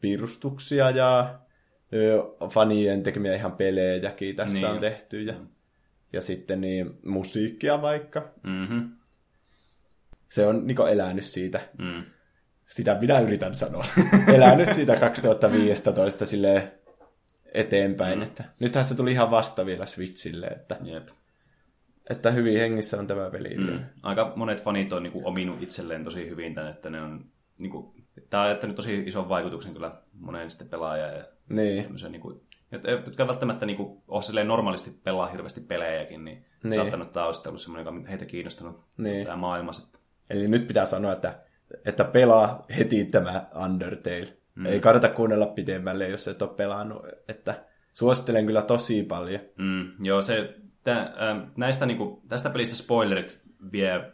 piirustuksia 0.00 0.90
ja 0.90 1.38
ö, 1.92 2.22
fanien 2.48 3.02
tekemiä 3.02 3.34
ihan 3.34 3.52
pelejäkin 3.52 4.36
tästä 4.36 4.58
Niin. 4.58 4.66
on 4.66 4.78
tehty. 4.78 5.22
Ja, 5.22 5.34
ja 6.12 6.20
sitten 6.20 6.60
niin 6.60 6.98
musiikkia 7.04 7.82
vaikka. 7.82 8.28
Mm-hmm. 8.42 8.90
Se 10.28 10.46
on 10.46 10.66
niin 10.66 10.88
elänyt 10.92 11.24
siitä 11.24 11.60
Mm. 11.78 12.02
sitä 12.66 12.98
minä 13.00 13.18
yritän 13.20 13.54
sanoa. 13.54 13.84
Elänyt 14.36 14.72
siitä 14.74 14.96
2015 14.96 16.26
sille 16.26 16.72
eteenpäin. 17.54 18.18
Mm. 18.18 18.22
Että 18.22 18.44
nythän 18.60 18.84
se 18.84 18.94
tuli 18.94 19.12
ihan 19.12 19.30
vasta 19.30 19.66
vielä 19.66 19.86
Switchille. 19.86 20.46
Että 20.46 20.76
Jep. 20.84 21.08
Että 22.10 22.30
hyvin 22.30 22.58
hengissä 22.58 22.98
on 22.98 23.06
tämä 23.06 23.30
peli. 23.30 23.56
Mm. 23.56 23.78
Aika 24.02 24.32
monet 24.36 24.62
fanit 24.62 24.92
on 24.92 25.02
niin 25.02 25.24
ominut 25.24 25.62
itselleen 25.62 26.04
tosi 26.04 26.28
hyvin 26.28 26.54
tämän, 26.54 26.70
että 26.70 26.90
ne 26.90 27.00
on... 27.02 27.24
Niin 27.58 27.70
kuin, 27.70 27.94
tämä 28.30 28.42
on 28.42 28.48
jättänyt 28.48 28.76
tosi 28.76 29.02
ison 29.06 29.28
vaikutuksen 29.28 29.72
kyllä 29.72 30.02
moneen 30.12 30.50
sitten 30.50 30.68
pelaajaan 30.68 31.14
ja 31.16 31.22
Niin. 31.48 31.94
niin 32.10 32.20
kuin, 32.20 32.40
jotka 33.06 33.26
välttämättä 33.28 33.66
niin 33.66 33.76
kuin, 33.76 34.02
ole 34.08 34.44
normaalisti 34.44 35.00
pelaa 35.04 35.26
hirveästi 35.26 35.60
pelejäkin, 35.60 36.24
niin, 36.24 36.44
Niin. 36.64 36.74
saattanut 36.74 37.12
tämä 37.12 37.26
olisi 37.26 37.48
ollut 37.48 37.60
semmoinen, 37.60 37.94
joka 37.94 38.08
heitä 38.08 38.24
kiinnostanut 38.24 38.80
Niin. 38.98 39.24
tämä 39.24 39.36
maailma 39.36 39.72
sitten. 39.72 40.00
Eli 40.30 40.48
nyt 40.48 40.66
pitää 40.66 40.84
sanoa, 40.84 41.12
että, 41.12 41.38
että 41.84 42.04
pelaa 42.04 42.62
heti 42.78 43.04
tämä 43.04 43.46
Undertale. 43.64 44.36
Mm. 44.54 44.66
Ei 44.66 44.80
kannata 44.80 45.08
kuunnella 45.08 45.46
pitemmälle, 45.46 46.08
jos 46.08 46.28
et 46.28 46.42
ole 46.42 46.50
pelannut. 46.50 47.06
Että 47.28 47.64
suosittelen 47.92 48.46
kyllä 48.46 48.62
tosi 48.62 49.02
paljon. 49.02 49.40
Mm, 49.58 50.04
joo, 50.04 50.22
se, 50.22 50.54
tä, 50.84 51.00
äh, 51.00 51.46
näistä, 51.56 51.86
niin 51.86 51.96
kuin, 51.96 52.20
tästä 52.28 52.50
pelistä 52.50 52.76
spoilerit 52.76 53.40
vie 53.72 54.12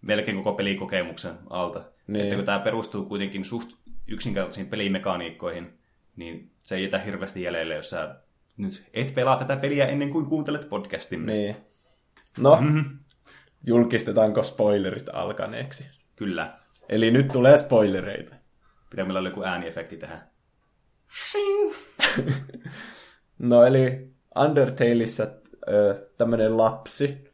melkein 0.00 0.36
koko 0.36 0.52
pelikokemuksen 0.52 1.34
alta. 1.50 1.84
Niin. 2.06 2.22
Että 2.22 2.36
kun 2.36 2.44
tämä 2.44 2.58
perustuu 2.58 3.04
kuitenkin 3.04 3.44
suht 3.44 3.70
yksinkertaisiin 4.08 4.66
pelimekaniikkoihin, 4.66 5.78
niin 6.16 6.50
se 6.62 6.76
ei 6.76 6.82
jätä 6.82 6.98
hirveästi 6.98 7.42
jäljelle, 7.42 7.74
jos 7.74 7.90
sä 7.90 8.14
nyt 8.58 8.84
et 8.94 9.14
pelaa 9.14 9.36
tätä 9.36 9.56
peliä 9.56 9.86
ennen 9.86 10.10
kuin 10.10 10.26
kuuntelet 10.26 10.68
podcastin. 10.68 11.26
Niin. 11.26 11.56
No, 12.38 12.58
mm-hmm. 12.60 12.98
julkistetaanko 13.66 14.42
spoilerit 14.42 15.08
alkaneeksi? 15.12 15.86
Kyllä. 16.16 16.52
Eli 16.88 17.10
nyt 17.10 17.28
tulee 17.28 17.56
spoilereita. 17.56 18.34
Pitää 18.90 19.04
meillä 19.04 19.18
olla 19.18 19.28
joku 19.28 19.42
ääniefekti 19.42 19.96
tähän. 19.96 20.28
No 23.38 23.64
eli 23.64 24.14
Undertaleissa 24.38 25.26
tämmöinen 26.16 26.56
lapsi, 26.56 27.30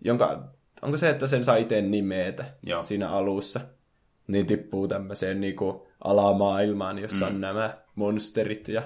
jonka, 0.00 0.44
onko 0.82 0.96
se, 0.96 1.10
että 1.10 1.26
sen 1.26 1.44
saa 1.44 1.56
itse 1.56 1.82
nimetä 1.82 2.44
Joo. 2.62 2.84
siinä 2.84 3.10
alussa, 3.10 3.60
niin 4.26 4.46
tippuu 4.46 4.88
tämmöiseen 4.88 5.40
niinku 5.40 5.86
alamaailmaan, 6.04 6.98
jossa 6.98 7.26
mm. 7.26 7.34
on 7.34 7.40
nämä 7.40 7.78
monsterit 7.94 8.68
ja 8.68 8.82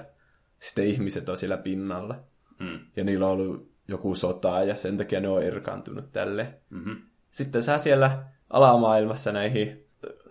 sitten 0.59 0.85
ihmiset 0.85 1.29
on 1.29 1.37
siellä 1.37 1.57
pinnalla. 1.57 2.23
Mm. 2.59 2.79
Ja 2.95 3.03
niillä 3.03 3.25
on 3.25 3.31
ollut 3.31 3.71
joku 3.87 4.15
sota 4.15 4.63
ja 4.63 4.77
sen 4.77 4.97
takia 4.97 5.19
ne 5.19 5.27
on 5.27 5.43
erkaantunut 5.43 6.11
tälle. 6.11 6.53
Mm-hmm. 6.69 7.01
Sitten 7.29 7.61
sä 7.61 7.77
siellä 7.77 8.23
alamaailmassa 8.49 9.31
näihin 9.31 9.85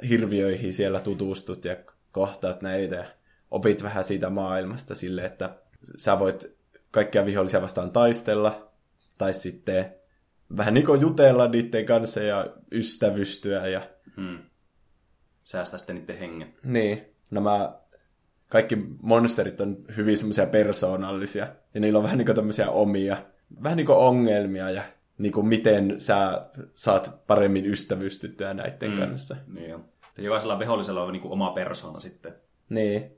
hirviöihin 0.08 0.74
siellä 0.74 1.00
tutustut 1.00 1.64
ja 1.64 1.76
kohtaat 2.12 2.62
näitä 2.62 2.96
ja 2.96 3.04
opit 3.50 3.82
vähän 3.82 4.04
siitä 4.04 4.30
maailmasta 4.30 4.94
sille, 4.94 5.24
että 5.24 5.56
sä 5.82 6.18
voit 6.18 6.57
kaikkia 6.90 7.26
vihollisia 7.26 7.62
vastaan 7.62 7.90
taistella 7.90 8.72
tai 9.18 9.32
sitten 9.32 9.94
vähän 10.56 10.74
niin 10.74 10.86
kuin 10.86 11.00
jutella 11.00 11.48
niiden 11.48 11.86
kanssa 11.86 12.22
ja 12.22 12.46
ystävystyä 12.72 13.66
ja 13.66 13.82
Mm. 14.18 14.38
Säästää 15.42 15.78
sitten 15.78 15.96
niiden 15.96 16.18
hengen. 16.18 16.54
niin, 16.64 17.14
nämä 17.30 17.78
kaikki 18.48 18.78
monsterit 19.02 19.60
on 19.60 19.76
hyvin 19.96 20.16
semmoisia 20.16 20.46
persoonallisia 20.46 21.48
ja 21.74 21.80
niillä 21.80 21.96
on 21.96 22.02
vähän 22.02 22.18
niin 22.18 22.26
kuin 22.26 22.36
tämmöisiä 22.36 22.70
omia, 22.70 23.16
vähän 23.62 23.76
niin 23.76 23.86
kuin 23.86 23.98
ongelmia 23.98 24.70
ja 24.70 24.82
niin 25.18 25.32
kuin 25.32 25.46
miten 25.46 26.00
sä 26.00 26.46
saat 26.74 27.22
paremmin 27.26 27.66
ystävystyttyä 27.66 28.54
näiden 28.54 28.90
mm. 28.90 28.98
kanssa. 28.98 29.36
Niin 29.54 29.70
jo. 29.70 29.80
Jokaisella 30.18 30.58
vihollisella 30.58 31.02
on 31.02 31.12
niinku 31.12 31.32
oma 31.32 31.50
persona 31.50 32.00
sitten. 32.00 32.34
Niin. 32.70 33.17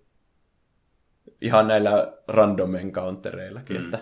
Ihan 1.41 1.69
näillä 1.69 2.19
random 2.29 2.75
encountereillakin, 2.75 3.77
mm. 3.77 3.85
että 3.85 3.99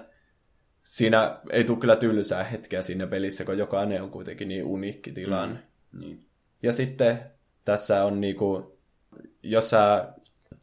siinä 0.83 1.39
ei 1.51 1.65
tule 1.65 1.79
kyllä 1.79 1.97
tylsää 1.97 2.45
hetkeä 2.45 2.83
siinä 2.83 3.07
pelissä, 3.07 3.45
kun 3.45 3.59
jokainen 3.59 4.03
on 4.03 4.11
kuitenkin 4.11 4.49
niin 4.49 4.65
uniikki 4.65 5.13
tilanne. 5.13 5.63
Mm. 5.93 6.01
Niin. 6.01 6.27
Ja 6.63 6.73
sitten 6.73 7.21
tässä 7.65 8.05
on 8.05 8.21
niinku, 8.21 8.79
jos 9.43 9.71
sä 9.71 10.09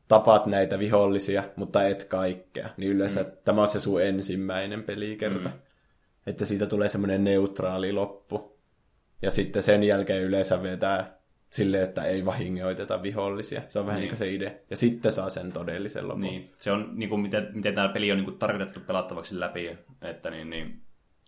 tapaat 0.08 0.46
näitä 0.46 0.80
vihollisia, 0.80 1.44
mutta 1.56 1.88
et 1.88 2.04
kaikkea, 2.04 2.70
niin 2.78 2.92
yleensä 2.92 3.24
mm. 3.24 3.32
tämä 3.44 3.62
on 3.62 3.68
se 3.68 3.80
sun 3.80 4.02
ensimmäinen 4.02 4.84
pelikerta. 4.84 5.50
Mm. 5.50 5.56
Että 6.28 6.46
siitä 6.46 6.66
tulee 6.66 6.90
semmoinen 6.90 7.24
neutraali 7.24 7.94
loppu. 7.94 8.60
Ja 9.22 9.32
sitten 9.32 9.64
sen 9.64 9.84
jälkeen 9.84 10.24
yleensä 10.24 10.64
vetää 10.64 11.20
silleen, 11.50 11.84
että 11.84 12.04
ei 12.04 12.26
vahingoiteta 12.26 13.04
vihollisia. 13.04 13.62
Se 13.68 13.80
on 13.80 13.86
vähän 13.86 14.02
niin, 14.02 14.12
Niin. 14.12 14.12
niin 14.12 14.18
kuin 14.18 14.28
se 14.28 14.34
idea. 14.34 14.52
Ja 14.70 14.78
sitten 14.78 15.12
saa 15.12 15.30
sen 15.30 15.52
todellisen 15.52 16.08
lopun. 16.08 16.22
Niin, 16.22 16.54
se 16.60 16.72
on 16.72 16.90
niinku, 16.94 17.18
miten, 17.18 17.48
miten 17.54 17.76
tämä 17.76 17.88
peli 17.90 18.12
on 18.12 18.18
niinku 18.18 18.32
tarkoitettu 18.32 18.80
pelattavaksi 18.80 19.40
läpi, 19.40 19.78
että 20.02 20.30
niin, 20.30 20.50
niin, 20.50 20.82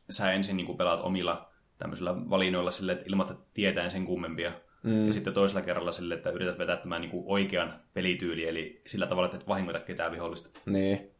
sä 0.09 0.31
ensin 0.31 0.57
niinku 0.57 0.73
pelaat 0.73 0.99
omilla 1.03 1.49
tämmöisillä 1.77 2.29
valinnoilla 2.29 2.71
sille, 2.71 2.91
että 2.91 3.05
ilman, 3.07 3.31
että 3.31 3.43
tietäen 3.53 3.91
sen 3.91 4.05
kummempia. 4.05 4.51
Mm. 4.83 5.05
Ja 5.05 5.13
sitten 5.13 5.33
toisella 5.33 5.61
kerralla 5.61 5.91
sille, 5.91 6.13
että 6.13 6.29
yrität 6.29 6.59
vetää 6.59 6.77
tämän 6.77 7.01
niinku 7.01 7.23
oikean 7.27 7.73
pelityyli, 7.93 8.47
eli 8.47 8.81
sillä 8.87 9.07
tavalla, 9.07 9.25
että 9.25 9.37
et 9.37 9.47
vahingoita 9.47 9.79
ketään 9.79 10.11
vihollista. 10.11 10.59
Niin. 10.65 11.11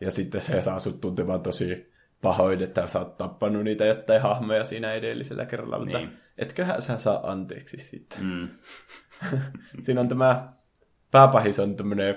Ja 0.00 0.10
sitten 0.10 0.40
se 0.40 0.62
saa 0.62 0.78
sut 0.78 1.00
tuntemaan 1.00 1.42
tosi 1.42 1.92
pahoin, 2.22 2.62
että 2.62 2.86
sä 2.88 2.98
oot 2.98 3.16
tappanut 3.16 3.64
niitä 3.64 3.84
jotain 3.86 4.22
hahmoja 4.22 4.64
siinä 4.64 4.92
edellisellä 4.92 5.44
kerralla, 5.46 5.78
mutta 5.78 5.98
Niin. 5.98 6.12
Etköhän 6.42 6.82
sä 6.82 6.98
saa 6.98 7.30
anteeksi 7.30 7.76
sitten. 7.76 8.18
Mm. 8.24 8.48
Siinä 9.82 10.00
on 10.00 10.08
tämä, 10.08 10.48
pääpahis 11.10 11.58
on 11.58 11.76
tämmöinen 11.76 12.16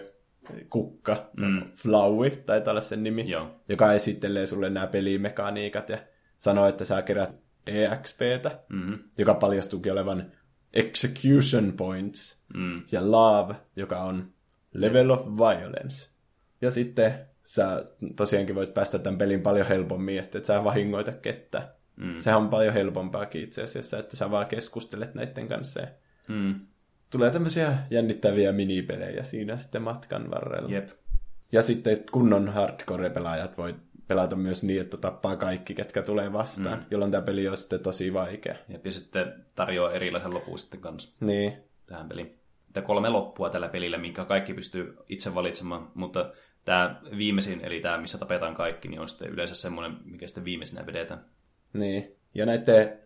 kukka, 0.70 1.30
Mm. 1.38 1.46
mm. 1.46 1.62
Flowey, 1.76 2.30
taitaa 2.32 2.72
olla 2.72 2.82
sen 2.82 3.04
nimi, 3.04 3.30
Joo. 3.30 3.56
joka 3.70 3.94
esittelee 3.94 4.46
sulle 4.46 4.70
nämä 4.70 4.88
pelimekaniikat 4.88 5.90
ja 5.90 5.98
sanoo, 6.38 6.68
että 6.68 6.86
sä 6.86 7.02
kerät 7.02 7.40
EXPtä, 7.68 8.60
Mm-hmm. 8.70 9.00
joka 9.18 9.34
paljastuukin 9.34 9.92
olevan 9.92 10.32
Execution 10.74 11.74
Points, 11.78 12.44
Mm. 12.54 12.82
ja 12.92 13.12
Love, 13.12 13.56
joka 13.76 14.00
on 14.00 14.34
Level 14.74 15.10
of 15.10 15.26
Violence. 15.28 16.10
Ja 16.62 16.72
sitten 16.72 17.14
sä 17.44 17.86
tosiaankin 18.16 18.56
voit 18.56 18.74
päästä 18.74 19.00
tämän 19.00 19.18
pelin 19.18 19.42
paljon 19.42 19.68
helpommin, 19.68 20.20
että 20.20 20.38
et 20.38 20.46
sä 20.46 20.64
vahingoita 20.64 21.12
kettä. 21.12 21.75
Mm. 21.96 22.20
Sehän 22.20 22.42
on 22.42 22.50
paljon 22.50 22.74
helpompaakin 22.74 23.44
itse 23.44 23.64
asiassa, 23.64 24.00
että 24.00 24.16
sä 24.16 24.32
vaan 24.32 24.48
keskustelet 24.48 25.16
näiden 25.16 25.48
kanssa. 25.48 25.82
Mm. 26.28 26.56
tulee 27.12 27.32
tämmöisiä 27.32 27.78
jännittäviä 27.90 28.52
minipelejä 28.52 29.24
siinä 29.24 29.58
sitten 29.58 29.82
matkan 29.82 30.32
varrella. 30.32 30.70
Jep. 30.70 30.90
Ja 31.52 31.62
sitten 31.62 32.00
kunnon 32.12 32.50
hardcore-pelaajat 32.50 33.58
voi 33.58 33.76
pelata 34.08 34.36
myös 34.36 34.64
niin, 34.64 34.82
että 34.82 34.98
tappaa 34.98 35.36
kaikki, 35.36 35.74
ketkä 35.74 36.02
tulee 36.02 36.34
vastaan, 36.34 36.80
mm. 36.80 36.86
jolloin 36.92 37.12
tämä 37.12 37.22
peli 37.22 37.48
on 37.48 37.58
sitten 37.58 37.80
tosi 37.80 38.14
vaikea. 38.14 38.56
Jep. 38.70 38.86
Ja 38.86 38.92
sitten 38.92 39.46
tarjoaa 39.56 39.92
erilaisen 39.92 40.34
lopun 40.34 40.60
sitten 40.60 40.80
kanssa 40.80 41.26
Niin, 41.26 41.54
tähän 41.86 42.10
peliin. 42.10 42.40
Että 42.68 42.82
kolme 42.82 43.10
loppua 43.10 43.50
tällä 43.50 43.68
pelillä, 43.68 43.98
minkä 43.98 44.26
kaikki 44.26 44.54
pystyy 44.54 44.98
itse 45.10 45.36
valitsemaan, 45.36 45.92
mutta 45.94 46.32
tämä 46.66 47.02
viimeisin, 47.18 47.62
eli 47.62 47.80
tämä, 47.80 47.98
missä 47.98 48.18
tapetaan 48.18 48.56
kaikki, 48.56 48.88
niin 48.88 49.00
on 49.00 49.10
sitten 49.10 49.30
yleensä 49.30 49.56
semmoinen, 49.56 49.98
mikä 50.06 50.28
sitten 50.28 50.46
viimeisenä 50.46 50.86
vedetään. 50.86 51.26
Niin. 51.80 52.16
Ja 52.34 52.46
näiden 52.46 53.00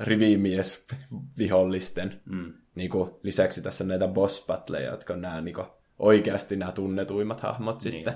rivimies 0.00 0.86
vihollisten 1.38 2.20
Mm. 2.24 2.52
niin 2.74 2.90
kuin, 2.90 3.10
lisäksi 3.22 3.62
tässä 3.62 3.84
on 3.84 3.88
näitä 3.88 4.08
boss 4.08 4.46
battleja, 4.46 4.90
jotka 4.90 5.12
on 5.14 5.20
nämä 5.20 5.40
niin 5.40 5.54
kuin, 5.54 5.66
oikeasti 5.98 6.56
nämä 6.56 6.72
tunnetuimmat 6.72 7.40
hahmot 7.40 7.84
Niin. 7.84 7.92
sitten. 7.94 8.14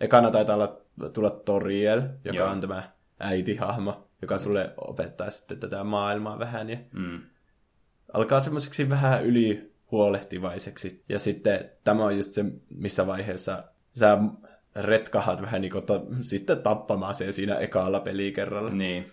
Ekana 0.00 0.30
taitaa 0.30 0.54
olla, 0.54 0.80
tulla 1.12 1.30
Toriel, 1.30 2.02
joka 2.24 2.36
Joo. 2.38 2.48
on 2.50 2.60
tämä 2.60 2.82
äitihahmo, 3.20 4.08
joka 4.22 4.38
sulle 4.38 4.70
opettaa 4.76 5.30
sitten 5.30 5.58
tätä 5.60 5.84
maailmaa 5.84 6.38
vähän 6.38 6.70
ja 6.70 6.76
Mm. 6.92 7.20
alkaa 8.12 8.40
semmoiseksi 8.40 8.90
vähän 8.90 9.24
yli 9.24 9.72
huolehtivaiseksi. 9.90 11.04
Ja 11.08 11.18
sitten 11.18 11.70
tämä 11.84 12.04
on 12.04 12.16
just 12.16 12.32
se, 12.32 12.44
missä 12.74 13.06
vaiheessa 13.06 13.64
sä 13.92 14.18
retkahat 14.76 15.42
vähän 15.42 15.60
niin 15.60 15.72
kuin 15.72 15.86
to, 15.86 16.06
sitten 16.22 16.62
tappamaan 16.62 17.14
sen 17.14 17.32
siinä 17.32 17.54
ekalla 17.58 18.00
pelikerralla. 18.00 18.70
Niin. 18.70 19.06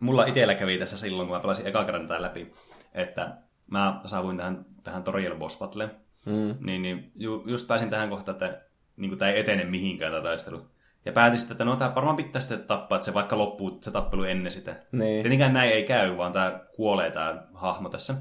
Mulla 0.00 0.26
itsellä 0.26 0.54
kävi 0.54 0.78
tässä 0.78 0.96
silloin, 0.96 1.28
kun 1.28 1.36
mä 1.36 1.42
pelasin 1.42 1.66
eka 1.66 1.84
kerran 1.84 2.08
tätä 2.08 2.22
läpi, 2.22 2.52
että 2.94 3.36
mä 3.70 4.00
saavuin 4.06 4.36
tähän, 4.36 4.66
tähän 4.82 5.02
Toriel 5.02 5.36
Boss 5.36 5.58
Battleen. 5.58 5.90
Mm. 6.26 6.54
Niin, 6.60 6.82
niin 6.82 7.12
ju, 7.14 7.44
just 7.46 7.68
pääsin 7.68 7.90
tähän 7.90 8.10
kohtaan, 8.10 8.32
että 8.32 8.62
niin 8.96 9.18
tämä 9.18 9.30
ei 9.30 9.40
etene 9.40 9.64
mihinkään 9.64 10.12
tämä 10.12 10.22
taistelu. 10.22 10.66
Ja 11.04 11.12
päätin 11.12 11.38
sitten, 11.38 11.54
että 11.54 11.64
no 11.64 11.76
tämä 11.76 11.94
varmaan 11.94 12.16
pitää 12.16 12.40
sitten 12.40 12.62
tappaa, 12.62 12.96
että 12.96 13.04
se 13.04 13.14
vaikka 13.14 13.38
loppuu 13.38 13.78
se 13.80 13.90
tappelu 13.90 14.22
ennen 14.24 14.52
sitä. 14.52 14.76
Niin. 14.92 15.22
Tietenkään 15.22 15.52
näin 15.52 15.72
ei 15.72 15.84
käy, 15.84 16.16
vaan 16.16 16.32
tämä 16.32 16.60
kuolee 16.76 17.10
tämä 17.10 17.42
hahmo 17.54 17.88
tässä. 17.88 18.14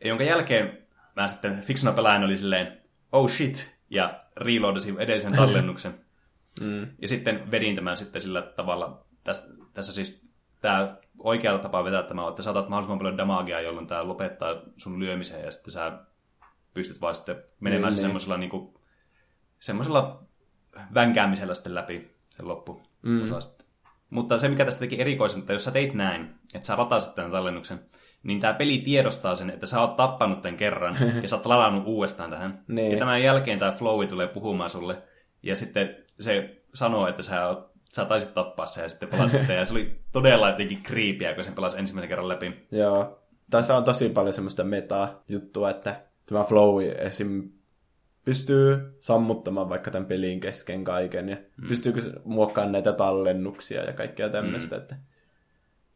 Ja 0.00 0.08
jonka 0.08 0.24
jälkeen 0.24 0.78
mä 1.16 1.28
sitten 1.28 1.62
fiksuna 1.62 1.92
pelaajan 1.92 2.24
oli 2.24 2.36
silleen, 2.36 2.82
oh 3.12 3.30
shit, 3.30 3.78
ja 3.90 4.24
reloadasin 4.36 4.98
edellisen 4.98 5.32
tallennuksen. 5.32 5.94
mm. 6.60 6.86
Ja 7.02 7.08
sitten 7.08 7.50
vedin 7.50 7.74
tämän 7.74 7.96
sitten 7.96 8.22
sillä 8.22 8.42
tavalla, 8.42 9.06
tässä, 9.24 9.48
tässä 9.74 9.92
siis 9.92 10.21
tämä 10.62 10.96
oikea 11.18 11.58
tapa 11.58 11.84
vetää 11.84 12.02
tämä 12.02 12.22
on, 12.22 12.28
että 12.28 12.42
saatat 12.42 12.68
mahdollisimman 12.68 12.98
paljon 12.98 13.16
damagea, 13.16 13.60
jolloin 13.60 13.86
tämä 13.86 14.08
lopettaa 14.08 14.54
sun 14.76 15.00
lyömisen, 15.00 15.44
ja 15.44 15.50
sitten 15.50 15.72
sä 15.72 15.92
pystyt 16.74 17.00
vaan 17.00 17.14
sitten 17.14 17.42
menemään 17.60 17.90
Niin, 17.90 17.92
se 17.92 17.96
niin. 17.96 18.02
semmoisella 18.02 18.36
niinku, 18.36 18.80
semmoisella 19.60 20.22
vänkäämisellä 20.94 21.54
sitten 21.54 21.74
läpi 21.74 22.16
sen 22.30 22.48
loppu. 22.48 22.82
Mm. 23.02 23.20
Mutta 24.10 24.38
se, 24.38 24.48
mikä 24.48 24.64
tästä 24.64 24.80
teki 24.80 25.00
erikoisen, 25.00 25.40
että 25.40 25.52
jos 25.52 25.64
sä 25.64 25.70
teit 25.70 25.94
näin, 25.94 26.34
että 26.54 26.66
sä 26.66 26.78
latasit 26.78 27.14
tämän 27.14 27.30
tallennuksen, 27.30 27.80
niin 28.22 28.40
tämä 28.40 28.52
peli 28.52 28.78
tiedostaa 28.78 29.34
sen, 29.34 29.50
että 29.50 29.66
sä 29.66 29.80
oot 29.80 29.96
tappanut 29.96 30.40
tämän 30.40 30.56
kerran 30.56 30.96
ja 31.22 31.28
sä 31.28 31.36
oot 31.36 31.46
ladannut 31.46 31.86
uudestaan 31.86 32.30
tähän. 32.30 32.64
Niin. 32.68 32.92
Ja 32.92 32.98
tämän 32.98 33.22
jälkeen 33.22 33.58
tämä 33.58 33.72
flowi 33.72 34.06
tulee 34.06 34.26
puhumaan 34.26 34.70
sulle 34.70 35.02
ja 35.42 35.56
sitten 35.56 35.96
se 36.20 36.62
sanoo, 36.74 37.06
että 37.06 37.22
sä, 37.22 37.48
oot, 37.48 37.71
sä 37.94 38.04
taisit 38.04 38.34
tappaa 38.34 38.66
sen 38.66 38.82
ja 38.82 38.88
sitten 38.88 39.08
pelasit 39.08 39.48
ja 39.48 39.64
se 39.64 39.72
oli 39.72 40.00
todella 40.12 40.50
jotenkin 40.50 40.82
kriipiä, 40.82 41.34
kun 41.34 41.44
sen 41.44 41.54
pelasi 41.54 41.78
ensimmäisen 41.78 42.08
kerran 42.08 42.28
läpi. 42.28 42.66
Joo. 42.70 43.22
Tässä 43.50 43.76
on 43.76 43.84
tosi 43.84 44.08
paljon 44.08 44.32
semmoista 44.32 44.64
meta-juttua, 44.64 45.70
että 45.70 46.02
tämä 46.26 46.44
flow 46.44 46.82
esim. 46.82 47.50
pystyy 48.24 48.96
sammuttamaan 48.98 49.68
vaikka 49.68 49.90
tämän 49.90 50.06
pelin 50.06 50.40
kesken 50.40 50.84
kaiken 50.84 51.28
ja 51.28 51.36
mm. 51.36 51.68
pystyykö 51.68 52.00
se 52.00 52.12
muokkaamaan 52.24 52.72
näitä 52.72 52.92
tallennuksia 52.92 53.84
ja 53.84 53.92
kaikkea 53.92 54.28
tämmöistä, 54.28 54.76
mm. 54.76 54.82
että 54.82 54.96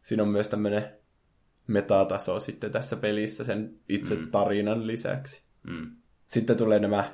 siinä 0.03 0.23
on 0.23 0.29
myös 0.29 0.49
tämmöinen 0.49 0.89
metataso 1.67 2.41
sitten 2.41 2.73
tässä 2.73 2.97
pelissä 2.97 3.45
sen 3.45 3.81
itse 3.89 4.15
mm. 4.15 4.31
tarinan 4.31 4.87
lisäksi. 4.87 5.47
Mm. 5.63 5.97
Sitten 6.27 6.57
tulee 6.57 6.79
nämä 6.79 7.05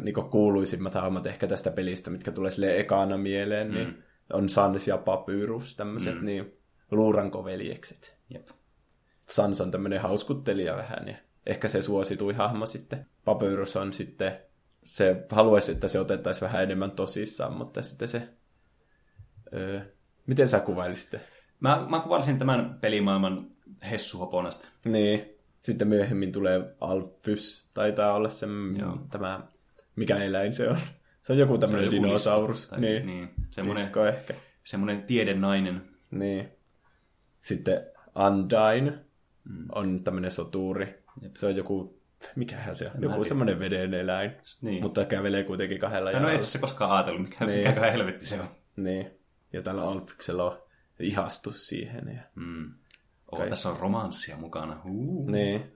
niin 0.00 0.14
kuuluisimmat 0.14 0.94
hahmot 0.94 1.26
ehkä 1.26 1.46
tästä 1.46 1.70
pelistä, 1.70 2.10
mitkä 2.10 2.32
tulee 2.32 2.50
sille 2.50 2.80
ekana 2.80 3.16
mieleen, 3.18 3.68
mm. 3.68 3.74
niin 3.74 4.09
on 4.32 4.48
Sans 4.48 4.88
ja 4.88 4.96
Papyrus, 4.98 5.76
tämmöiset 5.76 6.14
mm. 6.14 6.24
niin 6.24 6.52
luurankoveljekset. 6.90 8.16
Jep. 8.30 8.48
Sans 9.30 9.60
on 9.60 9.70
tämmöinen 9.70 10.00
hauskuttelija 10.00 10.76
vähän, 10.76 11.08
ja 11.08 11.16
ehkä 11.46 11.68
se 11.68 11.82
suositui 11.82 12.34
hahmo 12.34 12.66
sitten. 12.66 13.06
Papyrus 13.24 13.76
on 13.76 13.92
sitten, 13.92 14.40
se 14.84 15.26
haluaisi, 15.30 15.72
että 15.72 15.88
se 15.88 16.00
otettaisiin 16.00 16.46
vähän 16.48 16.62
enemmän 16.62 16.90
tosissaan, 16.90 17.52
mutta 17.52 17.82
sitten 17.82 18.08
se, 18.08 18.28
öö, 19.54 19.80
miten 20.26 20.48
sä 20.48 20.60
kuvailisit? 20.60 21.20
Mä, 21.60 21.86
mä 21.90 22.00
kuvailisin 22.00 22.38
tämän 22.38 22.78
pelimaailman 22.80 23.50
hessuhoponasta. 23.90 24.68
Niin, 24.84 25.38
sitten 25.62 25.88
myöhemmin 25.88 26.32
tulee 26.32 26.74
Alphys, 26.80 27.70
taitaa 27.74 28.14
olla 28.14 28.28
se, 28.28 28.46
Joo. 28.78 28.98
tämä, 29.10 29.40
mikä 29.96 30.16
eläin 30.16 30.52
se 30.52 30.68
on. 30.68 30.78
Se 31.30 31.34
on 31.34 31.38
joku 31.38 31.58
tämmöinen 31.58 31.84
joku 31.84 31.96
dinosaurus. 31.96 32.68
tai- 32.68 32.80
niin, 32.80 33.06
niin, 33.06 33.30
semmoinen... 33.50 33.82
Lisko 33.84 34.06
ehkä. 34.06 34.34
Semmoinen 34.64 35.02
tiedenainen. 35.02 35.82
Niin. 36.10 36.48
Sitten 37.42 37.86
Undyne 38.26 38.90
mm. 39.52 39.66
on 39.74 40.04
tämmöinen 40.04 40.30
soturi. 40.30 41.04
Jep. 41.22 41.34
Se 41.36 41.46
on 41.46 41.56
joku, 41.56 42.00
mikähän 42.36 42.74
se 42.74 42.86
on? 42.86 43.02
Joku 43.02 43.14
tiedä. 43.14 43.28
semmoinen 43.28 43.58
veden 43.58 43.94
eläin. 43.94 44.32
Niin. 44.60 44.82
Mutta 44.82 45.04
kävelee 45.04 45.44
kuitenkin 45.44 45.78
kahdella 45.78 46.10
jalalla. 46.10 46.30
itse 46.32 46.42
asiassa 46.42 46.58
koskaan 46.58 46.90
ajatellut, 46.90 47.22
mikä, 47.22 47.46
Niin. 47.46 47.58
mikäköhän 47.58 47.92
helvetti 47.92 48.26
se 48.26 48.40
on. 48.40 48.48
Niin. 48.76 49.10
Ja 49.52 49.62
tällä 49.62 49.82
Alpyksellä 49.82 50.44
on 50.44 50.58
ihastus 51.00 51.68
siihen. 51.68 52.08
Ja... 52.16 52.22
Mm. 52.34 52.74
Oh, 53.32 53.48
tässä 53.48 53.68
on 53.68 53.80
romanssia 53.80 54.36
mukana. 54.36 54.80
Uh. 54.84 55.26
Niin. 55.30 55.72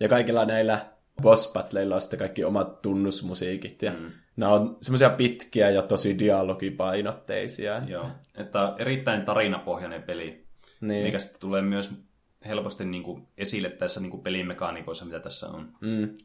Ja 0.00 0.08
kaikilla 0.08 0.44
näillä 0.44 0.86
boss 1.22 1.52
battleilla 1.52 1.94
on 1.94 2.00
sitten 2.00 2.18
kaikki 2.18 2.44
omat 2.44 2.82
tunnusmusiikit. 2.82 3.82
Ja 3.82 3.92
mm. 3.92 4.10
nämä 4.36 4.52
on 4.52 4.78
semmoisia 4.82 5.10
pitkiä 5.10 5.70
ja 5.70 5.82
tosi 5.82 6.18
dialogipainotteisia. 6.18 7.82
Joo, 7.86 8.06
että 8.38 8.74
erittäin 8.78 9.24
tarinapohjainen 9.24 10.02
peli, 10.02 10.46
Niin. 10.80 11.04
mikä 11.04 11.18
sitten 11.18 11.40
tulee 11.40 11.62
myös 11.62 12.06
helposti 12.48 12.84
niin 12.84 13.02
kuin 13.02 13.28
esille 13.38 13.70
tässä 13.70 14.00
niin 14.00 14.10
kuin 14.10 14.22
pelin 14.22 14.46
mekaniikoissa, 14.46 15.04
mitä 15.04 15.20
tässä 15.20 15.48
on. 15.48 15.72
Mm. 15.80 16.16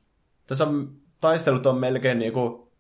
Tässä 0.48 0.68
on, 0.68 0.96
taistelut 1.22 1.66
on 1.66 1.78
melkein 1.78 2.20
niinku 2.20 2.72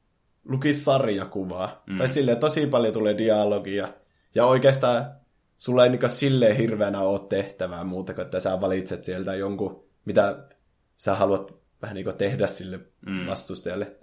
lukis 0.45 0.86
sarjakuvaa. 0.86 1.84
Mm. 1.88 1.97
Tai 1.97 2.07
silleen 2.07 2.39
tosi 2.39 2.68
paljon 2.68 2.93
tulee 2.93 3.18
dialogia. 3.18 3.88
Ja 4.36 4.45
oikeastaan 4.45 5.12
sulla 5.57 5.84
ei 5.84 5.89
niinku 5.89 6.09
silleen 6.09 6.55
hirveänä 6.55 6.99
ole 6.99 7.20
tehtävää 7.30 7.84
muuta 7.84 8.14
kuin, 8.14 8.26
että 8.26 8.39
sä 8.39 8.62
valitset 8.62 9.05
sieltä 9.05 9.36
jonkun, 9.36 9.84
mitä 10.05 10.47
sä 10.97 11.16
haluat 11.16 11.61
vähän 11.82 11.95
niinku 11.95 12.13
tehdä 12.13 12.47
sille 12.47 12.79
mm. 13.05 13.25
vastustajalle. 13.27 13.95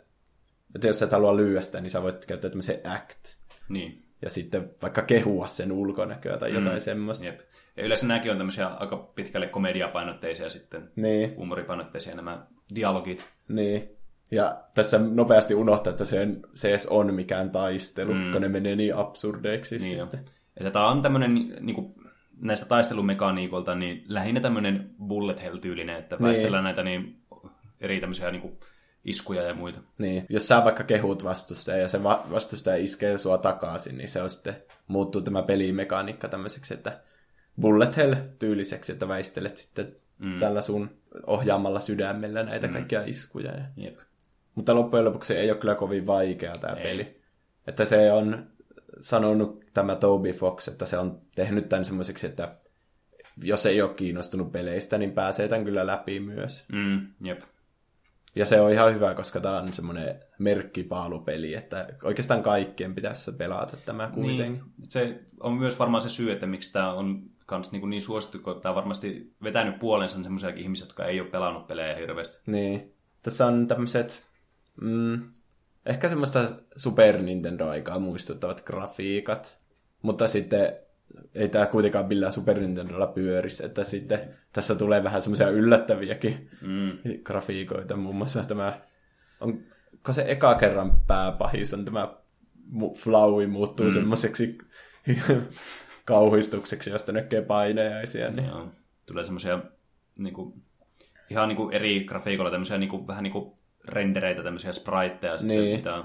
Että 0.75 0.87
jos 0.87 0.99
sä 0.99 1.05
et 1.05 1.13
halua 1.13 1.37
lyödä 1.37 1.61
sitä, 1.61 1.81
niin 1.81 1.91
sä 1.91 2.03
voit 2.03 2.27
käyttää 2.27 2.51
tämmöisen 2.51 2.81
act. 2.85 3.19
Niin, 3.69 4.05
Ja 4.23 4.31
sitten 4.31 4.71
vaikka 4.83 5.03
kehua 5.03 5.49
sen 5.49 5.73
ulkonäköä 5.73 6.37
tai 6.39 6.55
jotain 6.55 6.77
mm. 6.77 6.81
semmoista. 6.81 7.25
jep. 7.27 7.41
Ja 7.77 7.85
yleensä 7.85 8.07
nämäkin 8.07 8.31
on 8.33 8.39
tämmöisiä 8.39 8.67
aika 8.67 8.97
pitkälle 8.97 9.47
komediapainotteisia 9.47 10.51
sitten, 10.51 10.89
Niin. 10.97 11.37
huumoripainotteisia 11.37 12.15
nämä 12.15 12.47
dialogit. 12.75 13.25
Niin. 13.49 13.89
Ja 14.31 14.65
tässä 14.75 14.99
nopeasti 14.99 15.55
unohtaa, 15.55 15.91
että 15.91 16.05
se, 16.05 16.27
se 16.55 16.71
edes 16.71 16.87
on 16.87 17.15
mikään 17.15 17.51
taistelu, 17.51 18.15
mm. 18.15 18.33
kun 18.33 18.43
ne 18.43 18.49
menee 18.49 18.77
niin 18.77 18.95
absurdeiksi 18.97 19.79
Niin 19.79 19.99
jo. 19.99 20.05
sitten. 20.05 20.25
Että 20.57 20.71
tämä 20.71 20.89
on 20.89 21.03
tämmöinen 21.03 21.35
niin 21.61 21.75
kuin, 21.75 21.95
näistä 22.41 22.67
taistelumekaniikolta 22.67 23.75
niin 23.75 24.05
lähinnä 24.09 24.41
tämmöinen 24.41 24.91
bullet 25.07 25.43
hell-tyylinen, 25.43 25.97
että 25.99 26.17
Niin. 26.17 26.25
väistellään 26.27 26.65
näitä 26.65 26.83
niin 26.83 27.18
eri 27.81 28.01
tämmöisiä 28.01 28.31
niin 28.31 28.43
kuin, 28.43 28.59
iskuja 29.05 29.43
ja 29.43 29.55
muita. 29.55 29.81
Niin. 29.99 30.27
Jos 30.29 30.49
sä 30.49 30.65
vaikka 30.65 30.85
kehut 30.85 31.25
vastustaja 31.25 31.79
ja 31.79 31.89
se 31.89 32.03
va- 32.03 32.27
vastustaja 32.31 32.77
iskee 32.77 33.19
sua 33.19 33.39
takaisin, 33.39 33.99
niin 33.99 34.09
se 34.09 34.23
on 34.23 34.31
sitten, 34.31 34.57
muuttuu 34.87 35.21
tämä 35.21 35.43
pelimekaniikka 35.43 36.29
tämmöiseksi, 36.29 36.75
että 36.75 37.01
bullet 37.61 37.97
hell 37.97 38.15
tyyliseksi, 38.39 38.93
että 38.93 39.09
väistelet 39.09 39.57
sitten 39.57 39.97
mm. 40.19 40.39
tällä 40.41 40.63
sun 40.63 40.91
ohjaamalla 41.27 41.81
sydämellä 41.81 42.43
näitä 42.43 42.67
mm. 42.67 42.73
kaikkia 42.73 43.03
iskuja. 43.07 43.53
Ja... 43.53 43.65
Jep. 43.77 43.99
Mutta 44.55 44.75
loppujen 44.75 45.05
lopuksi 45.05 45.35
ei 45.35 45.51
ole 45.51 45.59
kyllä 45.59 45.75
kovin 45.75 46.07
vaikea 46.07 46.53
tämä 46.53 46.77
peli. 46.77 47.21
Että 47.67 47.85
se 47.85 48.13
on 48.13 48.47
sanonut 49.01 49.65
tämä 49.75 49.97
Toby 49.97 50.33
Fox, 50.33 50.69
että 50.69 50.87
se 50.87 50.99
on 50.99 51.21
tehnyt 51.35 51.69
tämän 51.69 51.85
semmoiseksi, 51.85 52.27
että 52.27 52.55
jos 53.43 53.67
ei 53.67 53.83
ole 53.83 53.95
kiinnostunut 53.95 54.53
peleistä, 54.53 54.99
niin 54.99 55.13
pääsee 55.13 55.49
tämän 55.49 55.65
kyllä 55.65 55.87
läpi 55.87 56.21
myös. 56.21 56.65
Mm, 56.73 57.07
jep. 57.25 57.41
Ja 58.39 58.47
se 58.47 58.61
on 58.61 58.73
ihan 58.73 58.95
hyvä, 58.95 59.15
koska 59.15 59.41
tämä 59.41 59.59
on 59.59 59.73
semmoinen 59.73 60.21
merkkipaalupeli, 60.39 61.55
että 61.55 61.89
oikeastaan 62.03 62.43
kaikkien 62.43 62.95
pitäisi 62.95 63.33
pelata 63.33 63.77
tämä 63.77 64.11
kuitenkin. 64.15 64.53
Niin, 64.53 64.73
se 64.83 65.21
on 65.41 65.53
myös 65.53 65.79
varmaan 65.79 66.03
se 66.03 66.09
syy, 66.09 66.33
että 66.33 66.47
miksi 66.47 66.73
tämä 66.73 66.93
on 66.93 67.23
kans 67.47 67.73
niin, 67.73 67.91
niin 67.91 68.03
suosittu, 68.03 68.39
kun 68.39 68.61
tämä 68.61 68.71
on 68.71 68.77
varmasti 68.77 69.35
vetänyt 69.43 69.79
puolensa 69.79 70.23
semmoisiakin 70.23 70.63
ihmisiä, 70.63 70.87
jotka 70.87 71.05
ei 71.05 71.21
ole 71.21 71.29
pelannut 71.29 71.67
pelejä 71.67 71.97
hirveästi. 71.97 72.41
Niin. 72.47 72.95
Tässä 73.23 73.47
on 73.47 73.67
tämmöiset, 73.67 74.31
mm, 74.81 75.33
ehkä 75.87 76.09
semmoista 76.09 76.45
Super 76.77 77.23
Nintendo-aikaa 77.23 77.99
muistuttavat 77.99 78.65
grafiikat, 78.65 79.59
mutta 80.03 80.29
sitten 80.29 80.77
ei 81.35 81.49
tämä 81.49 81.67
kuitenkaan 81.67 82.09
millään 82.09 82.33
Super 82.33 82.59
Nintendolla 82.61 83.07
pyörisi, 83.07 83.67
että 83.67 83.85
sitten 83.85 84.35
tässä 84.53 84.75
tulee 84.75 85.05
vähän 85.05 85.23
semmoisia 85.23 85.51
yllättäviäkin 85.51 86.51
Mm. 86.63 86.99
grafiikoita, 87.23 87.97
muun 87.97 88.17
muassa 88.17 88.45
tämä, 88.45 88.81
onko 89.41 90.13
se 90.13 90.25
eka 90.29 90.55
kerran 90.55 91.01
pääpahis 91.01 91.75
on 91.75 91.85
tämä 91.85 92.15
Flowey 92.97 93.47
muuttuu 93.47 93.87
mm. 93.87 93.93
semmoiseksi 93.93 94.59
kauhistukseksi, 96.05 96.91
josta 96.91 97.13
näkee 97.13 97.43
painejaisia, 97.43 98.31
niin 98.31 98.47
Joo. 98.49 98.69
Tulee 99.07 99.25
semmoisia 99.25 99.59
niin 100.19 100.35
kuin, 100.35 100.63
ihan 101.31 101.49
niin 101.49 101.57
kuin 101.57 101.75
eri 101.75 102.05
grafiikoilla 102.05 102.51
tämmöisiä 102.51 102.79
niin 102.79 102.91
kuin, 102.91 103.07
vähän 103.07 103.23
niin 103.23 103.33
kuin 103.33 103.53
rendereitä, 103.89 104.43
tämmöisiä 104.43 104.73
spriteja, 104.73 105.39
sitten, 105.39 105.59
Niin. 105.59 105.77
mitä 105.77 106.05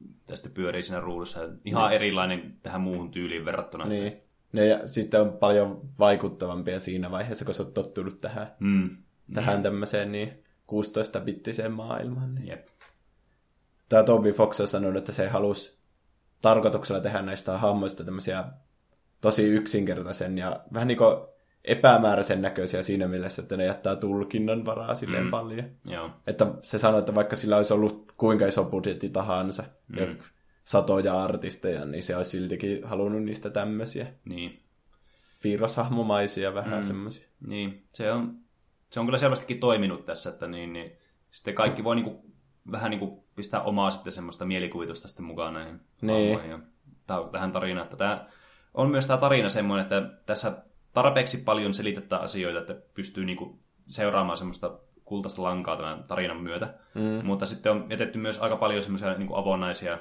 mitä 0.00 0.36
sitten 0.36 0.52
pyörii 0.52 0.82
siinä 0.82 1.00
ruudussa. 1.00 1.40
Ihan 1.64 1.92
erilainen 1.92 2.58
tähän 2.62 2.80
muuhun 2.80 3.12
tyyliin 3.12 3.44
verrattuna. 3.44 3.84
Niin. 3.84 4.22
Ne 4.52 4.66
ja 4.66 4.86
sitten 4.86 5.20
on 5.20 5.32
paljon 5.32 5.80
vaikuttavampia 5.98 6.80
siinä 6.80 7.10
vaiheessa, 7.10 7.44
kun 7.44 7.54
sä 7.54 7.62
oot 7.62 7.74
tottunut 7.74 8.18
tähän, 8.18 8.54
Mm. 8.60 8.90
tähän 9.34 9.62
tämmöiseen 9.62 10.12
niin 10.12 10.44
16-bittiseen 10.72 11.70
maailmaan. 11.70 12.34
Niin. 12.34 12.46
Jep. 12.46 12.66
Tämä 13.88 14.02
Toby 14.02 14.32
Fox 14.32 14.60
on 14.60 14.68
sanonut, 14.68 14.96
että 14.96 15.12
se 15.12 15.28
halusi 15.28 15.78
tarkoituksella 16.42 17.00
tehdä 17.00 17.22
näistä 17.22 17.58
hahmoista 17.58 18.04
tämmöisiä 18.04 18.44
tosi 19.20 19.44
yksinkertaisen 19.46 20.38
ja 20.38 20.60
vähän 20.72 20.88
niin 20.88 20.98
kuin 20.98 21.16
epämääräisen 21.64 22.42
näköisiä 22.42 22.82
siinä 22.82 23.08
mielessä, 23.08 23.42
että 23.42 23.56
ne 23.56 23.64
jättää 23.64 23.96
tulkinnan 23.96 24.64
varaa 24.64 24.94
silleen 24.94 25.24
mm. 25.24 25.30
paljon. 25.30 25.64
Joo. 25.84 26.10
Että 26.26 26.46
se 26.62 26.78
sanoi, 26.78 26.98
että 26.98 27.14
vaikka 27.14 27.36
sillä 27.36 27.56
olisi 27.56 27.74
ollut 27.74 28.12
kuinka 28.16 28.46
iso 28.46 28.64
budjetti 28.64 29.08
tahansa 29.08 29.64
mm. 29.88 29.98
ja 29.98 30.06
satoja 30.68 31.22
artisteja, 31.24 31.84
niin 31.84 32.02
se 32.02 32.16
olisi 32.16 32.30
siltikin 32.30 32.84
halunnut 32.84 33.22
niistä 33.22 33.50
tämmöisiä 33.50 34.06
Niin. 34.24 34.58
piirroshahmomaisia 35.42 36.54
vähän 36.54 36.78
mm. 36.78 36.86
semmoisia. 36.86 37.28
Niin, 37.46 37.86
se 37.94 38.12
on, 38.12 38.38
se 38.90 39.00
on 39.00 39.06
kyllä 39.06 39.18
selvästikin 39.18 39.60
toiminut 39.60 40.04
tässä, 40.04 40.30
että 40.30 40.46
niin, 40.46 40.72
niin 40.72 40.92
sitten 41.30 41.54
kaikki 41.54 41.84
voi 41.84 41.94
niinku, 41.96 42.30
vähän 42.72 42.90
niinku 42.90 43.24
pistää 43.36 43.62
omaa 43.62 43.90
sitten 43.90 44.12
semmoista 44.12 44.44
mielikuvitusta 44.44 45.08
sitten 45.08 45.24
mukaan 45.24 45.54
näihin 45.54 45.80
Niin. 46.02 46.40
ja 46.50 46.58
ta- 47.06 47.28
tähän 47.32 47.52
tarinaan. 47.52 47.84
Että 47.84 47.96
tämä 47.96 48.26
on 48.74 48.90
myös 48.90 49.06
tämä 49.06 49.18
tarina 49.18 49.48
semmoinen, 49.48 49.82
että 49.82 50.10
tässä 50.26 50.62
tarpeeksi 50.94 51.36
paljon 51.38 51.74
selitetään 51.74 52.22
asioita, 52.22 52.58
että 52.60 52.74
pystyy 52.94 53.24
niinku 53.24 53.58
seuraamaan 53.86 54.36
semmoista 54.36 54.78
kultaista 55.04 55.42
lankaa 55.42 55.76
tämän 55.76 56.04
tarinan 56.04 56.42
myötä. 56.42 56.74
Mm. 56.94 57.26
Mutta 57.26 57.46
sitten 57.46 57.72
on 57.72 57.86
jätetty 57.90 58.18
myös 58.18 58.38
aika 58.38 58.56
paljon 58.56 58.82
semmoisia 58.82 59.14
niinku 59.14 59.36
avonaisia 59.36 59.98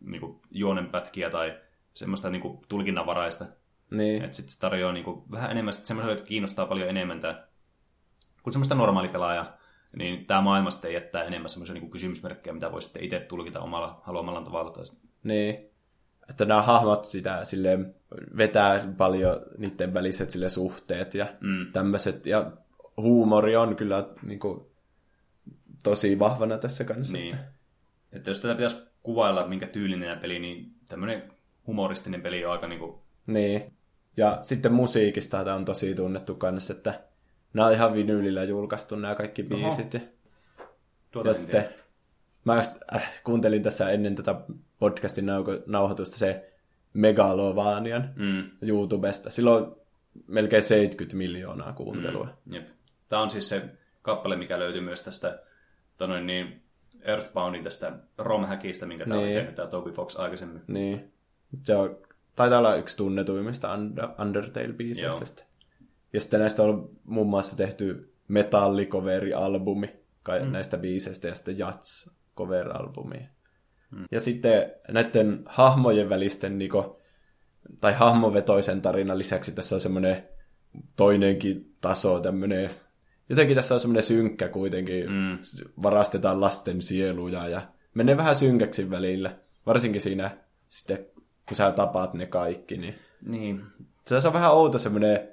niinku 0.00 0.42
juonenpätkiä 0.50 1.30
tai 1.30 1.58
semmoista 1.94 2.30
niinku 2.30 2.62
tulkinnanvaraista. 2.68 3.46
Niin. 3.90 4.24
Että 4.24 4.36
sitten 4.36 4.54
se 4.54 4.60
tarjoaa 4.60 4.92
niinku 4.92 5.24
vähän 5.30 5.50
enemmän, 5.50 5.74
sit 5.74 5.86
semmoisia, 5.86 6.12
jotka 6.12 6.26
kiinnostaa 6.26 6.66
paljon 6.66 6.88
enemmän 6.88 7.20
tää, 7.20 7.46
kuin 8.42 8.52
semmoista 8.52 8.74
normaali 8.74 9.08
pelaaja. 9.08 9.52
Niin 9.96 10.26
tämä 10.26 10.40
maailma 10.40 10.70
sitten 10.70 10.92
jättää 10.92 11.24
enemmän 11.24 11.48
semmoisia 11.48 11.74
niinku 11.74 11.88
kysymysmerkkejä, 11.88 12.54
mitä 12.54 12.72
voi 12.72 12.82
sitten 12.82 13.02
itse 13.02 13.20
tulkita 13.20 13.60
omalla 13.60 14.00
haluamalla 14.02 14.42
tavalla. 14.42 14.70
Tai 14.70 14.84
Niin. 15.22 15.70
Että 16.30 16.44
nämä 16.44 16.62
hahmot 16.62 17.04
sitä 17.04 17.44
silleen 17.44 17.94
vetää 18.36 18.92
paljon 18.96 19.40
niiden 19.58 19.94
väliset 19.94 20.30
sille 20.30 20.48
suhteet 20.48 21.14
ja 21.14 21.26
mm. 21.40 21.72
tämmöiset. 21.72 22.26
Ja 22.26 22.52
huumori 22.96 23.56
on 23.56 23.76
kyllä 23.76 24.08
niin 24.22 24.38
kuin, 24.38 24.66
tosi 25.84 26.18
vahvana 26.18 26.58
tässä 26.58 26.84
kanssa. 26.84 27.12
Niin. 27.12 27.36
Että 28.12 28.30
jos 28.30 28.40
tätä 28.40 28.54
pitäisi 28.54 28.82
kuvailla, 29.06 29.46
minkä 29.46 29.66
tyylinen 29.66 30.18
peli, 30.18 30.38
niin 30.38 30.72
tämmöinen 30.88 31.32
humoristinen 31.66 32.22
peli 32.22 32.44
on 32.44 32.52
aika 32.52 32.66
niinku... 32.66 33.02
Niin. 33.28 33.72
Ja 34.16 34.38
sitten 34.42 34.72
musiikista 34.72 35.44
tämä 35.44 35.56
on 35.56 35.64
tosi 35.64 35.94
tunnettu 35.94 36.34
kanssa, 36.34 36.72
että 36.72 37.00
nämä 37.54 37.66
on 37.68 37.74
ihan 37.74 37.94
vinyylillä 37.94 38.44
julkaistu 38.44 38.96
nämä 38.96 39.14
kaikki 39.14 39.42
biisit. 39.42 39.94
Ja, 39.94 40.00
Tuota 41.10 41.28
ja 41.28 41.30
en 41.34 41.40
sitten 41.40 41.62
tiedä. 41.62 41.74
mä 42.44 42.64
äh, 42.94 43.12
kuuntelin 43.24 43.62
tässä 43.62 43.90
ennen 43.90 44.14
tätä 44.14 44.34
podcastin 44.78 45.26
nauko- 45.26 45.62
nauhoitusta 45.66 46.16
se 46.16 46.52
Megalovanian 46.92 48.10
Mm. 48.16 48.50
YouTubesta. 48.62 49.30
Silloin 49.30 49.66
melkein 50.30 50.62
70 50.62 51.16
miljoonaa 51.16 51.72
kuuntelua. 51.72 52.28
Mm. 52.46 52.54
Jep. 52.54 52.68
Tämä 53.08 53.22
on 53.22 53.30
siis 53.30 53.48
se 53.48 53.62
kappale, 54.02 54.36
mikä 54.36 54.58
löytyy 54.58 54.80
myös 54.80 55.00
tästä 55.00 55.42
tonoin 55.96 56.26
niin, 56.26 56.62
Earthboundin 57.06 57.64
tästä 57.64 57.92
ROM-häkistä, 58.18 58.86
minkä 58.86 59.04
tämä 59.04 59.18
oli 59.18 59.26
Niin. 59.26 59.36
tehnyt 59.36 59.54
tämä 59.54 59.68
Toby 59.68 59.90
Fox 59.90 60.16
aikaisemmin. 60.16 60.62
Niin. 60.68 61.12
Se 61.62 61.76
on, 61.76 61.98
taitaa 62.36 62.58
olla 62.58 62.76
yksi 62.76 62.96
tunnetuimmista 62.96 63.74
Under- 63.74 64.08
Undertale-biiseistä. 64.18 65.02
Joo. 65.02 65.24
sitten. 65.24 65.46
Ja 66.12 66.20
sitten 66.20 66.40
näistä 66.40 66.62
on 66.62 66.88
muun 67.04 67.26
muassa 67.26 67.56
tehty 67.56 68.12
metallikoveri-albumi 68.28 69.86
mm. 70.42 70.52
näistä 70.52 70.76
biiseistä 70.78 71.28
ja 71.28 71.34
sitten 71.34 71.58
Jats 71.58 72.10
cover-albumi. 72.36 73.28
Mm. 73.90 74.04
Ja 74.10 74.20
sitten 74.20 74.72
näiden 74.88 75.42
hahmojen 75.46 76.08
välisten 76.08 76.58
niinku, 76.58 77.00
tai 77.80 77.94
hahmovetoisen 77.94 78.82
tarinan 78.82 79.18
lisäksi 79.18 79.52
tässä 79.52 79.74
on 79.74 79.80
semmoinen 79.80 80.28
toinenkin 80.96 81.76
taso, 81.80 82.20
tämmöinen 82.20 82.70
jotenkin 83.28 83.56
tässä 83.56 83.74
on 83.74 83.80
semmoinen 83.80 84.02
synkkä 84.02 84.48
kuitenkin, 84.48 85.10
mm. 85.10 85.38
varastetaan 85.82 86.40
lasten 86.40 86.82
sieluja 86.82 87.48
ja 87.48 87.62
menee 87.94 88.16
vähän 88.16 88.36
synkäksi 88.36 88.90
välillä, 88.90 89.38
varsinkin 89.66 90.00
siinä 90.00 90.30
sitten, 90.68 91.06
kun 91.48 91.56
sä 91.56 91.70
tapaat 91.70 92.14
ne 92.14 92.26
kaikki, 92.26 92.76
niin 92.76 92.94
Niin. 93.22 93.62
se 94.04 94.28
on 94.28 94.32
vähän 94.32 94.52
outo 94.52 94.78
semmoinen, 94.78 95.28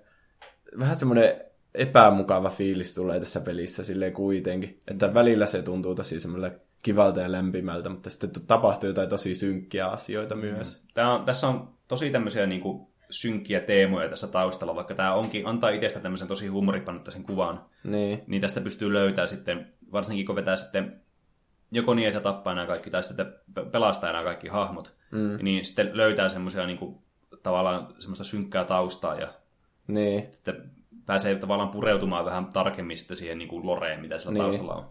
vähän 0.79 0.95
semmoinen 0.95 1.41
epämukava 1.75 2.49
fiilis 2.49 2.95
tulee 2.95 3.19
tässä 3.19 3.39
pelissä 3.39 3.83
silleen 3.83 4.13
kuitenkin, 4.13 4.79
että 4.87 5.13
välillä 5.13 5.45
se 5.45 5.61
tuntuu 5.61 5.95
tosi 5.95 6.19
semmoille 6.19 6.59
kivalta 6.83 7.21
ja 7.21 7.31
lämpimältä, 7.31 7.89
mutta 7.89 8.09
sitten 8.09 8.31
tapahtuu 8.47 8.89
jotain 8.89 9.09
tosi 9.09 9.35
synkkiä 9.35 9.87
asioita 9.87 10.35
myös. 10.35 10.83
Tämä 10.93 11.13
on, 11.13 11.25
tässä 11.25 11.47
on 11.47 11.73
tosi 11.87 12.09
tämmöisiä 12.09 12.45
niin 12.45 12.61
kuin, 12.61 12.87
synkkiä 13.13 13.59
teemoja 13.59 14.09
tässä 14.09 14.27
taustalla, 14.27 14.75
vaikka 14.75 14.93
tämä 14.93 15.13
onkin, 15.13 15.47
antaa 15.47 15.69
itsestä 15.69 15.99
tämmöisen 15.99 16.27
tosi 16.27 16.47
huumoripainottaisen 16.47 17.23
kuvan, 17.23 17.65
Niin, 17.83 18.23
niin 18.27 18.41
tästä 18.41 18.61
pystyy 18.61 18.93
löytämään 18.93 19.27
sitten, 19.27 19.73
varsinkin 19.91 20.25
kun 20.25 20.35
vetää 20.35 20.55
sitten 20.55 21.01
joko 21.71 21.93
niin, 21.93 22.07
että 22.07 22.19
tappaa 22.19 22.55
nämä 22.55 22.67
kaikki, 22.67 22.89
tai 22.89 23.03
sitten 23.03 23.33
pe- 23.53 23.65
pelastaa 23.65 24.11
nämä 24.11 24.23
kaikki 24.23 24.47
hahmot, 24.47 24.93
mm. 25.11 25.37
niin 25.41 25.65
sitten 25.65 25.89
löytää 25.93 26.29
semmoisia 26.29 26.65
niin 26.65 26.77
kuin, 26.77 26.97
tavallaan 27.43 27.87
semmoista 27.99 28.23
synkkää 28.23 28.63
taustaa 28.63 29.15
ja 29.15 29.27
niin, 29.87 30.27
sitten 30.31 30.71
pääsee 31.05 31.35
tavallaan 31.35 31.69
pureutumaan 31.69 32.25
vähän 32.25 32.45
tarkemmin 32.45 32.97
sitten 32.97 33.17
siihen 33.17 33.37
niin 33.37 33.47
kuin 33.47 33.65
loreen, 33.65 34.01
mitä 34.01 34.17
sillä 34.19 34.33
Niin. 34.33 34.43
taustalla 34.43 34.73
on. 34.75 34.85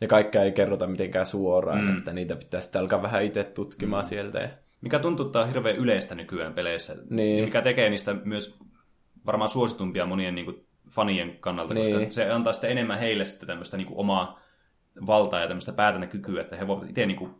ja 0.00 0.08
kaikkea 0.08 0.42
ei 0.42 0.52
kerrota 0.52 0.86
mitenkään 0.86 1.26
suoraan, 1.26 1.84
mm. 1.84 1.98
että 1.98 2.12
niitä 2.12 2.36
pitää 2.36 2.60
sitten 2.60 2.80
alkaa 2.80 3.02
vähän 3.02 3.24
itse 3.24 3.44
tutkimaan 3.44 4.04
mm. 4.04 4.08
sieltä. 4.08 4.50
Mikä 4.80 4.98
tuntuu, 4.98 5.26
että 5.26 5.40
on 5.40 5.48
hirveän 5.48 5.76
yleistä 5.76 6.14
nykyään 6.14 6.54
peleissä. 6.54 6.96
Niin. 7.10 7.44
Mikä 7.44 7.62
tekee 7.62 7.90
niistä 7.90 8.16
myös 8.24 8.58
varmaan 9.26 9.48
suositumpia 9.48 10.06
monien 10.06 10.34
niin 10.34 10.44
kuin, 10.44 10.66
fanien 10.90 11.36
kannalta, 11.40 11.74
Niin. 11.74 11.98
koska 11.98 12.10
se 12.10 12.30
antaa 12.30 12.52
sitten 12.52 12.70
enemmän 12.70 12.98
heille 12.98 13.24
sitten 13.24 13.46
tämmöistä 13.46 13.76
niin 13.76 13.86
kuin, 13.86 13.98
omaa 13.98 14.40
valtaa 15.06 15.40
ja 15.40 15.48
tämmöistä 15.48 15.72
päätäntäkykyä, 15.72 16.40
että 16.40 16.56
he 16.56 16.66
voivat 16.66 16.88
itse 16.88 17.06
niin 17.06 17.16
kuin, 17.16 17.30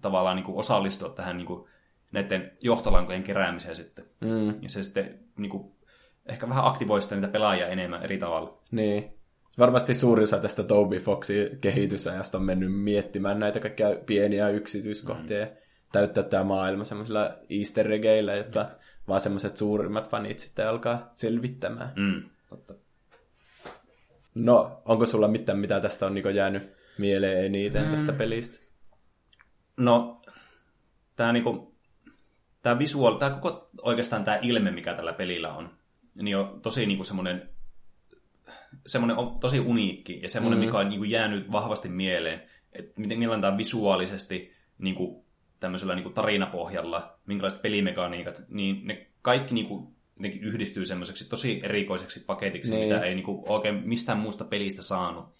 tavallaan 0.00 0.36
niin 0.36 0.44
kuin, 0.44 0.58
osallistua 0.58 1.08
tähän 1.08 1.36
niin 1.36 1.46
kuin, 1.46 1.68
näiden 2.12 2.52
johtolankojen 2.60 3.22
keräämiseen 3.22 3.76
sitten. 3.76 4.04
Mm. 4.20 4.48
Ja 4.62 4.68
se 4.68 4.82
sitten 4.82 5.18
niin 5.38 5.50
kuin, 5.50 5.72
ehkä 6.26 6.48
vähän 6.48 6.64
aktivoi 6.64 7.02
sitä 7.02 7.14
niitä 7.14 7.28
pelaajia 7.28 7.66
enemmän 7.68 8.02
eri 8.02 8.18
tavalla. 8.18 8.62
Niin. 8.70 9.14
Varmasti 9.58 9.94
suurin 9.94 10.22
osa 10.22 10.38
tästä 10.38 10.62
Toby 10.62 10.98
Foxin 10.98 11.58
kehitysajasta 11.60 12.38
on 12.38 12.44
mennyt 12.44 12.72
miettimään 12.72 13.40
näitä 13.40 13.60
kaikkia 13.60 13.88
pieniä 14.06 14.48
yksityiskohtia 14.48 15.38
ja 15.38 15.46
täyttää 15.94 16.24
tämä 16.24 16.44
maailma 16.44 16.84
semmoisilla 16.84 17.36
easter 17.50 17.92
eggeillä, 17.92 18.34
jotta 18.34 18.68
vaan 19.08 19.20
semmoiset 19.20 19.56
suurimmat 19.56 20.10
fanit 20.10 20.38
sitten 20.38 20.68
alkaa 20.68 21.12
selvittämään. 21.14 21.92
Mm, 21.96 22.30
totta. 22.48 22.74
No, 24.34 24.82
onko 24.84 25.06
sulla 25.06 25.28
mitään, 25.28 25.58
mitä 25.58 25.80
tästä 25.80 26.06
on 26.06 26.14
niinku 26.14 26.28
jäänyt 26.28 26.72
mieleen 26.98 27.44
eniten 27.44 27.90
tästä 27.90 28.12
pelistä? 28.12 28.58
No, 29.76 30.22
tämä 31.16 31.32
niinku, 31.32 31.74
tää 32.62 32.78
visuaali, 32.78 33.18
tämä 33.18 33.30
koko 33.30 33.70
oikeastaan 33.82 34.24
tämä 34.24 34.38
ilme, 34.42 34.70
mikä 34.70 34.94
tällä 34.94 35.12
pelillä 35.12 35.52
on, 35.52 35.70
niin 36.14 36.36
on 36.36 36.60
tosi 36.60 36.86
niinku 36.86 37.04
semmoinen 37.04 37.42
semmoinen 38.86 39.16
on 39.16 39.40
tosi 39.40 39.60
uniikki 39.60 40.18
ja 40.22 40.28
semmoinen, 40.28 40.58
mm. 40.58 40.64
mikä 40.64 40.78
on 40.78 40.88
niinku 40.88 41.04
jäänyt 41.04 41.52
vahvasti 41.52 41.88
mieleen, 41.88 42.42
että 42.72 43.00
miten 43.00 43.18
millainen 43.18 43.40
tämä 43.40 43.56
visuaalisesti 43.56 44.52
niinku, 44.78 45.23
tämmöisellä 45.64 45.94
niinku 45.94 46.10
tarinapohjalla, 46.10 47.18
minkälaiset 47.26 47.62
pelimekaniikat, 47.62 48.42
niin 48.48 48.86
ne 48.86 49.06
kaikki 49.22 49.54
niinku, 49.54 49.92
jotenkin 50.16 50.42
yhdistyy 50.42 50.84
semmoiseksi 50.84 51.28
tosi 51.28 51.60
erikoiseksi 51.64 52.20
paketiksi, 52.20 52.74
Niin. 52.74 52.92
mitä 52.92 53.04
ei 53.04 53.14
niinku 53.14 53.44
oikein 53.48 53.82
mistään 53.84 54.18
muusta 54.18 54.44
pelistä 54.44 54.82
saanut. 54.82 55.34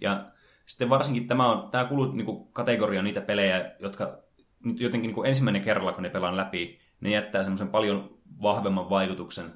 Ja 0.00 0.30
sitten 0.66 0.88
varsinkin 0.90 1.26
tämä, 1.26 1.52
on, 1.52 1.70
tämä 1.70 1.84
kuuluu 1.84 2.12
niinku 2.12 2.44
kategoriaan 2.44 3.04
niitä 3.04 3.20
pelejä, 3.20 3.72
jotka 3.78 4.18
nyt 4.64 4.80
jotenkin 4.80 5.08
niinku 5.08 5.22
ensimmäinen 5.22 5.62
kerralla, 5.62 5.92
kun 5.92 6.02
ne 6.02 6.10
pelaan 6.10 6.36
läpi, 6.36 6.78
ne 7.00 7.10
jättää 7.10 7.42
semmoisen 7.42 7.68
paljon 7.68 8.18
vahvemman 8.42 8.90
vaikutuksen 8.90 9.52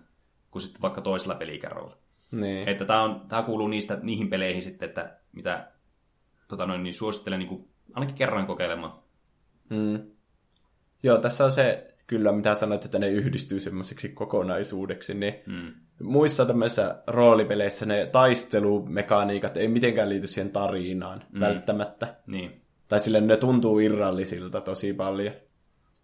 kuin 0.50 0.62
sitten 0.62 0.82
vaikka 0.82 1.00
toisella 1.00 1.34
pelikerralla. 1.34 1.96
Niin. 2.32 2.68
Että 2.68 2.84
tämä, 2.84 3.02
on, 3.02 3.20
tämä 3.28 3.42
kuuluu 3.42 3.68
niistä, 3.68 3.98
niihin 4.02 4.30
peleihin 4.30 4.62
sitten, 4.62 4.88
että 4.88 5.18
mitä 5.32 5.72
tota 6.48 6.66
noin, 6.66 6.82
niin 6.82 6.94
suosittelen 6.94 7.38
niin 7.38 7.48
kuin, 7.48 7.68
ainakin 7.94 8.14
kerran 8.16 8.46
kokeilemaan. 8.46 8.92
Mm. 9.70 10.00
Joo, 11.02 11.18
tässä 11.18 11.44
on 11.44 11.52
se 11.52 11.94
kyllä, 12.06 12.32
mitä 12.32 12.54
sanoit, 12.54 12.84
että 12.84 12.98
ne 12.98 13.08
yhdistyy 13.08 13.60
semmoiseksi 13.60 14.08
kokonaisuudeksi, 14.08 15.14
niin 15.14 15.34
mm. 15.46 15.72
muissa 16.02 16.46
tämmöisissä 16.46 17.02
roolipeleissä 17.06 17.86
ne 17.86 18.06
taistelumekaniikat 18.06 19.56
ei 19.56 19.68
mitenkään 19.68 20.08
liity 20.08 20.26
siihen 20.26 20.52
tarinaan 20.52 21.22
mm. 21.32 21.40
välttämättä. 21.40 22.16
Niin, 22.26 22.62
Tai 22.88 23.00
sille 23.00 23.20
ne 23.20 23.36
tuntuu 23.36 23.78
irrallisilta 23.78 24.60
tosi 24.60 24.92
paljon. 24.92 25.34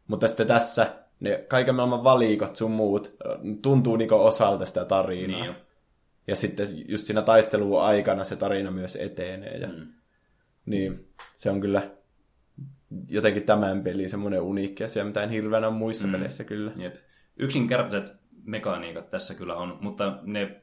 Mutta 0.08 0.28
sitten 0.28 0.46
tässä 0.46 0.86
ne 1.20 1.44
kaiken 1.48 1.74
maailman 1.74 2.04
valikot 2.04 2.56
sun 2.56 2.70
muut 2.70 3.16
ö, 3.26 3.38
tuntuu 3.62 3.96
niinku 3.96 4.14
osalta 4.14 4.66
sitä 4.66 4.84
tarinaa. 4.84 5.40
niin 5.40 5.46
jo. 5.46 5.54
Ja 6.26 6.36
sitten 6.36 6.66
just 6.88 7.04
siinä 7.04 7.22
taistelun 7.22 7.82
aikana 7.82 8.24
se 8.24 8.36
tarina 8.36 8.70
myös 8.70 8.96
etenee. 8.96 9.58
Ja... 9.58 9.68
Mm. 9.68 9.86
Niin, 10.66 11.08
se 11.34 11.50
on 11.50 11.60
kyllä 11.60 11.90
jotenkin 13.10 13.42
tämän 13.42 13.82
pelin 13.82 14.10
semmoinen 14.10 14.40
uniikki 14.40 14.84
asia, 14.84 15.04
mitä 15.04 15.22
en 15.22 15.30
hirveänä 15.30 15.70
muissa 15.70 16.06
mm. 16.06 16.12
peleissä 16.12 16.44
kyllä. 16.44 16.72
Jep. 16.76 16.94
Yksinkertaiset 17.36 18.16
mekaniikat 18.46 19.10
tässä 19.10 19.34
kyllä 19.34 19.56
on, 19.56 19.78
mutta 19.80 20.18
ne 20.24 20.62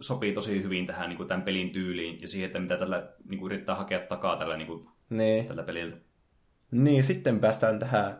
sopii 0.00 0.32
tosi 0.32 0.62
hyvin 0.62 0.86
tähän 0.86 1.08
niin 1.08 1.16
kuin 1.16 1.28
tämän 1.28 1.42
pelin 1.42 1.70
tyyliin 1.70 2.20
ja 2.20 2.28
siihen, 2.28 2.46
että 2.46 2.60
mitä 2.60 2.76
tällä 2.76 3.08
niin 3.28 3.38
kuin 3.38 3.52
yrittää 3.52 3.74
hakea 3.74 4.00
takaa 4.00 4.36
tällä, 4.36 4.56
niin 4.56 4.66
kuin, 4.66 4.84
Niin. 5.10 5.46
tällä 5.46 5.62
peliltä. 5.62 5.96
niin, 6.70 7.02
sitten 7.02 7.40
päästään 7.40 7.78
tähän 7.78 8.14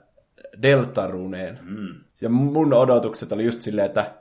Deltaruneen. 0.63 1.59
Mm. 1.63 1.95
Ja 2.21 2.29
mun 2.29 2.73
odotukset 2.73 3.33
oli 3.33 3.45
just 3.45 3.63
silleen, 3.63 3.87
että 3.87 4.15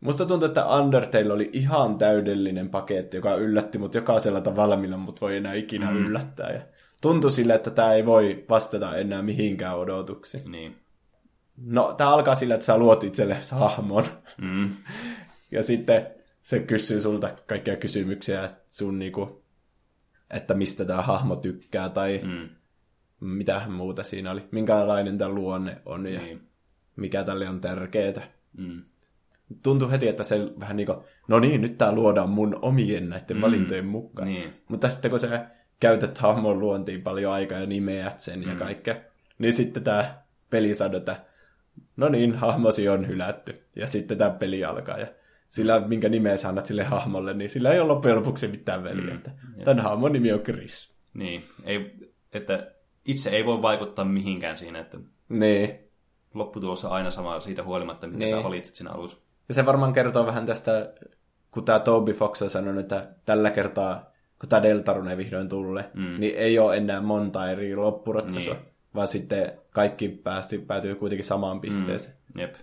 musta 0.00 0.26
tuntuu, 0.26 0.48
että 0.48 0.66
Undertale 0.66 1.32
oli 1.32 1.50
ihan 1.52 1.98
täydellinen 1.98 2.68
paketti, 2.68 3.16
joka 3.16 3.34
yllätti 3.34 3.78
mut 3.78 3.94
jokaisella 3.94 4.40
tavalla, 4.40 4.76
millä 4.76 4.96
mut 4.96 5.20
voi 5.20 5.36
enää 5.36 5.54
ikinä 5.54 5.90
mm. 5.90 5.96
yllättää. 6.06 6.50
Ja 6.52 6.60
tuntui 7.02 7.32
sille, 7.32 7.54
että 7.54 7.70
tämä 7.70 7.92
ei 7.92 8.06
voi 8.06 8.44
vastata 8.48 8.96
enää 8.96 9.22
mihinkään 9.22 9.78
odotuksiin. 9.78 10.52
Niin. 10.52 10.76
No, 11.56 11.94
tämä 11.96 12.10
alkaa 12.10 12.34
sillä, 12.34 12.54
että 12.54 12.66
sä 12.66 12.78
luot 12.78 13.04
itselle 13.04 13.36
hahmon. 13.52 14.04
Mm. 14.40 14.70
Ja 15.50 15.62
sitten 15.62 16.06
se 16.42 16.60
kysyy 16.60 17.00
sulta 17.00 17.30
kaikkia 17.46 17.76
kysymyksiä 17.76 18.50
sun 18.68 18.98
niinku, 18.98 19.44
että 20.30 20.54
mistä 20.54 20.84
tämä 20.84 21.02
hahmo 21.02 21.36
tykkää 21.36 21.88
tai 21.88 22.20
Mm. 22.24 22.48
mitä 23.20 23.62
muuta 23.68 24.02
siinä 24.02 24.30
oli. 24.30 24.44
Minkälainen 24.50 25.18
tämä 25.18 25.30
luonne 25.30 25.82
on. 25.86 26.06
Ja, 26.06 26.20
Niin. 26.20 26.48
mikä 26.96 27.24
tälle 27.24 27.48
on 27.48 27.60
tärkeää. 27.60 28.22
Mm. 28.56 28.82
Tuntui 29.62 29.90
heti, 29.90 30.08
että 30.08 30.24
se 30.24 30.52
vähän 30.60 30.76
niin 30.76 30.86
kuin, 30.86 30.98
no 31.28 31.40
niin, 31.40 31.60
nyt 31.60 31.78
tää 31.78 31.92
luodaan 31.92 32.30
mun 32.30 32.58
omien 32.62 33.08
näiden 33.08 33.36
mm. 33.36 33.40
valintojen 33.40 33.86
mukaan. 33.86 34.28
Niin. 34.28 34.52
Mutta 34.68 34.88
sitten 34.88 35.10
kun 35.10 35.20
sä 35.20 35.50
käytät 35.82 36.18
hahmon 36.18 36.58
luontiin 36.60 37.02
paljon 37.02 37.32
aikaa 37.32 37.58
ja 37.58 37.66
nimeät 37.66 38.20
sen 38.20 38.40
mm. 38.40 38.50
ja 38.50 38.56
kaikkea, 38.56 38.96
niin 39.38 39.52
sitten 39.52 39.84
tämä 39.84 40.22
peli 40.50 40.74
sanoo, 40.74 40.96
että 40.96 41.16
no 41.96 42.08
niin, 42.08 42.34
hahmosi 42.34 42.88
on 42.88 43.08
hylätty. 43.08 43.62
Ja 43.76 43.86
sitten 43.86 44.18
tämä 44.18 44.30
peli 44.30 44.64
alkaa. 44.64 44.98
Ja 44.98 45.06
sillä, 45.48 45.80
minkä 45.80 46.08
nimeä 46.08 46.36
sä 46.36 46.48
annat 46.48 46.66
sille 46.66 46.84
hahmolle, 46.84 47.34
niin 47.34 47.50
sillä 47.50 47.72
ei 47.72 47.80
ole 47.80 47.88
loppujen 47.88 48.16
lopuksi 48.16 48.48
mitään 48.48 48.84
väliä. 48.84 49.04
Mm. 49.04 49.14
Että 49.14 49.30
tämän 49.64 49.84
hahmon 49.84 50.12
nimi 50.12 50.32
on 50.32 50.40
Chris. 50.40 50.92
Niin, 51.14 51.44
ei, 51.64 51.96
että 52.34 52.70
itse 53.06 53.30
ei 53.30 53.46
voi 53.46 53.62
vaikuttaa 53.62 54.04
mihinkään 54.04 54.56
siinä, 54.56 54.78
että 54.78 54.98
Niin. 55.28 55.78
lopputulos 56.34 56.84
on 56.84 56.92
aina 56.92 57.10
sama 57.10 57.40
siitä 57.40 57.62
huolimatta, 57.62 58.06
mitä 58.06 58.18
Niin. 58.18 58.36
sä 58.36 58.42
valitsit 58.42 58.74
siinä 58.74 58.90
alussa. 58.90 59.16
Ja 59.48 59.54
se 59.54 59.66
varmaan 59.66 59.92
kertoo 59.92 60.26
vähän 60.26 60.46
tästä, 60.46 60.92
kun 61.50 61.64
tämä 61.64 61.78
Toby 61.78 62.12
Fox 62.12 62.42
on 62.42 62.50
sanonut, 62.50 62.80
että 62.80 63.08
tällä 63.24 63.50
kertaa, 63.50 64.11
kun 64.42 64.48
tämä 64.48 64.62
Deltarune 64.62 65.16
vihdoin 65.16 65.48
tulee, 65.48 65.90
mm. 65.94 66.20
niin 66.20 66.36
ei 66.36 66.58
ole 66.58 66.76
enää 66.76 67.00
monta 67.00 67.50
eri 67.50 67.76
loppuratkaisua, 67.76 68.54
Niin. 68.54 68.64
vaan 68.94 69.08
sitten 69.08 69.52
kaikki 69.70 70.08
päästi, 70.08 70.58
päätyy 70.58 70.94
kuitenkin 70.94 71.24
samaan 71.24 71.60
pisteeseen. 71.60 72.14
Mm. 72.34 72.40
Jep. 72.40 72.54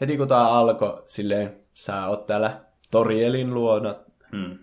Heti 0.00 0.16
kun 0.16 0.28
tämä 0.28 0.48
alkoi, 0.48 1.02
silleen 1.06 1.56
sä 1.72 2.06
oot 2.06 2.26
täällä 2.26 2.60
Torielin 2.90 3.54
luona 3.54 3.94
Mm. 4.32 4.58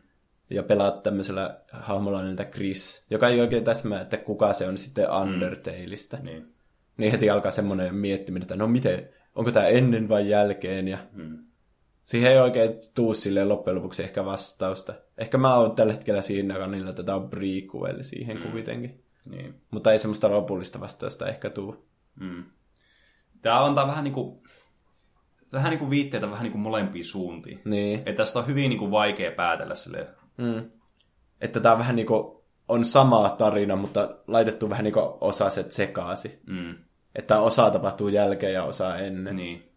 ja 0.49 0.63
pelaat 0.63 1.03
tämmöisellä 1.03 1.57
hahmolla 1.71 2.21
nimeltä 2.21 2.45
Chris, 2.45 3.05
joka 3.09 3.27
ei 3.29 3.41
oikein 3.41 3.63
täsmää, 3.63 4.01
että 4.01 4.17
kuka 4.17 4.53
se 4.53 4.67
on 4.67 4.77
sitten 4.77 5.11
Undertaleista. 5.11 6.17
Mm. 6.17 6.25
Niin. 6.25 6.53
Niin 6.97 7.11
heti 7.11 7.29
alkaa 7.29 7.51
semmoinen 7.51 7.95
miettiminen, 7.95 8.43
että 8.43 8.55
no 8.55 8.67
miten, 8.67 9.09
onko 9.35 9.51
tämä 9.51 9.67
ennen 9.67 10.09
vai 10.09 10.29
jälkeen, 10.29 10.87
ja 10.87 10.97
Mm. 11.13 11.37
Siihen 12.05 12.31
ei 12.31 12.39
oikein 12.39 12.69
tuu 12.95 13.13
silleen 13.13 13.49
loppujen 13.49 13.75
lopuksi 13.75 14.03
ehkä 14.03 14.25
vastausta. 14.25 14.93
Ehkä 15.17 15.37
mä 15.37 15.55
oon 15.55 15.75
tällä 15.75 15.93
hetkellä 15.93 16.21
siinä 16.21 16.57
kannilla, 16.57 16.89
että 16.89 17.03
tämä 17.03 17.17
on 17.17 17.29
prequel 17.29 17.97
siihen 18.01 18.37
mm. 18.37 18.51
kuitenkin. 18.51 19.03
Niin. 19.25 19.61
Mutta 19.71 19.91
ei 19.91 19.99
semmoista 19.99 20.31
lopullista 20.31 20.79
vastausta 20.79 21.27
ehkä 21.27 21.49
tuu. 21.49 21.85
Mm. 22.19 22.43
Tämä 23.41 23.65
antaa 23.65 23.87
vähän 23.87 24.03
niinku, 24.03 24.43
vähän 25.53 25.69
niinku 25.69 25.89
viitteitä 25.89 26.31
vähän 26.31 26.43
niinku 26.43 26.57
molempiin 26.57 27.05
suuntiin. 27.05 27.61
Niin. 27.65 27.99
Että 27.99 28.13
tästä 28.13 28.39
on 28.39 28.47
hyvin 28.47 28.69
niinku 28.69 28.91
vaikea 28.91 29.31
päätellä 29.31 29.75
silleen. 29.75 30.07
Mm. 30.37 30.71
Että 31.41 31.59
tämä 31.59 31.77
vähän 31.77 31.95
niinku 31.95 32.45
on 32.67 32.85
sama 32.85 33.29
tarina, 33.29 33.75
mutta 33.75 34.15
laitettu 34.27 34.69
vähän 34.69 34.83
niinku 34.83 35.17
osaset 35.21 35.71
sekaasi. 35.71 36.41
Mm. 36.47 36.75
Että 37.15 37.39
osa 37.39 37.71
tapahtuu 37.71 38.07
jälkeen 38.07 38.53
ja 38.53 38.63
osa 38.63 38.97
ennen. 38.97 39.35
Niin. 39.35 39.70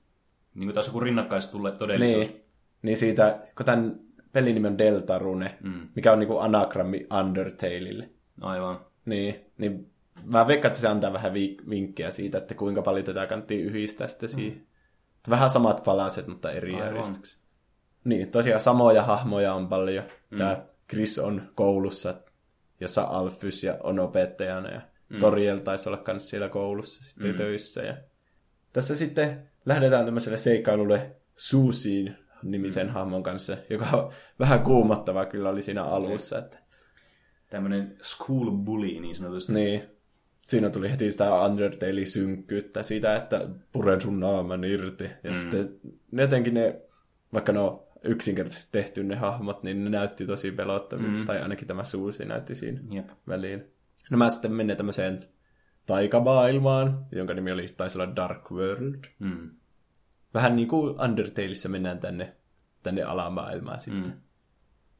Niin 0.54 0.66
kuin 0.66 0.74
taas 0.74 0.86
joku 0.86 1.00
rinnakkais 1.00 1.48
tulleet 1.48 1.78
todellisuus. 1.78 2.28
Niin, 2.28 2.44
niin 2.82 2.96
siitä, 2.96 3.38
kun 3.56 3.66
tämän 3.66 4.00
pelin 4.32 4.54
nimi 4.54 4.68
on 4.68 4.78
Deltarune, 4.78 5.58
mm. 5.62 5.88
mikä 5.94 6.12
on 6.12 6.18
niinku 6.18 6.38
anagrammi 6.38 7.06
Undertaleille. 7.20 8.10
Aivan. 8.40 8.80
Niin, 9.04 9.52
niin 9.58 9.90
mä 10.24 10.46
veikkaan, 10.46 10.70
että 10.70 10.80
se 10.80 10.88
antaa 10.88 11.12
vähän 11.12 11.34
vi- 11.34 11.56
vinkkejä 11.70 12.10
siitä, 12.10 12.38
että 12.38 12.54
kuinka 12.54 12.82
paljon 12.82 13.04
tätä 13.04 13.26
kannattaa 13.26 13.56
yhdistää 13.56 14.08
sitten 14.08 14.28
siihen. 14.28 14.58
Mm. 14.58 14.64
Vähän 15.30 15.50
samat 15.50 15.84
palaset, 15.84 16.26
mutta 16.26 16.52
eri 16.52 16.74
Aivan. 16.74 16.86
järjestyksessä. 16.86 17.44
Niin, 18.04 18.30
tosiaan 18.30 18.60
samoja 18.60 19.02
hahmoja 19.02 19.54
on 19.54 19.68
paljon. 19.68 20.04
Mm. 20.30 20.38
Tämä 20.38 20.56
Chris 20.90 21.18
on 21.18 21.42
koulussa, 21.54 22.14
jossa 22.80 23.02
Alfys 23.02 23.64
ja 23.64 23.78
on 23.82 24.00
opettajana 24.00 24.70
ja 24.70 24.80
mm. 25.08 25.18
Toriel 25.18 25.58
taisi 25.58 25.88
olla 25.88 26.02
myös 26.06 26.30
siellä 26.30 26.48
koulussa 26.48 27.04
sitten 27.04 27.30
mm. 27.30 27.36
töissä. 27.36 27.82
Ja... 27.82 27.96
Tässä 28.72 28.96
sitten 28.96 29.50
lähdetään 29.66 30.04
tämmöiselle 30.04 30.38
seikkailulle 30.38 31.16
Suusiin 31.36 32.16
nimisen 32.42 32.86
mm. 32.86 32.92
hahmon 32.92 33.22
kanssa, 33.22 33.56
joka 33.70 33.86
on 33.92 34.12
vähän 34.38 34.62
kuumottava 34.62 35.26
kyllä 35.26 35.48
oli 35.50 35.62
siinä 35.62 35.84
alussa. 35.84 36.38
Että... 36.38 36.58
Tämmönen 37.50 37.96
school 38.02 38.50
bully 38.50 39.00
niin 39.00 39.14
sanotusti. 39.14 39.52
Niin. 39.52 39.82
Siinä 40.48 40.70
tuli 40.70 40.90
heti 40.90 41.10
sitä 41.10 41.24
Undertale-synkkyyttä 41.24 42.82
siitä, 42.82 43.16
että 43.16 43.48
puren 43.72 44.00
sun 44.00 44.20
naaman 44.20 44.64
irti. 44.64 45.04
Ja 45.04 45.30
mm. 45.30 45.34
sitten 45.34 45.68
jotenkin 46.12 46.54
ne, 46.54 46.80
vaikka 47.32 47.52
ne 47.52 47.58
on 47.58 47.82
yksinkertaisesti 48.02 48.72
tehty 48.72 49.04
ne 49.04 49.16
hahmot, 49.16 49.62
niin 49.62 49.84
ne 49.84 49.90
näytti 49.90 50.26
tosi 50.26 50.52
pelottavia. 50.52 51.08
Mm. 51.08 51.24
Tai 51.24 51.42
ainakin 51.42 51.66
tämä 51.66 51.84
Suusi 51.84 52.24
näytti 52.24 52.54
siinä 52.54 52.80
Jep. 52.90 53.10
väliin. 53.28 53.64
No 54.10 54.18
mä 54.18 54.30
sitten 54.30 54.52
menin 54.52 54.76
tämmöiseen 54.76 55.20
taikamaailmaan, 55.86 57.06
jonka 57.12 57.34
nimi 57.34 57.52
oli, 57.52 57.68
taisi 57.76 57.98
olla 57.98 58.16
Dark 58.16 58.50
World. 58.50 59.04
Mm. 59.18 59.50
Vähän 60.34 60.56
niin 60.56 60.68
kuin 60.68 61.00
Undertaleissa 61.00 61.68
mennään 61.68 61.98
tänne, 61.98 62.36
tänne 62.82 63.02
alamaailmaan 63.02 63.80
sitten. 63.80 64.12
Mm. 64.12 64.20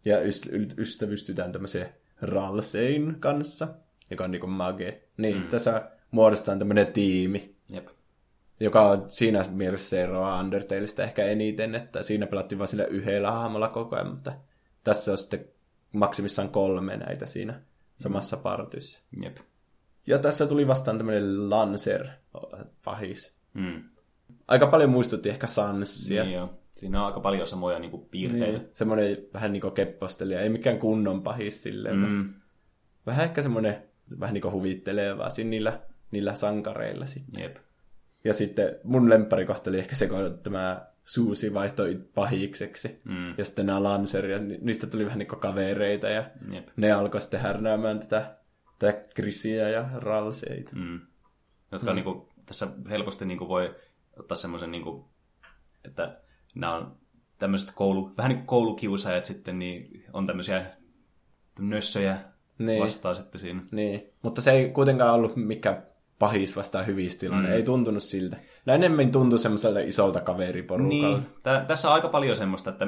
Ja 0.05 0.21
yst- 0.21 0.79
ystävystytään 0.79 1.53
tämmöiseen 1.53 1.89
Ralsein 2.21 3.21
kanssa, 3.21 3.69
joka 4.11 4.25
on 4.25 4.31
niin 4.31 4.41
kuin 4.41 4.51
mage. 4.51 5.03
Niin, 5.17 5.37
mm. 5.37 5.49
tässä 5.49 5.91
muodostetaan 6.11 6.59
tämmöinen 6.59 6.87
tiimi, 6.87 7.57
Jep. 7.69 7.87
joka 8.61 8.91
on 8.91 9.11
siinä 9.11 9.45
mielessä 9.53 9.89
se 9.89 10.03
eroaa 10.03 10.41
Undertaleista 10.41 11.03
ehkä 11.03 11.25
eniten, 11.25 11.75
että 11.75 12.03
siinä 12.03 12.27
pelattiin 12.27 12.59
vain 12.59 12.69
sillä 12.69 12.85
yhdellä 12.85 13.31
hahmolla 13.31 13.69
koko 13.69 13.97
ajan, 13.97 14.11
mutta 14.11 14.33
tässä 14.85 15.13
on 15.13 15.19
sitten 15.19 15.45
maksimissaan 15.93 16.49
kolme 16.49 16.97
näitä 16.97 17.27
siinä 17.27 17.61
samassa 17.97 18.37
partyssa. 18.37 19.03
Jep. 19.23 19.37
Ja 20.07 20.19
tässä 20.19 20.47
tuli 20.47 20.67
vastaan 20.67 20.97
tämmöinen 20.97 21.51
Lancer 21.51 22.07
pahis. 22.85 23.37
Mm. 23.55 23.83
Aika 24.49 24.67
paljon 24.67 24.91
muistutti 24.91 25.29
ehkä 25.29 25.47
Sansia. 25.47 26.25
Niin 26.25 26.35
joo. 26.35 26.51
Siinä 26.77 27.01
on 27.01 27.07
aika 27.07 27.21
paljon 27.21 27.47
samoja 27.47 27.79
niinku 27.79 28.09
piirteitä. 28.11 28.59
Niin. 28.59 28.69
Semmoinen 28.75 29.19
vähän 29.35 29.53
niin 29.53 29.61
kuin 29.61 29.75
keppostelija, 29.75 30.41
ei 30.41 30.49
mikään 30.49 30.79
kunnon 30.79 31.23
pahis 31.23 31.63
silleen. 31.63 31.97
Mm. 31.97 32.35
Vähän 33.07 33.25
ehkä 33.25 33.43
semmoinen 33.43 33.83
vähän 34.21 34.35
niin 34.35 34.43
kuin 34.43 34.83
siinä 35.29 35.51
niillä, 35.51 35.81
niillä 36.11 36.35
sankareilla 36.35 37.07
sitten. 37.07 37.43
Jep. 37.43 37.57
Ja 38.25 38.35
sitten 38.35 38.77
mun 38.85 39.11
lempparikohta 39.11 39.71
oli 39.71 39.79
ehkä 39.79 39.97
se, 39.97 40.07
kun 40.07 40.39
tämä 40.43 40.87
Suusi 41.05 41.55
vaihtoi 41.55 42.01
pahikseksi. 42.15 43.01
Mm. 43.05 43.35
Ja 43.39 43.45
sitten 43.45 43.67
nämä 43.67 43.83
Lanceria, 43.83 44.39
ni- 44.39 44.59
niistä 44.61 44.87
tuli 44.87 45.05
vähän 45.05 45.19
niin 45.19 45.29
kuin 45.29 45.41
kavereita 45.41 46.09
ja 46.09 46.25
Jep. 46.53 46.69
ne 46.77 46.93
alkoi 46.93 47.21
sitten 47.21 47.41
härnäämään 47.41 48.01
tätä, 48.01 48.37
Chrisia 48.93 49.69
ja 49.69 49.89
Ralseita. 49.95 50.77
Mm. 50.77 51.01
Jotka 51.73 51.91
mm. 51.91 51.95
niinku, 51.95 52.29
tässä 52.47 52.69
helposti 52.91 53.25
niinku 53.25 53.49
voi 53.49 53.75
ottaa 54.19 54.37
semmoisen, 54.37 54.71
niinku, 54.71 55.09
että 55.85 56.21
nämä 56.55 56.75
on 56.75 56.97
tämmöiset 57.39 57.73
koulu, 57.75 58.11
vähän 58.17 58.29
niin 58.29 58.39
kuin 58.39 58.47
koulukiusaajat 58.47 59.25
sitten, 59.25 59.55
niin 59.55 60.05
on 60.13 60.27
tämmöisiä 60.27 60.67
nössöjä 61.59 62.19
Niin. 62.59 62.83
vastaa 62.83 63.15
sitten 63.15 63.41
siinä. 63.41 63.63
Niin, 63.71 64.13
mutta 64.23 64.41
se 64.41 64.51
ei 64.51 64.71
kuitenkaan 64.71 65.15
ollut 65.15 65.37
mikään 65.37 65.87
pahis 66.19 66.57
vastaan 66.57 66.87
hyvistilanne. 66.87 67.49
Mm. 67.49 67.55
Ei 67.55 67.63
tuntunut 67.63 68.03
siltä. 68.03 68.37
Nämä 68.67 68.75
enemmän 68.75 69.13
tuntui 69.13 69.39
semmoiselta 69.39 69.81
isolta 69.81 70.21
kaveriporukalta. 70.21 70.89
Niin, 70.89 71.27
tä, 71.43 71.65
tässä 71.67 71.89
on 71.89 71.95
aika 71.95 72.09
paljon 72.09 72.37
semmoista, 72.37 72.71
että 72.71 72.87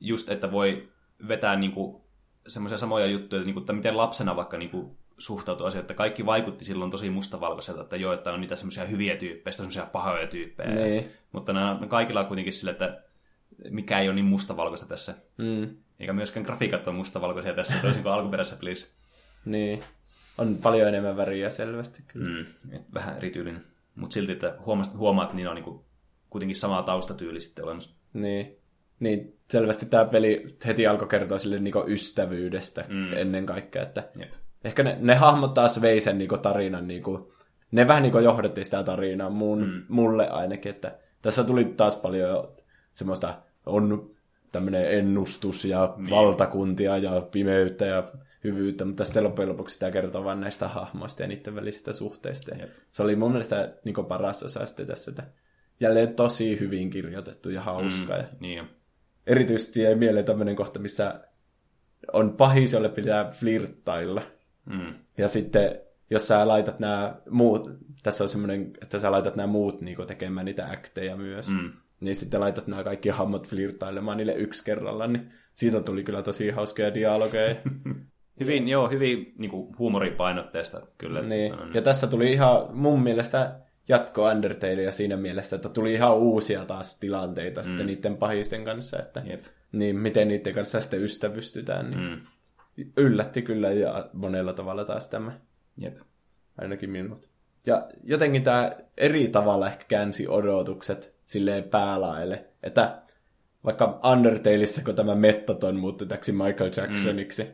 just, 0.00 0.30
että 0.30 0.52
voi 0.52 0.88
vetää 1.28 1.56
niinku 1.56 2.04
semmoisia 2.46 2.78
samoja 2.78 3.06
juttuja, 3.06 3.40
että, 3.40 3.46
niinku, 3.46 3.60
että 3.60 3.72
miten 3.72 3.96
lapsena 3.96 4.36
vaikka 4.36 4.58
niinku 4.58 4.96
suhtautuu 5.18 5.66
asioihin, 5.66 5.82
että 5.84 5.94
kaikki 5.94 6.26
vaikutti 6.26 6.64
silloin 6.64 6.90
tosi 6.90 7.10
mustavalkoiselta, 7.10 7.82
että 7.82 7.96
joo, 7.96 8.12
että 8.12 8.32
on 8.32 8.40
niitä 8.40 8.56
semmoisia 8.56 8.84
hyviä 8.84 9.16
tyyppejä, 9.16 9.52
semmoisia 9.52 9.86
pahoja 9.86 10.26
tyyppejä. 10.26 10.74
Niin. 10.74 11.10
Mutta 11.32 11.52
nämä, 11.52 11.78
ne 11.80 11.86
kaikilla 11.86 12.20
on 12.20 12.26
kuitenkin 12.26 12.52
sillä, 12.52 12.70
että 12.70 13.02
mikä 13.70 14.00
ei 14.00 14.08
ole 14.08 14.14
niin 14.14 14.24
mustavalkoista 14.24 14.86
tässä. 14.86 15.14
Mm. 15.38 15.76
Eikä 16.00 16.12
myöskään 16.12 16.46
grafiikat 16.46 16.86
ole 16.86 16.96
mustavalkoisia 16.96 17.54
tässä, 17.54 17.76
toisin 17.82 18.02
kuin 18.02 18.12
alkuperäisessä 18.12 18.56
pelissä. 18.56 18.94
Niin. 19.44 19.82
On 20.38 20.56
paljon 20.62 20.88
enemmän 20.88 21.16
väriä 21.16 21.50
selvästi 21.50 22.02
kyllä. 22.08 22.28
Mm, 22.28 22.46
et 22.72 22.94
vähän 22.94 23.16
erityylinen. 23.16 23.64
Mutta 23.94 24.14
silti, 24.14 24.32
että 24.32 24.56
huomaat, 24.66 24.96
huomaat 24.96 25.34
niillä 25.34 25.50
on 25.50 25.54
niinku 25.54 25.84
kuitenkin 26.30 26.56
sama 26.56 26.82
taustatyyli 26.82 27.40
sitten 27.40 27.64
olemassa. 27.64 27.96
Niin. 28.14 28.56
Niin, 29.00 29.38
selvästi 29.50 29.86
tämä 29.86 30.04
peli 30.04 30.56
heti 30.66 30.86
alkoi 30.86 31.08
kertoa 31.08 31.38
sille 31.38 31.58
niinku 31.58 31.84
ystävyydestä 31.86 32.84
mm. 32.88 33.12
ennen 33.12 33.46
kaikkea, 33.46 33.82
että 33.82 34.08
Jep. 34.18 34.32
Ehkä 34.64 34.82
ne, 34.82 34.98
ne 35.00 35.14
hahmot 35.14 35.54
taas 35.54 35.80
vei 35.80 36.00
sen 36.00 36.18
niinku 36.18 36.38
tarinan, 36.38 36.86
niinku, 36.86 37.34
ne 37.70 37.88
vähän 37.88 38.02
niinku 38.02 38.18
johdatti 38.18 38.64
sitä 38.64 38.82
tarinaa 38.82 39.30
mun, 39.30 39.60
mm. 39.60 39.82
mulle 39.88 40.28
ainakin, 40.28 40.70
että 40.70 40.98
tässä 41.22 41.44
tuli 41.44 41.64
taas 41.64 41.96
paljon 41.96 42.28
jo 42.28 42.52
semmoista, 42.94 43.34
on 43.66 44.14
tämmöinen 44.52 44.98
ennustus 44.98 45.64
ja 45.64 45.94
niin. 45.96 46.10
valtakuntia 46.10 46.98
ja 46.98 47.20
pimeyttä 47.30 47.86
ja 47.86 48.04
hyvyyttä, 48.44 48.84
mutta 48.84 49.04
sitten 49.04 49.24
loppujen 49.24 49.48
lopuksi 49.48 49.78
tämä 49.78 49.92
kertoo 49.92 50.24
vain 50.24 50.40
näistä 50.40 50.68
hahmoista 50.68 51.22
ja 51.22 51.28
niiden 51.28 51.54
välisistä 51.54 51.92
suhteista. 51.92 52.54
Jep. 52.54 52.70
Se 52.92 53.02
oli 53.02 53.16
mun 53.16 53.30
mielestä 53.30 53.74
niin 53.84 54.06
paras 54.08 54.42
osa 54.42 54.66
sitten 54.66 54.86
tässä, 54.86 55.10
että 55.10 55.24
jälleen 55.80 56.14
tosi 56.14 56.60
hyvin 56.60 56.90
kirjoitettu 56.90 57.50
ja 57.50 57.60
hauska. 57.60 58.14
Mm. 58.14 58.18
Ja 58.18 58.24
Niin 58.40 58.68
erityisesti 59.26 59.82
jäi 59.82 59.94
mieleen 59.94 60.24
tämmöinen 60.24 60.56
kohta, 60.56 60.78
missä 60.78 61.20
on 62.12 62.36
pahis, 62.36 62.72
jolle 62.72 62.88
pitää 62.88 63.30
flirttailla. 63.30 64.22
Mm. 64.66 64.94
Ja 65.18 65.28
sitten, 65.28 65.80
jos 66.10 66.28
sä 66.28 66.48
laitat 66.48 66.80
nämä 66.80 67.16
muut 67.30 67.68
tässä 68.04 68.24
on 68.24 68.28
semmoinen, 68.28 68.72
että 68.82 68.98
sä 68.98 69.12
laitat 69.12 69.36
nämä 69.36 69.46
muut 69.46 69.80
niinku 69.80 70.04
tekemään 70.04 70.44
niitä 70.44 70.70
akteja 70.70 71.16
myös. 71.16 71.48
Mm. 71.48 71.72
Niin 72.00 72.16
sitten 72.16 72.40
laitat 72.40 72.66
nämä 72.66 72.84
kaikki 72.84 73.08
hahmot 73.08 73.48
flirtailemaan 73.48 74.16
niille 74.16 74.34
yksi 74.34 74.64
kerralla, 74.64 75.06
niin 75.06 75.30
siitä 75.54 75.80
tuli 75.80 76.04
kyllä 76.04 76.22
tosi 76.22 76.50
hauskoja 76.50 76.94
dialogeja. 76.94 77.54
Hyvin, 78.40 78.68
joo, 78.68 78.88
hyvin 78.88 79.34
niin 79.38 79.50
kuin 79.50 79.78
huumoripainotteesta 79.78 80.86
kyllä. 80.98 81.22
niin. 81.22 81.54
Ja 81.74 81.82
tässä 81.82 82.06
tuli 82.06 82.32
ihan 82.32 82.66
mun 82.72 83.02
mielestä 83.02 83.60
jatko 83.88 84.24
Undertalea 84.24 84.92
siinä 84.92 85.16
mielessä, 85.16 85.56
että 85.56 85.68
tuli 85.68 85.92
ihan 85.92 86.16
uusia 86.16 86.64
taas 86.64 86.98
tilanteita 86.98 87.60
mm. 87.60 87.64
sitten 87.64 87.86
niiden 87.86 88.16
pahisten 88.16 88.64
kanssa, 88.64 88.98
että 88.98 89.22
Jep. 89.26 89.44
niin 89.72 89.96
miten 89.96 90.28
niiden 90.28 90.54
kanssa 90.54 90.80
sitten 90.80 91.02
ystävystytään. 91.02 91.90
Niin 91.90 92.00
Mm. 92.10 92.20
Yllätti 92.96 93.42
kyllä 93.42 93.70
ja 93.70 94.10
monella 94.12 94.52
tavalla 94.52 94.84
taas 94.84 95.08
tämä, 95.08 95.40
Jep. 95.76 95.96
ainakin 96.58 96.90
minut. 96.90 97.28
Ja 97.66 97.88
jotenkin 98.02 98.42
tämä 98.42 98.72
eri 98.96 99.28
tavalla 99.28 99.66
ehkä 99.66 99.84
käänsi 99.88 100.28
odotukset 100.28 101.14
silleen 101.24 101.64
päälaelle, 101.64 102.44
että 102.62 103.02
vaikka 103.64 104.00
Undertaleissa, 104.12 104.84
kun 104.84 104.94
tämä 104.94 105.14
Mettaton 105.14 105.76
muuttui 105.76 106.06
täksi 106.06 106.32
Michael 106.32 106.70
Jacksoniksi, 106.76 107.42
mm. 107.42 107.50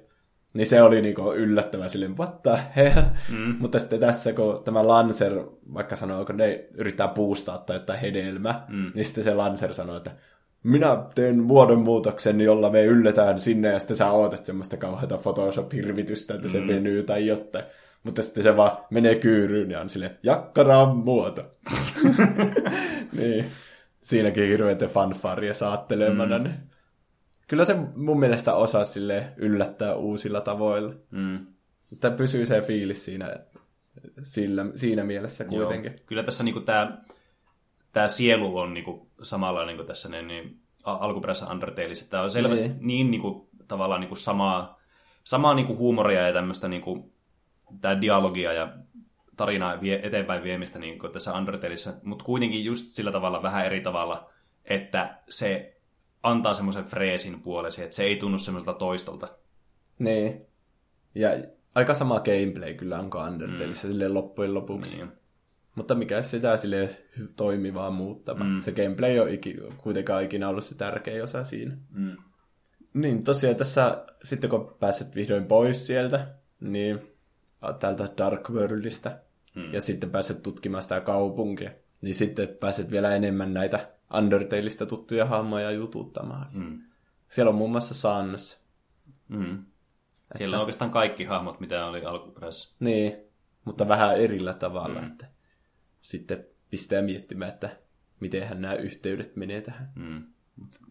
niin 0.54 0.66
se 0.66 0.82
oli 0.82 1.02
niinku 1.02 1.32
yllättävän 1.32 1.90
silleen, 1.90 2.18
what 2.18 2.42
the 2.42 2.58
hell? 2.76 3.02
Mm. 3.28 3.56
Mutta 3.58 3.78
sitten 3.78 4.00
tässä, 4.00 4.32
kun 4.32 4.64
tämä 4.64 4.88
Lancer, 4.88 5.44
vaikka 5.74 5.96
sanoo, 5.96 6.24
kun 6.24 6.36
ne 6.36 6.68
yrittää 6.74 7.08
puustaa 7.08 7.58
tai 7.58 7.76
jotain 7.76 8.00
hedelmä, 8.00 8.60
mm. 8.68 8.92
niin 8.94 9.04
sitten 9.04 9.24
se 9.24 9.34
Lancer 9.34 9.74
sanoo, 9.74 9.96
että 9.96 10.10
minä 10.62 11.04
teen 11.14 11.42
muodonmuutoksen, 11.42 12.40
jolla 12.40 12.70
me 12.70 12.84
ylletään 12.84 13.38
sinne, 13.38 13.68
ja 13.68 13.78
sitten 13.78 13.96
sä 13.96 14.10
ootat 14.10 14.46
semmoista 14.46 14.76
kauheata 14.76 15.18
Photoshop-hirvitystä, 15.18 16.34
että 16.34 16.48
se 16.48 16.66
venyy 16.66 17.02
tai 17.02 17.26
jotain. 17.26 17.64
Mutta 18.02 18.22
sitten 18.22 18.42
se 18.42 18.56
vaan 18.56 18.76
menee 18.90 19.14
kyyryyn 19.14 19.70
ja 19.70 19.80
on 19.80 19.90
silleen, 19.90 20.18
jakkaraan 20.22 20.96
muoto. 20.96 21.50
niin. 23.18 23.46
Siinäkin 24.00 24.48
hirveätä 24.48 24.86
fanfaria 24.86 25.54
saattelemana. 25.54 26.38
Mm. 26.38 26.50
Kyllä 27.48 27.64
se 27.64 27.76
mun 27.96 28.20
mielestä 28.20 28.54
osaa 28.54 28.84
sille 28.84 29.32
yllättää 29.36 29.94
uusilla 29.94 30.40
tavoilla. 30.40 30.94
Mm. 31.10 31.46
Että 31.92 32.10
pysyy 32.10 32.46
se 32.46 32.60
fiilis 32.60 33.04
siinä, 33.04 33.36
sillä, 34.22 34.66
siinä 34.74 35.04
mielessä 35.04 35.44
kuitenkin. 35.44 35.92
Joo. 35.92 36.02
Kyllä 36.06 36.22
tässä 36.22 36.44
niinku 36.44 36.60
tämä 36.60 36.98
tää 37.92 38.08
sielu 38.08 38.58
on 38.58 38.74
niinku 38.74 39.10
samalla 39.22 39.64
niinku 39.64 39.84
tässä 39.84 40.08
niin, 40.08 40.28
niin, 40.28 40.60
alkuperäisessä 40.84 41.52
Undertaleissa. 41.52 42.10
Tämä 42.10 42.22
on 42.22 42.30
selvästi 42.30 42.68
Niin. 42.68 42.76
niin, 42.78 42.86
niin 42.86 43.10
niinku, 43.10 43.48
tavallaan 43.68 44.00
niinku 44.00 44.16
samaa, 44.16 44.80
samaa 45.24 45.54
niinku 45.54 45.76
huumoria 45.76 46.26
ja 46.26 46.32
tämmöistä 46.32 46.68
niinku, 46.68 47.12
tää 47.80 48.00
dialogia 48.00 48.52
ja 48.52 48.72
tarinaa 49.36 49.80
vie, 49.80 50.00
eteenpäin 50.02 50.42
viemistä 50.42 50.78
niin 50.78 50.98
kuin 50.98 51.12
tässä 51.12 51.32
Undertaleissa, 51.32 51.92
mutta 52.04 52.24
kuitenkin 52.24 52.64
just 52.64 52.86
sillä 52.90 53.12
tavalla 53.12 53.42
vähän 53.42 53.66
eri 53.66 53.80
tavalla, 53.80 54.30
että 54.64 55.18
se 55.28 55.76
antaa 56.22 56.54
semmoisen 56.54 56.84
freesin 56.84 57.42
puolesi, 57.42 57.82
että 57.82 57.96
se 57.96 58.04
ei 58.04 58.16
tunnu 58.16 58.38
semmoiselta 58.38 58.78
toistolta. 58.78 59.28
Niin. 59.98 60.46
Ja 61.14 61.30
aika 61.74 61.94
sama 61.94 62.20
gameplay 62.20 62.74
kyllä 62.74 62.98
on 62.98 63.10
kuin 63.10 63.24
Undertaleissa 63.24 63.88
mm. 63.88 64.14
loppujen 64.14 64.54
lopuksi. 64.54 64.96
Niin. 64.96 65.12
Mutta 65.74 65.94
mikä 65.94 66.22
sitä 66.22 66.56
sille 66.56 66.90
toimivaa 67.36 67.90
muuttava. 67.90 68.44
Mm. 68.44 68.62
Se 68.62 68.72
gameplay 68.72 69.18
on 69.18 69.30
iki, 69.30 69.56
kuitenkaan 69.78 70.22
ikinä 70.24 70.48
ollut 70.48 70.64
se 70.64 70.74
tärkein 70.74 71.22
osa 71.22 71.44
siinä. 71.44 71.76
Mm. 71.90 72.16
Niin 72.94 73.24
tosiaan 73.24 73.56
tässä, 73.56 74.06
sitten 74.22 74.50
kun 74.50 74.76
pääset 74.80 75.14
vihdoin 75.14 75.44
pois 75.44 75.86
sieltä, 75.86 76.26
niin 76.60 77.16
täältä 77.78 78.08
Dark 78.18 78.50
Worldista, 78.50 79.12
mm. 79.54 79.72
ja 79.72 79.80
sitten 79.80 80.10
pääset 80.10 80.42
tutkimaan 80.42 80.82
sitä 80.82 81.00
kaupunkia, 81.00 81.70
niin 82.00 82.14
sitten 82.14 82.48
pääset 82.48 82.90
vielä 82.90 83.14
enemmän 83.14 83.54
näitä 83.54 83.88
Undertaleista 84.14 84.86
tuttuja 84.86 85.26
hahmoja 85.26 85.70
jututtamaan. 85.70 86.46
Mm. 86.52 86.82
Siellä 87.28 87.50
on 87.50 87.54
muun 87.54 87.70
muassa 87.70 87.94
Sans. 87.94 88.66
Mm. 89.28 89.64
Siellä 90.36 90.56
on 90.56 90.60
oikeastaan 90.60 90.90
kaikki 90.90 91.24
hahmot, 91.24 91.60
mitä 91.60 91.86
oli 91.86 92.04
alkuperäisessä. 92.04 92.74
Niin, 92.80 93.16
mutta 93.64 93.88
vähän 93.88 94.20
erillä 94.20 94.54
tavalla, 94.54 95.00
mm. 95.00 95.06
että 95.06 95.26
sitten 96.02 96.46
pistää 96.70 97.02
miettimään, 97.02 97.52
että 97.52 97.70
mitenhän 98.20 98.60
nämä 98.62 98.74
yhteydet 98.74 99.36
menee 99.36 99.60
tähän. 99.60 99.92
Mm. 99.94 100.22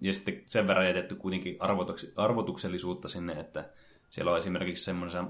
Ja 0.02 0.14
sitten 0.14 0.44
sen 0.46 0.68
verran 0.68 0.88
jätetty 0.88 1.16
kuitenkin 1.16 1.56
arvotuks- 1.56 2.12
arvotuksellisuutta 2.16 3.08
sinne, 3.08 3.34
että 3.34 3.70
siellä 4.10 4.32
on 4.32 4.38
esimerkiksi 4.38 4.86
semmoisessa, 4.86 5.26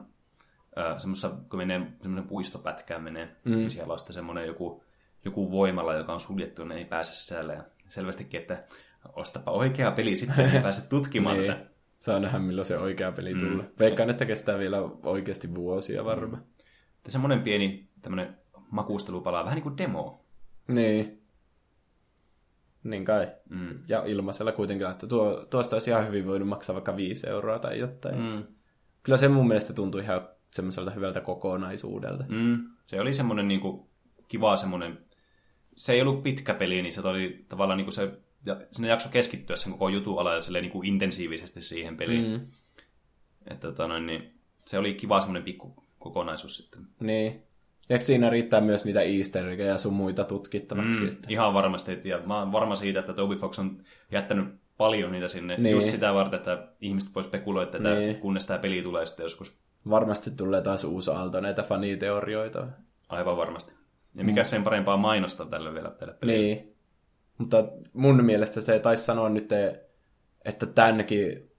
äh, 0.77 0.97
semmoisessa 0.97 1.29
kun 1.49 1.57
menee 1.57 1.81
semmoinen 2.01 2.27
puistopätkään 2.27 3.03
menee, 3.03 3.35
mm. 3.43 3.55
niin 3.55 3.71
siellä 3.71 3.93
on 3.93 3.99
sitten 3.99 4.13
semmoinen 4.13 4.47
joku, 4.47 4.83
joku 5.25 5.51
voimala, 5.51 5.93
joka 5.95 6.13
on 6.13 6.19
suljettu, 6.19 6.65
ne 6.65 6.75
ei 6.75 6.85
pääse 6.85 7.13
sisälle. 7.13 7.53
Ja 7.53 7.63
selvästikin, 7.89 8.39
että 8.41 8.63
ostapa 9.13 9.51
oikea 9.51 9.91
peli 9.91 10.15
sitten, 10.15 10.53
ei 10.55 10.61
pääse 10.61 10.89
tutkimaan 10.95 11.37
Niin. 11.37 11.51
tätä. 11.51 11.65
Saa 11.99 12.19
nähdä, 12.19 12.39
milloin 12.39 12.65
se 12.65 12.77
oikea 12.77 13.11
peli 13.11 13.33
mm. 13.33 13.39
tulee. 13.39 13.71
Veikkaan, 13.79 14.09
että 14.09 14.25
kestää 14.25 14.59
vielä 14.59 14.77
oikeasti 15.03 15.55
vuosia 15.55 16.05
varmaan. 16.05 16.43
Että 16.97 17.11
semmoinen 17.11 17.41
pieni 17.41 17.89
tämmöinen 18.01 18.37
makustelupala, 18.71 19.43
vähän 19.43 19.55
niin 19.55 19.63
kuin 19.63 19.77
demo. 19.77 20.25
Niin. 20.67 21.19
Niin 22.83 23.05
kai. 23.05 23.31
Mm. 23.49 23.79
Ja 23.87 24.03
ilmaisella 24.05 24.51
kuitenkin, 24.51 24.87
että 24.87 25.07
tuo, 25.07 25.45
tuosta 25.49 25.75
olisi 25.75 25.89
ihan 25.89 26.07
hyvin 26.07 26.27
voinut 26.27 26.47
maksaa 26.49 26.73
vaikka 26.73 26.95
5 26.95 27.29
euroa 27.29 27.59
tai 27.59 27.79
jotain. 27.79 28.19
Mm. 28.19 28.43
Kyllä 29.03 29.17
se 29.17 29.27
mun 29.27 29.47
mielestä 29.47 29.73
tuntui 29.73 30.01
ihan 30.01 30.27
semmoiselta 30.51 30.91
hyvältä 30.91 31.21
kokonaisuudelta. 31.21 32.23
Mm. 32.27 32.67
Se 32.85 33.01
oli 33.01 33.13
semmoinen 33.13 33.47
niin 33.47 33.59
kuin, 33.59 33.89
kiva 34.27 34.55
semmoinen, 34.55 34.97
se 35.75 35.93
ei 35.93 36.01
ollut 36.01 36.23
pitkä 36.23 36.53
peli, 36.53 36.81
niin 36.81 36.93
se 36.93 37.01
oli 37.01 37.45
tavallaan 37.49 37.77
niin 37.77 37.85
kuin 37.85 37.93
se, 37.93 38.11
ja 38.45 38.61
sinne 38.71 38.87
jakso 38.87 39.09
keskittyä 39.09 39.55
sen 39.55 39.71
koko 39.71 39.89
jutun 39.89 40.19
ala 40.19 40.35
ja 40.35 40.41
silleen, 40.41 40.61
niin 40.61 40.71
kuin 40.71 40.87
intensiivisesti 40.87 41.61
siihen 41.61 41.97
peliin. 41.97 42.31
Mm. 42.31 42.47
Että 43.47 43.67
tota, 43.67 43.87
noin, 43.87 44.05
niin, 44.05 44.33
se 44.65 44.77
oli 44.77 44.93
kiva 44.93 45.19
semmoinen 45.19 45.43
pikku 45.43 45.83
kokonaisuus 45.99 46.57
sitten. 46.57 46.83
Niin. 46.99 47.43
Ja 47.89 48.01
siinä 48.01 48.29
riittää 48.29 48.61
myös 48.61 48.85
niitä 48.85 49.01
easter 49.01 49.49
ja 49.49 49.77
sun 49.77 49.93
muita 49.93 50.23
tutkittavaksi. 50.23 51.01
Mm, 51.01 51.09
ihan 51.29 51.53
varmasti. 51.53 52.01
Ja 52.03 52.19
mä 52.25 52.39
oon 52.39 52.51
varma 52.51 52.75
siitä, 52.75 52.99
että 52.99 53.13
Toby 53.13 53.35
Fox 53.35 53.59
on 53.59 53.83
jättänyt 54.11 54.45
paljon 54.77 55.11
niitä 55.11 55.27
sinne 55.27 55.57
Niin. 55.57 55.71
just 55.75 55.89
sitä 55.89 56.13
varten, 56.13 56.37
että 56.37 56.67
ihmiset 56.81 57.15
voi 57.15 57.23
spekuloida 57.23 57.71
tätä, 57.71 57.93
Niin. 57.95 58.15
kunnes 58.15 58.47
tämä 58.47 58.59
peli 58.59 58.81
tulee 58.81 59.05
sitten 59.05 59.23
joskus. 59.23 59.59
Varmasti 59.89 60.31
tulee 60.31 60.61
taas 60.61 60.83
uusi 60.83 61.11
aalto 61.11 61.41
näitä 61.41 61.63
faniteorioita. 61.63 62.67
Aivan 63.09 63.37
varmasti. 63.37 63.73
Ja 64.15 64.23
mikä 64.23 64.43
sen 64.43 64.63
parempaa 64.63 64.97
mainosta 64.97 65.45
tälle 65.45 65.73
vielä 65.73 65.89
tälle 65.89 66.13
pelille. 66.13 66.37
Niin. 66.41 66.75
Mutta 67.37 67.63
mun 67.93 68.23
mielestä 68.25 68.61
se 68.61 68.79
taisi 68.79 69.05
sanoa 69.05 69.29
nyt, 69.29 69.49
että 70.45 70.65
tämänkin, 70.65 71.51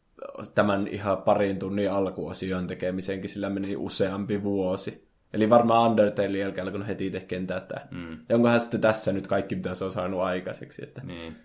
tämän 0.54 0.86
ihan 0.86 1.22
parin 1.22 1.58
tunnin 1.58 1.90
alkuosion 1.90 2.66
tekemisenkin 2.66 3.28
sillä 3.30 3.50
meni 3.50 3.76
useampi 3.76 4.42
vuosi. 4.42 5.09
Eli 5.32 5.50
varmaan 5.50 5.90
Undertale 5.90 6.38
jälkeen, 6.38 6.72
kun 6.72 6.86
heti 6.86 7.10
tekee 7.10 7.40
tätä. 7.46 7.86
Mm. 7.90 8.18
Ja 8.28 8.36
onkohan 8.36 8.60
sitten 8.60 8.80
tässä 8.80 9.12
nyt 9.12 9.26
kaikki, 9.26 9.54
mitä 9.56 9.74
se 9.74 9.84
on 9.84 9.92
saanut 9.92 10.20
aikaiseksi. 10.20 10.82
Että 10.84 11.02
Niin. 11.04 11.36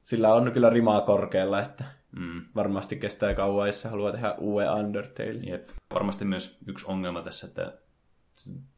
sillä 0.00 0.34
on 0.34 0.52
kyllä 0.52 0.70
rimaa 0.70 1.00
korkealla, 1.00 1.62
että 1.62 1.84
Mm. 2.16 2.42
varmasti 2.54 2.96
kestää 2.96 3.34
kauan, 3.34 3.66
jos 3.68 3.84
haluaa 3.84 4.12
tehdä 4.12 4.32
uuden 4.38 4.72
Undertale. 4.72 5.40
Jep. 5.42 5.68
Varmasti 5.94 6.24
myös 6.24 6.58
yksi 6.66 6.84
ongelma 6.88 7.22
tässä, 7.22 7.46
että 7.46 7.72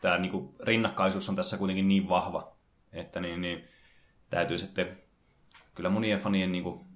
tämä 0.00 0.18
niinku 0.18 0.54
rinnakkaisuus 0.64 1.28
on 1.28 1.36
tässä 1.36 1.56
kuitenkin 1.56 1.88
niin 1.88 2.08
vahva, 2.08 2.56
että 2.92 3.20
niin, 3.20 3.40
niin 3.40 3.64
täytyy 4.30 4.58
sitten 4.58 4.96
kyllä 5.74 5.88
monien 5.88 6.18
fanien 6.20 6.52
niinku 6.52 6.86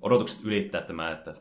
odotukset 0.00 0.44
ylittää 0.44 0.82
tämä, 0.82 1.10
että 1.10 1.34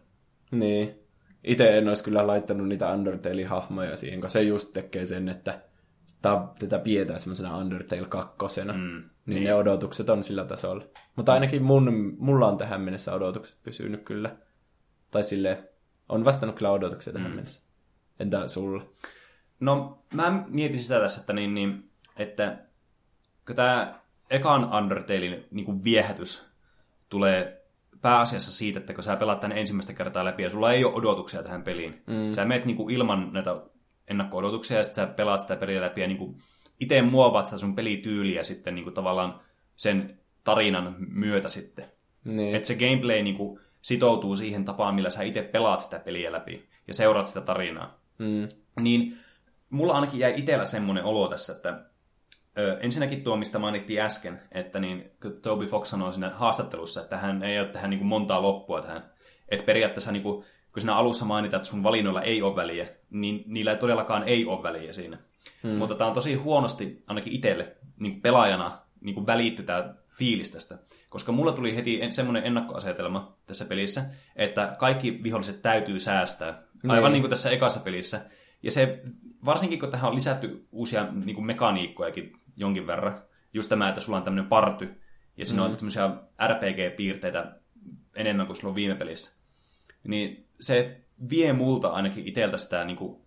Niin. 0.51 0.95
Itse 1.43 1.77
en 1.77 1.87
olisi 1.87 2.03
kyllä 2.03 2.27
laittanut 2.27 2.67
niitä 2.67 2.93
Undertale-hahmoja 2.93 3.95
siihen, 3.95 4.21
koska 4.21 4.33
se 4.33 4.41
just 4.41 4.71
tekee 4.73 5.05
sen, 5.05 5.29
että 5.29 5.61
tää, 6.21 6.47
tätä 6.59 6.79
pidetään 6.79 7.19
semmoisena 7.19 7.57
Undertale 7.57 8.07
kakkosena. 8.07 8.73
Mm, 8.73 8.79
niin, 8.79 9.03
niin 9.25 9.43
ne 9.43 9.53
odotukset 9.53 10.09
on 10.09 10.23
sillä 10.23 10.45
tasolla. 10.45 10.85
Mutta 11.15 11.33
ainakin 11.33 11.63
mun, 11.63 12.15
mulla 12.17 12.47
on 12.47 12.57
tähän 12.57 12.81
mennessä 12.81 13.13
odotukset 13.13 13.63
pysynyt 13.63 14.03
kyllä. 14.03 14.35
Tai 15.11 15.23
sille 15.23 15.69
on 16.09 16.25
vastannut 16.25 16.55
kyllä 16.55 16.71
odotuksia 16.71 17.13
tähän 17.13 17.31
mm. 17.31 17.35
mennessä. 17.35 17.61
Entä 18.19 18.47
sulle? 18.47 18.83
No, 19.59 20.03
mä 20.13 20.43
mietin 20.49 20.83
sitä 20.83 20.99
tässä, 20.99 21.21
että, 21.21 21.33
niin, 21.33 21.53
niin, 21.53 21.91
että 22.17 22.57
kun 23.47 23.55
tämä 23.55 23.93
ekan 24.29 24.73
Undertalein 24.73 25.45
niin 25.51 25.65
kuin 25.65 25.83
viehätys 25.83 26.47
tulee 27.09 27.60
pääasiassa 28.01 28.51
siitä, 28.51 28.79
että 28.79 28.93
kun 28.93 29.03
sä 29.03 29.15
pelaat 29.15 29.39
tänne 29.39 29.59
ensimmäistä 29.59 29.93
kertaa 29.93 30.25
läpi 30.25 30.43
ja 30.43 30.49
sulla 30.49 30.73
ei 30.73 30.85
ole 30.85 30.93
odotuksia 30.93 31.43
tähän 31.43 31.63
peliin. 31.63 32.01
Mm. 32.07 32.33
Sä 32.33 32.45
menet 32.45 32.65
niin 32.65 32.77
kuin 32.77 32.95
ilman 32.95 33.29
näitä 33.33 33.55
ennakko-odotuksia 34.07 34.77
ja 34.77 34.83
sitten 34.83 35.07
sä 35.07 35.13
pelaat 35.13 35.41
sitä 35.41 35.55
peliä 35.55 35.81
läpi 35.81 36.01
ja 36.01 36.07
niin 36.07 36.17
kuin 36.17 36.37
itse 36.79 37.01
muovaat 37.01 37.45
sitä 37.47 37.57
sun 37.57 37.75
pelityyliä 37.75 38.43
sitten 38.43 38.75
niin 38.75 38.83
kuin 38.83 38.93
tavallaan 38.93 39.39
sen 39.75 40.19
tarinan 40.43 40.95
myötä 40.99 41.49
sitten. 41.49 41.85
Niin. 42.25 42.55
Että 42.55 42.67
se 42.67 42.75
gameplay 42.75 43.21
niin 43.23 43.37
kuin 43.37 43.59
sitoutuu 43.81 44.35
siihen 44.35 44.65
tapaan, 44.65 44.95
millä 44.95 45.09
sä 45.09 45.23
itse 45.23 45.41
pelaat 45.41 45.81
sitä 45.81 45.99
peliä 45.99 46.31
läpi 46.31 46.69
ja 46.87 46.93
seuraat 46.93 47.27
sitä 47.27 47.41
tarinaa 47.41 48.01
Mm. 48.19 48.47
niin 48.81 49.17
mulla 49.69 49.93
ainakin 49.93 50.19
jäi 50.19 50.33
itsellä 50.37 50.65
semmoinen 50.65 51.03
olo 51.03 51.27
tässä, 51.27 51.53
että 51.53 51.85
ensinnäkin 52.79 53.23
tuo, 53.23 53.35
mistä 53.35 53.59
mainittiin 53.59 54.01
äsken, 54.01 54.39
että 54.51 54.79
niin, 54.79 55.11
Toby 55.41 55.67
Fox 55.67 55.87
sanoi 55.87 56.13
siinä 56.13 56.29
haastattelussa, 56.29 57.01
että 57.01 57.17
hän 57.17 57.43
ei 57.43 57.59
ole 57.59 57.67
tähän 57.67 57.89
niin 57.89 57.99
kuin 57.99 58.07
montaa 58.07 58.41
loppua 58.41 58.81
tähän. 58.81 59.11
Että 59.49 59.65
periaatteessa 59.65 60.11
niin 60.11 60.23
kuin, 60.23 60.45
kun 60.73 60.81
siinä 60.81 60.95
alussa 60.95 61.25
mainitaan, 61.25 61.61
että 61.61 61.69
sun 61.69 61.83
valinnoilla 61.83 62.21
ei 62.21 62.41
ole 62.41 62.55
väliä, 62.55 62.87
niin 63.09 63.43
niillä 63.47 63.71
ei 63.71 63.77
todellakaan 63.77 64.23
ei 64.23 64.45
ole 64.45 64.63
väliä 64.63 64.93
siinä. 64.93 65.17
Hmm. 65.63 65.71
Mutta 65.71 65.95
tämä 65.95 66.07
on 66.07 66.13
tosi 66.13 66.33
huonosti, 66.33 67.03
ainakin 67.07 67.33
itselle, 67.33 67.75
niin 67.99 68.21
pelaajana, 68.21 68.79
niin 69.01 69.15
kuin 69.15 69.27
välitty 69.27 69.63
tämä 69.63 69.93
fiilis 70.09 70.51
tästä. 70.51 70.77
Koska 71.09 71.31
mulla 71.31 71.51
tuli 71.51 71.75
heti 71.75 71.99
semmoinen 72.09 72.43
ennakkoasetelma 72.43 73.33
tässä 73.47 73.65
pelissä, 73.65 74.05
että 74.35 74.75
kaikki 74.79 75.19
viholliset 75.23 75.61
täytyy 75.61 75.99
säästää. 75.99 76.63
Aivan 76.87 77.03
niin, 77.03 77.13
niin 77.13 77.21
kuin 77.21 77.29
tässä 77.29 77.49
ekassa 77.49 77.79
pelissä. 77.79 78.21
Ja 78.63 78.71
se, 78.71 79.01
varsinkin 79.45 79.79
kun 79.79 79.91
tähän 79.91 80.09
on 80.09 80.15
lisätty 80.15 80.67
uusia 80.71 81.07
niin 81.25 81.35
kuin 81.35 81.45
mekaniikkojakin 81.45 82.40
jonkin 82.61 82.87
verran, 82.87 83.21
just 83.53 83.69
tämä, 83.69 83.89
että 83.89 84.01
sulla 84.01 84.17
on 84.17 84.23
tämmöinen 84.23 84.49
party, 84.49 85.01
ja 85.37 85.45
siinä 85.45 85.61
mm-hmm. 85.61 85.71
on 85.71 85.77
tämmöisiä 85.77 86.09
RPG-piirteitä 86.47 87.55
enemmän 88.17 88.47
kuin 88.47 88.57
sulla 88.57 88.69
on 88.69 88.75
viime 88.75 88.95
pelissä. 88.95 89.41
Niin 90.03 90.47
se 90.59 91.01
vie 91.29 91.53
multa 91.53 91.87
ainakin 91.87 92.27
iteltä 92.27 92.57
sitä 92.57 92.85
niin 92.85 92.97
kuin, 92.97 93.21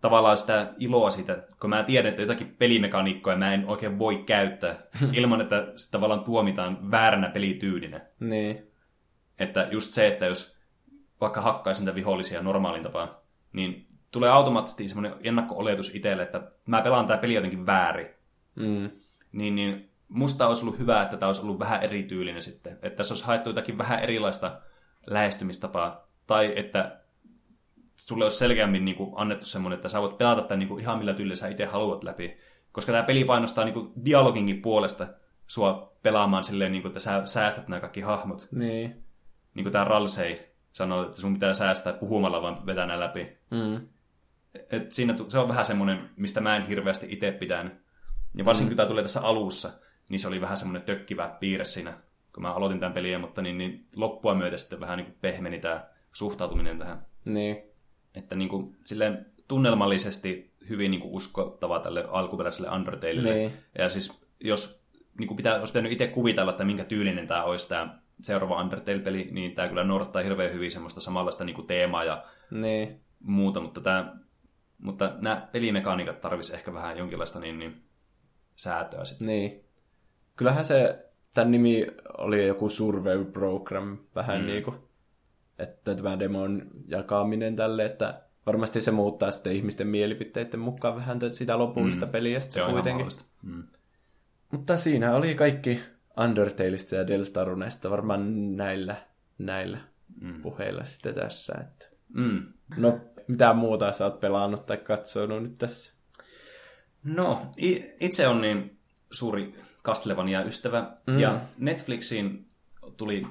tavallaan 0.00 0.36
sitä 0.36 0.74
iloa 0.78 1.10
siitä, 1.10 1.46
kun 1.60 1.70
mä 1.70 1.82
tiedän, 1.82 2.10
että 2.10 2.22
jotakin 2.22 2.56
pelimekaniikkoja 2.58 3.36
mä 3.36 3.54
en 3.54 3.68
oikein 3.68 3.98
voi 3.98 4.18
käyttää 4.18 4.78
ilman, 5.12 5.40
että 5.40 5.68
se 5.76 5.90
tavallaan 5.90 6.24
tuomitaan 6.24 6.90
vääränä 6.90 7.28
pelityylinä. 7.28 8.00
Niin. 8.20 8.66
Että 9.38 9.68
just 9.70 9.90
se, 9.90 10.06
että 10.06 10.26
jos 10.26 10.58
vaikka 11.20 11.40
hakkaisin 11.40 11.84
niitä 11.84 11.94
vihollisia 11.94 12.42
normaalin 12.42 12.82
tapaan, 12.82 13.16
niin 13.52 13.86
tulee 14.12 14.30
automaattisesti 14.30 14.88
semmoinen 14.88 15.14
ennakko-oletus 15.22 15.94
itselle, 15.94 16.22
että 16.22 16.48
mä 16.66 16.82
pelaan 16.82 17.06
tämä 17.06 17.18
peli 17.18 17.34
jotenkin 17.34 17.66
väärin. 17.66 18.08
Mm. 18.54 18.90
Niin, 19.32 19.54
niin 19.54 19.90
musta 20.08 20.48
olisi 20.48 20.62
ollut 20.62 20.78
hyvä, 20.78 21.02
että 21.02 21.16
tämä 21.16 21.28
olisi 21.28 21.42
ollut 21.42 21.58
vähän 21.58 21.82
erityylinen 21.82 22.42
sitten. 22.42 22.72
Että 22.72 22.96
tässä 22.96 23.14
olisi 23.14 23.24
haettu 23.24 23.50
jotakin 23.50 23.78
vähän 23.78 24.00
erilaista 24.00 24.60
lähestymistapaa. 25.06 26.08
Tai 26.26 26.52
että 26.56 27.00
sulle 27.96 28.24
olisi 28.24 28.36
selkeämmin 28.36 28.84
niin 28.84 28.96
kuin, 28.96 29.12
annettu 29.14 29.44
semmoinen, 29.44 29.76
että 29.76 29.88
sä 29.88 30.00
voit 30.00 30.18
pelata 30.18 30.42
tämän 30.42 30.58
niin 30.58 30.68
kuin, 30.68 30.80
ihan 30.80 30.98
millä 30.98 31.14
tyylillä 31.14 31.36
sä 31.36 31.48
itse 31.48 31.64
haluat 31.64 32.04
läpi. 32.04 32.36
Koska 32.72 32.92
tämä 32.92 33.04
peli 33.04 33.24
painostaa 33.24 33.64
niin 33.64 33.74
kuin, 33.74 33.92
dialoginkin 34.04 34.62
puolesta 34.62 35.06
sua 35.46 35.92
pelaamaan 36.02 36.44
silleen, 36.44 36.72
niin 36.72 36.82
kuin, 36.82 36.90
että 36.90 37.00
sä 37.00 37.22
säästät 37.26 37.68
nämä 37.68 37.80
kaikki 37.80 38.00
hahmot. 38.00 38.48
Niin. 38.52 39.04
Niin 39.54 39.64
kuin 39.64 39.72
tämä 39.72 39.84
Ralsei 39.84 40.52
sanoo, 40.72 41.02
että 41.02 41.20
sun 41.20 41.34
pitää 41.34 41.54
säästää 41.54 41.92
puhumalla 41.92 42.42
vaan 42.42 42.66
vetää 42.66 42.86
nämä 42.86 43.00
läpi. 43.00 43.38
Mm. 43.50 43.88
Et 44.72 44.92
siinä 44.92 45.14
se 45.28 45.38
on 45.38 45.48
vähän 45.48 45.64
semmoinen, 45.64 46.10
mistä 46.16 46.40
mä 46.40 46.56
en 46.56 46.66
hirveästi 46.66 47.06
itse 47.10 47.32
pitänyt. 47.32 47.72
Ja 48.36 48.44
varsinkin 48.44 48.68
mm. 48.68 48.70
kun 48.70 48.76
tämä 48.76 48.88
tulee 48.88 49.02
tässä 49.02 49.20
alussa, 49.20 49.70
niin 50.08 50.20
se 50.20 50.28
oli 50.28 50.40
vähän 50.40 50.58
semmoinen 50.58 50.82
tökkivä 50.82 51.36
piirre 51.40 51.64
siinä, 51.64 51.98
kun 52.34 52.42
mä 52.42 52.52
aloitin 52.52 52.80
tämän 52.80 52.92
peliä, 52.92 53.18
mutta 53.18 53.42
niin, 53.42 53.58
niin 53.58 53.86
loppua 53.96 54.34
myötä 54.34 54.56
sitten 54.56 54.80
vähän 54.80 54.96
niin 54.96 55.06
kuin 55.06 55.16
pehmeni 55.20 55.58
tämä 55.58 55.86
suhtautuminen 56.12 56.78
tähän. 56.78 57.06
Niin. 57.28 57.56
Että 58.14 58.36
niin 58.36 58.48
kuin, 58.48 58.76
silleen 58.84 59.26
tunnelmallisesti 59.48 60.52
hyvin 60.68 60.90
niin 60.90 61.00
kuin 61.00 61.14
uskottava 61.14 61.78
tälle 61.78 62.04
alkuperäiselle 62.08 62.70
Undertaleille. 62.70 63.34
Niin. 63.34 63.52
Ja 63.78 63.88
siis 63.88 64.26
jos 64.40 64.84
niin 65.18 65.28
kuin 65.28 65.36
pitää, 65.36 65.58
olisi 65.58 65.72
pitänyt 65.72 65.92
itse 65.92 66.06
kuvitella, 66.06 66.50
että 66.50 66.64
minkä 66.64 66.84
tyylinen 66.84 67.26
tämä 67.26 67.44
olisi 67.44 67.68
tämä 67.68 67.98
seuraava 68.22 68.60
Undertale-peli, 68.60 69.28
niin 69.30 69.54
tämä 69.54 69.68
kyllä 69.68 69.84
noudattaa 69.84 70.22
hirveän 70.22 70.52
hyvin 70.52 70.70
semmoista 70.70 71.00
samanlaista 71.00 71.44
niin 71.44 71.56
kuin 71.56 71.66
teemaa 71.66 72.04
ja 72.04 72.24
Niin. 72.50 73.00
muuta, 73.20 73.60
mutta, 73.60 73.80
tämä, 73.80 74.16
mutta 74.82 75.14
nämä 75.20 75.48
pelimekaniikat 75.52 76.20
tarvisi 76.20 76.54
ehkä 76.54 76.74
vähän 76.74 76.98
jonkinlaista 76.98 77.40
niin, 77.40 77.58
niin, 77.58 77.82
säätöä 78.56 79.04
sitten. 79.04 79.26
Niin. 79.26 79.64
Kyllähän 80.36 80.64
se, 80.64 81.06
tämän 81.34 81.50
nimi 81.50 81.86
oli 82.18 82.46
joku 82.46 82.68
survey 82.68 83.24
program, 83.24 83.98
vähän 84.14 84.40
mm. 84.40 84.46
niin 84.46 84.62
kuin, 84.62 84.76
että 85.58 85.94
tämä 85.94 86.18
demon 86.18 86.70
jakaminen 86.86 87.56
tälle, 87.56 87.84
että 87.84 88.22
varmasti 88.46 88.80
se 88.80 88.90
muuttaa 88.90 89.30
sitten 89.30 89.52
ihmisten 89.52 89.86
mielipiteiden 89.86 90.60
mukaan 90.60 90.96
vähän 90.96 91.30
sitä 91.30 91.58
lopullista 91.58 92.06
Mm. 92.06 92.12
peliä 92.12 92.40
Se 92.40 92.44
sitten 92.44 92.64
on 92.64 92.70
kuitenkin. 92.70 92.92
mahdollista. 92.92 93.24
Mm. 93.42 93.62
Mutta 94.52 94.76
siinä 94.76 95.14
oli 95.14 95.34
kaikki 95.34 95.80
Undertaleista 96.24 96.96
ja 96.96 97.06
Deltarunesta 97.06 97.90
varmaan 97.90 98.56
näillä, 98.56 98.96
näillä 99.38 99.78
mm. 100.20 100.42
puheilla 100.42 100.84
sitten 100.84 101.14
tässä. 101.14 101.54
Että. 101.60 101.86
Mm. 102.14 102.42
No, 102.76 103.00
mitä 103.32 103.52
muuta 103.52 103.92
sä 103.92 104.04
oot 104.04 104.20
pelannut 104.20 104.66
tai 104.66 104.76
katsonut 104.76 105.42
nyt 105.42 105.54
tässä? 105.54 106.02
No, 107.04 107.52
itse 108.00 108.28
on 108.28 108.40
niin 108.40 108.78
suuri 109.10 109.54
Castlevania-ystävä, 109.84 110.92
mm. 111.06 111.18
ja 111.18 111.40
Netflixiin 111.58 112.48
tuli 112.96 113.26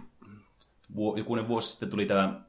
jokunen 1.15 1.47
vuosi 1.47 1.71
sitten 1.71 1.89
tuli 1.89 2.05
tämä 2.05 2.41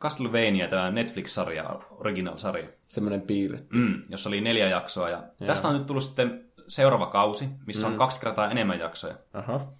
Castlevania, 0.00 0.68
tämä 0.68 0.90
Netflix-sarja, 0.90 1.78
original-sarja, 1.90 2.68
Semmoinen 2.88 3.20
piirretty. 3.20 3.78
mm, 3.78 4.02
jossa 4.08 4.28
oli 4.28 4.40
neljä 4.40 4.68
jaksoa, 4.68 5.10
ja 5.10 5.22
tästä 5.46 5.68
on 5.68 5.74
nyt 5.74 5.86
tullut 5.86 6.04
sitten 6.04 6.50
seuraava 6.68 7.06
kausi, 7.06 7.48
missä 7.66 7.86
mm. 7.86 7.92
on 7.92 7.98
kaksi 7.98 8.20
kertaa 8.20 8.50
enemmän 8.50 8.78
jaksoja. 8.78 9.14
Aha. 9.32 9.72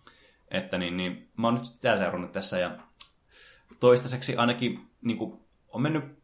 Että 0.48 0.78
niin, 0.78 0.96
niin 0.96 1.30
mä 1.36 1.46
oon 1.46 1.54
nyt 1.54 1.64
sitä 1.64 1.96
seurannut 1.96 2.32
tässä 2.32 2.58
ja 2.58 2.76
toistaiseksi 3.80 4.36
ainakin 4.36 4.80
niin 5.04 5.18
kuin, 5.18 5.40
on 5.68 5.82
mennyt 5.82 6.19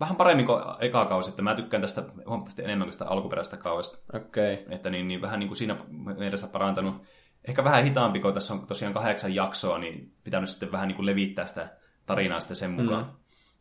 vähän 0.00 0.16
paremmin 0.16 0.46
kuin 0.46 0.62
eka 0.80 1.04
kausi, 1.04 1.30
että 1.30 1.42
mä 1.42 1.54
tykkään 1.54 1.80
tästä 1.80 2.02
huomattavasti 2.26 2.64
enemmän 2.64 2.86
kuin 2.86 2.92
sitä 2.92 3.04
alkuperäisestä 3.04 3.56
kaudesta. 3.56 4.16
Okei. 4.16 4.54
Okay. 4.54 4.66
Että 4.74 4.90
niin, 4.90 5.08
niin 5.08 5.20
vähän 5.20 5.40
niin 5.40 5.48
kuin 5.48 5.56
siinä 5.56 5.76
mielessä 6.18 6.46
parantanut. 6.46 7.02
Ehkä 7.44 7.64
vähän 7.64 7.84
hitaampi, 7.84 8.20
kun 8.20 8.34
tässä 8.34 8.54
on 8.54 8.66
tosiaan 8.66 8.94
kahdeksan 8.94 9.34
jaksoa, 9.34 9.78
niin 9.78 10.12
pitänyt 10.24 10.48
sitten 10.48 10.72
vähän 10.72 10.88
niin 10.88 10.96
kuin 10.96 11.06
levittää 11.06 11.46
sitä 11.46 11.68
tarinaa 12.06 12.40
sitten 12.40 12.56
sen 12.56 12.70
mukaan. 12.70 13.04
Mm. 13.04 13.10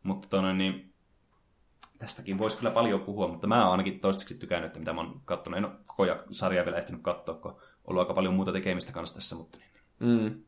Mutta 0.04 0.28
tuonne, 0.30 0.54
niin 0.54 0.94
tästäkin 1.98 2.38
voisi 2.38 2.58
kyllä 2.58 2.72
paljon 2.72 3.02
puhua, 3.02 3.28
mutta 3.28 3.48
mä 3.48 3.64
oon 3.64 3.72
ainakin 3.72 4.00
toistaiseksi 4.00 4.36
tykännyt, 4.36 4.68
että 4.68 4.80
mitä 4.80 4.94
mä 4.94 5.02
oon 5.02 5.22
katsonut. 5.26 5.58
En 5.58 5.66
ole 5.66 5.74
koko 5.88 6.06
sarjaa 6.32 6.66
vielä 6.66 6.78
ehtinyt 6.78 7.02
katsoa, 7.02 7.36
kun 7.36 7.52
on 7.52 7.58
ollut 7.86 8.02
aika 8.02 8.14
paljon 8.14 8.34
muuta 8.34 8.52
tekemistä 8.52 8.92
kanssa 8.92 9.16
tässä, 9.16 9.36
mutta 9.36 9.58
niin. 9.58 9.72
Mm. 10.00 10.44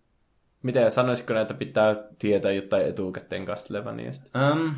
Miten 0.64 0.92
sanoisitko 0.92 1.34
näitä 1.34 1.54
pitää 1.54 1.96
tietää 2.20 2.52
jotain 2.52 2.86
etukäteen 2.86 3.46
Castlevaniasta? 3.46 4.52
Um, 4.52 4.74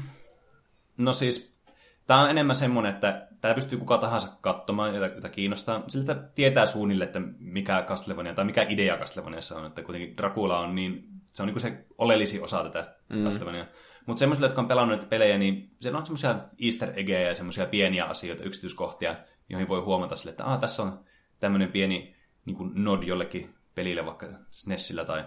no 1.00 1.14
siis, 1.14 1.62
tämä 2.08 2.22
on 2.22 2.30
enemmän 2.30 2.56
semmoinen, 2.56 2.94
että 2.94 3.28
tämä 3.42 3.54
pystyy 3.54 3.80
kuka 3.80 3.98
tahansa 3.98 4.38
katsomaan, 4.42 4.96
jota, 4.96 5.16
jota 5.16 5.30
kiinnostaa. 5.30 5.84
Siltä 5.88 6.16
tietää 6.16 6.66
suunnille, 6.66 7.04
että 7.04 7.20
mikä 7.40 7.84
Castlevania 7.88 8.34
tai 8.34 8.46
mikä 8.46 8.66
idea 8.70 8.98
Castlevaniassa 8.98 9.56
on. 9.56 9.66
Että 9.66 9.84
kuitenkin 9.84 10.18
Dracula 10.18 10.60
on 10.60 10.76
niin, 10.76 11.04
se 11.32 11.44
on 11.44 11.48
niin 11.48 11.60
se 11.60 11.86
oleellisin 11.98 12.44
osa 12.44 12.64
tätä 12.64 12.96
mm. 13.10 13.24
Castlevania. 13.24 13.66
Mutta 14.06 14.20
semmoisille, 14.20 14.48
jotka 14.48 14.62
on 14.62 14.68
pelannut 14.68 14.98
näitä 14.98 15.10
pelejä, 15.10 15.38
niin 15.38 15.76
siellä 15.80 16.00
on 16.00 16.06
semmoisia 16.06 16.36
easter 16.66 16.90
eggejä 16.96 17.28
ja 17.28 17.36
semmoisia 17.36 17.66
pieniä 17.66 18.06
asioita, 18.06 18.44
yksityiskohtia, 18.44 19.16
joihin 19.50 19.68
voi 19.68 19.82
huomata 19.82 20.16
sille, 20.16 20.32
että 20.32 20.46
ah, 20.46 20.60
tässä 20.60 20.84
on 20.84 21.06
tämmöinen 21.40 21.72
pieni 21.72 22.16
niin 22.46 22.56
kuin 22.56 22.72
nod 22.76 23.04
jollekin 23.04 23.56
pelille, 23.76 24.06
vaikka 24.06 24.28
SNESillä 24.52 25.06
tai 25.06 25.26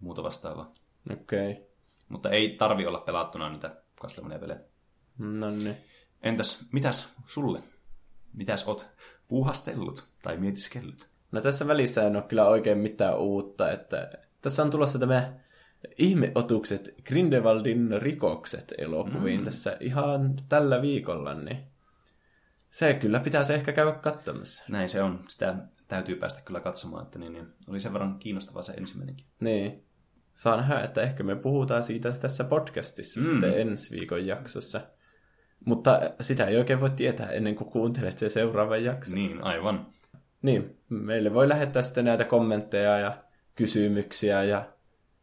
muuta 0.00 0.22
vastaavaa. 0.22 0.72
Okei. 1.12 1.52
Okay. 1.52 1.64
Mutta 2.08 2.30
ei 2.30 2.48
tarvi 2.48 2.86
olla 2.86 2.98
pelattuna 2.98 3.48
niitä 3.48 3.82
Castlevania-pelejä. 4.00 4.60
No 5.18 5.50
niin. 5.50 5.76
Entäs, 6.22 6.64
mitäs 6.72 7.14
sulle? 7.26 7.62
Mitäs 8.32 8.68
oot 8.68 8.90
puuhastellut 9.28 10.04
tai 10.22 10.36
mietiskellyt? 10.36 11.08
No 11.32 11.40
tässä 11.40 11.66
välissä 11.66 12.06
en 12.06 12.16
ole 12.16 12.24
kyllä 12.24 12.46
oikein 12.46 12.78
mitään 12.78 13.18
uutta, 13.18 13.70
että 13.70 14.12
tässä 14.42 14.62
on 14.62 14.70
tulossa 14.70 14.98
tämä 14.98 15.32
ihmeotukset 15.98 16.94
Grindelwaldin 17.04 18.02
rikokset 18.02 18.74
elokuviin 18.78 19.40
mm. 19.40 19.44
tässä 19.44 19.76
ihan 19.80 20.36
tällä 20.48 20.82
viikolla, 20.82 21.34
niin 21.34 21.58
se 22.70 22.94
kyllä 22.94 23.20
pitäisi 23.20 23.54
ehkä 23.54 23.72
käydä 23.72 23.92
katsomassa. 23.92 24.64
Näin 24.68 24.88
se 24.88 25.02
on. 25.02 25.24
Sitä 25.28 25.54
täytyy 25.88 26.16
päästä 26.16 26.42
kyllä 26.44 26.60
katsomaan, 26.60 27.04
että 27.04 27.18
niin, 27.18 27.32
niin 27.32 27.46
oli 27.68 27.80
sen 27.80 27.92
verran 27.92 28.18
kiinnostava 28.18 28.62
se 28.62 28.72
ensimmäinenkin. 28.72 29.26
Niin. 29.40 29.84
Saa 30.34 30.56
nähdä, 30.56 30.80
että 30.80 31.02
ehkä 31.02 31.22
me 31.22 31.36
puhutaan 31.36 31.82
siitä 31.82 32.12
tässä 32.12 32.44
podcastissa 32.44 33.20
mm. 33.20 33.26
sitten 33.26 33.60
ensi 33.60 33.90
viikon 33.90 34.26
jaksossa. 34.26 34.80
Mutta 35.64 36.00
sitä 36.20 36.46
ei 36.46 36.56
oikein 36.56 36.80
voi 36.80 36.90
tietää 36.90 37.30
ennen 37.30 37.54
kuin 37.54 37.70
kuuntelet 37.70 38.18
sen 38.18 38.30
seuraavan 38.30 38.84
jakson. 38.84 39.14
Niin, 39.14 39.44
aivan. 39.44 39.86
Niin, 40.42 40.78
meille 40.88 41.34
voi 41.34 41.48
lähettää 41.48 41.82
sitten 41.82 42.04
näitä 42.04 42.24
kommentteja 42.24 42.98
ja 42.98 43.18
kysymyksiä 43.54 44.44
ja 44.44 44.66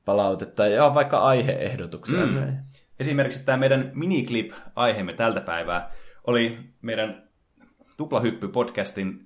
palautetta 0.05 0.67
ja 0.67 0.93
vaikka 0.93 1.19
aiheehdotuksia. 1.19 2.25
Mm. 2.25 2.57
Esimerkiksi 2.99 3.45
tämä 3.45 3.57
meidän 3.57 3.91
miniclip-aiheemme 3.95 5.13
tältä 5.13 5.41
päivää 5.41 5.91
oli 6.27 6.57
meidän 6.81 7.29
Tuplahyppy-podcastin 7.97 9.25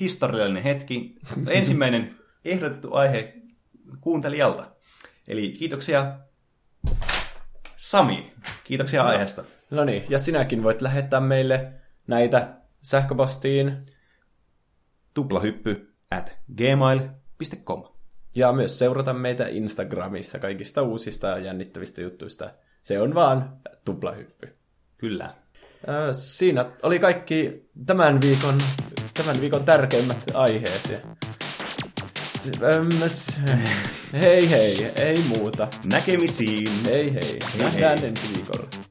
historiallinen 0.00 0.62
hetki. 0.62 1.16
Ensimmäinen 1.48 2.16
ehdotettu 2.44 2.94
aihe 2.94 3.34
kuuntelijalta. 4.00 4.66
Eli 5.28 5.52
kiitoksia 5.52 6.18
Sami. 7.76 8.32
Kiitoksia 8.64 9.02
no. 9.02 9.08
aiheesta. 9.08 9.44
No 9.70 9.84
niin, 9.84 10.04
ja 10.08 10.18
sinäkin 10.18 10.62
voit 10.62 10.82
lähettää 10.82 11.20
meille 11.20 11.72
näitä 12.06 12.54
sähköpostiin 12.82 13.82
tuplahyppy 15.14 15.94
at 16.10 16.36
gmail.com. 16.56 17.84
Ja 18.34 18.52
myös 18.52 18.78
seurata 18.78 19.12
meitä 19.12 19.46
Instagramissa 19.48 20.38
kaikista 20.38 20.82
uusista 20.82 21.26
ja 21.26 21.38
jännittävistä 21.38 22.02
juttuista. 22.02 22.50
Se 22.82 23.00
on 23.00 23.14
vaan 23.14 23.56
tuplahyppy. 23.84 24.56
Kyllä. 24.98 25.34
Siinä 26.12 26.64
oli 26.82 26.98
kaikki 26.98 27.70
tämän 27.86 28.20
viikon, 28.20 28.58
tämän 29.14 29.40
viikon 29.40 29.64
tärkeimmät 29.64 30.24
aiheet. 30.34 30.92
Hei 34.20 34.50
hei, 34.50 34.84
ei 34.96 35.24
muuta. 35.28 35.68
Näkemisiin. 35.84 36.84
Hei 36.84 37.14
hei, 37.14 37.38
Hei, 37.52 37.62
nähdään 37.62 37.98
hei. 37.98 38.08
ensi 38.08 38.26
viikolla. 38.34 38.89